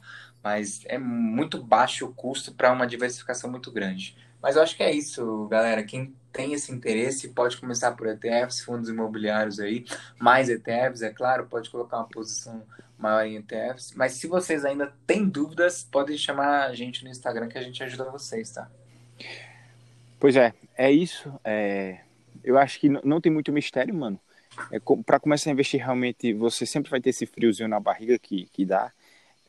mas 0.43 0.81
é 0.85 0.97
muito 0.97 1.61
baixo 1.61 2.05
o 2.05 2.13
custo 2.13 2.51
para 2.53 2.71
uma 2.71 2.87
diversificação 2.87 3.49
muito 3.49 3.71
grande. 3.71 4.17
Mas 4.41 4.55
eu 4.55 4.63
acho 4.63 4.75
que 4.75 4.83
é 4.83 4.91
isso, 4.91 5.47
galera. 5.47 5.83
Quem 5.83 6.15
tem 6.33 6.53
esse 6.53 6.71
interesse 6.71 7.29
pode 7.29 7.57
começar 7.57 7.91
por 7.91 8.07
ETFs, 8.07 8.61
fundos 8.61 8.89
imobiliários 8.89 9.59
aí, 9.59 9.85
mais 10.19 10.49
ETFs, 10.49 11.01
é 11.01 11.09
claro, 11.09 11.45
pode 11.45 11.69
colocar 11.69 11.97
uma 11.97 12.07
posição 12.07 12.63
maior 12.97 13.25
em 13.25 13.35
ETFs. 13.35 13.93
Mas 13.95 14.13
se 14.13 14.27
vocês 14.27 14.65
ainda 14.65 14.93
têm 15.05 15.27
dúvidas, 15.27 15.83
podem 15.83 16.17
chamar 16.17 16.65
a 16.65 16.73
gente 16.73 17.03
no 17.03 17.09
Instagram 17.09 17.47
que 17.47 17.57
a 17.57 17.61
gente 17.61 17.83
ajuda 17.83 18.09
vocês, 18.09 18.51
tá? 18.51 18.69
Pois 20.19 20.35
é, 20.35 20.53
é 20.75 20.91
isso. 20.91 21.31
É... 21.43 21.99
Eu 22.43 22.57
acho 22.57 22.79
que 22.79 22.89
não 22.89 23.21
tem 23.21 23.31
muito 23.31 23.51
mistério, 23.51 23.93
mano. 23.93 24.19
É, 24.71 24.79
para 25.05 25.19
começar 25.19 25.49
a 25.49 25.53
investir 25.53 25.79
realmente, 25.79 26.33
você 26.33 26.65
sempre 26.65 26.89
vai 26.89 26.99
ter 26.99 27.11
esse 27.11 27.25
friozinho 27.25 27.69
na 27.69 27.79
barriga 27.79 28.17
que, 28.17 28.47
que 28.51 28.65
dá 28.65 28.91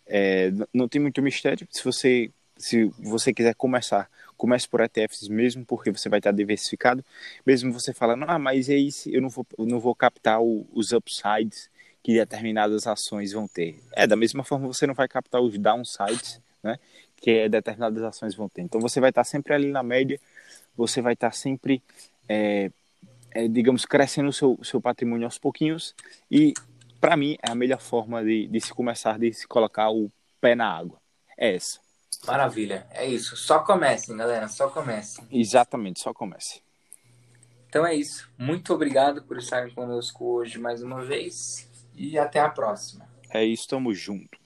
é, 0.07 0.53
não 0.73 0.89
tem 0.89 1.01
muito 1.01 1.23
mistério. 1.23 1.67
Se 1.71 1.85
você, 1.85 2.31
se 2.57 2.85
você 2.99 3.33
quiser 3.33 3.55
começar, 3.55 4.09
comece 4.37 4.69
por 4.69 4.81
ETFs 4.81 5.29
mesmo, 5.29 5.65
porque 5.65 5.91
você 5.91 6.09
vai 6.09 6.19
estar 6.19 6.33
diversificado. 6.33 7.05
Mesmo 7.47 7.73
você 7.73 7.93
falando, 7.93 8.25
ah, 8.27 8.39
mas 8.39 8.69
é 8.69 8.77
isso, 8.77 9.09
eu 9.09 9.23
não 9.23 9.29
vou, 9.29 9.47
não 9.59 9.79
vou 9.79 9.95
captar 9.95 10.41
o, 10.43 10.67
os 10.73 10.93
upsides 10.93 11.71
que 12.03 12.15
determinadas 12.15 12.87
ações 12.87 13.33
vão 13.33 13.47
ter. 13.47 13.79
É, 13.93 14.07
da 14.07 14.17
mesma 14.17 14.43
forma 14.43 14.67
você 14.67 14.87
não 14.87 14.95
vai 14.95 15.07
captar 15.07 15.41
os 15.41 15.57
downsides, 15.57 16.41
né? 16.63 16.79
Que 17.17 17.49
determinadas 17.49 18.03
ações 18.03 18.35
vão 18.35 18.49
ter. 18.49 18.63
Então 18.63 18.81
você 18.81 19.01
vai 19.01 19.11
estar 19.11 19.23
sempre 19.23 19.55
ali 19.55 19.71
na 19.71 19.83
média, 19.83 20.19
você 20.77 21.01
vai 21.01 21.13
estar 21.13 21.33
sempre, 21.33 21.81
é, 22.29 22.71
é, 23.31 23.47
digamos, 23.47 23.85
crescendo 23.85 24.29
o 24.29 24.33
seu, 24.33 24.59
seu 24.65 24.81
patrimônio 24.81 25.25
aos 25.25 25.39
pouquinhos 25.39 25.95
e 26.29 26.53
para 27.03 27.17
mim, 27.17 27.37
é 27.43 27.51
a 27.51 27.55
melhor 27.57 27.81
forma 27.81 28.23
de, 28.23 28.47
de 28.47 28.61
se 28.61 28.73
começar, 28.73 29.19
de 29.19 29.33
se 29.33 29.45
colocar 29.49 29.91
o 29.91 30.09
pé 30.41 30.55
na 30.55 30.71
água. 30.71 31.01
É 31.37 31.57
essa. 31.57 31.81
Maravilha. 32.25 32.87
É 32.93 33.05
isso. 33.05 33.37
Só 33.37 33.59
comecem, 33.59 34.17
galera. 34.17 34.47
Só 34.47 34.69
comecem. 34.69 35.27
Exatamente, 35.29 35.99
só 35.99 36.15
comece. 36.15 36.63
Então 37.69 37.85
é 37.85 37.93
isso. 37.93 38.31
Muito 38.39 38.73
obrigado 38.73 39.25
por 39.25 39.37
estarem 39.37 39.75
conosco 39.75 40.25
hoje 40.25 40.61
mais 40.61 40.81
uma 40.81 41.05
vez. 41.05 41.69
E 41.97 42.17
até 42.17 42.39
a 42.39 42.49
próxima. 42.49 43.05
É 43.31 43.45
isso, 43.45 43.67
tamo 43.67 43.93
junto. 43.93 44.39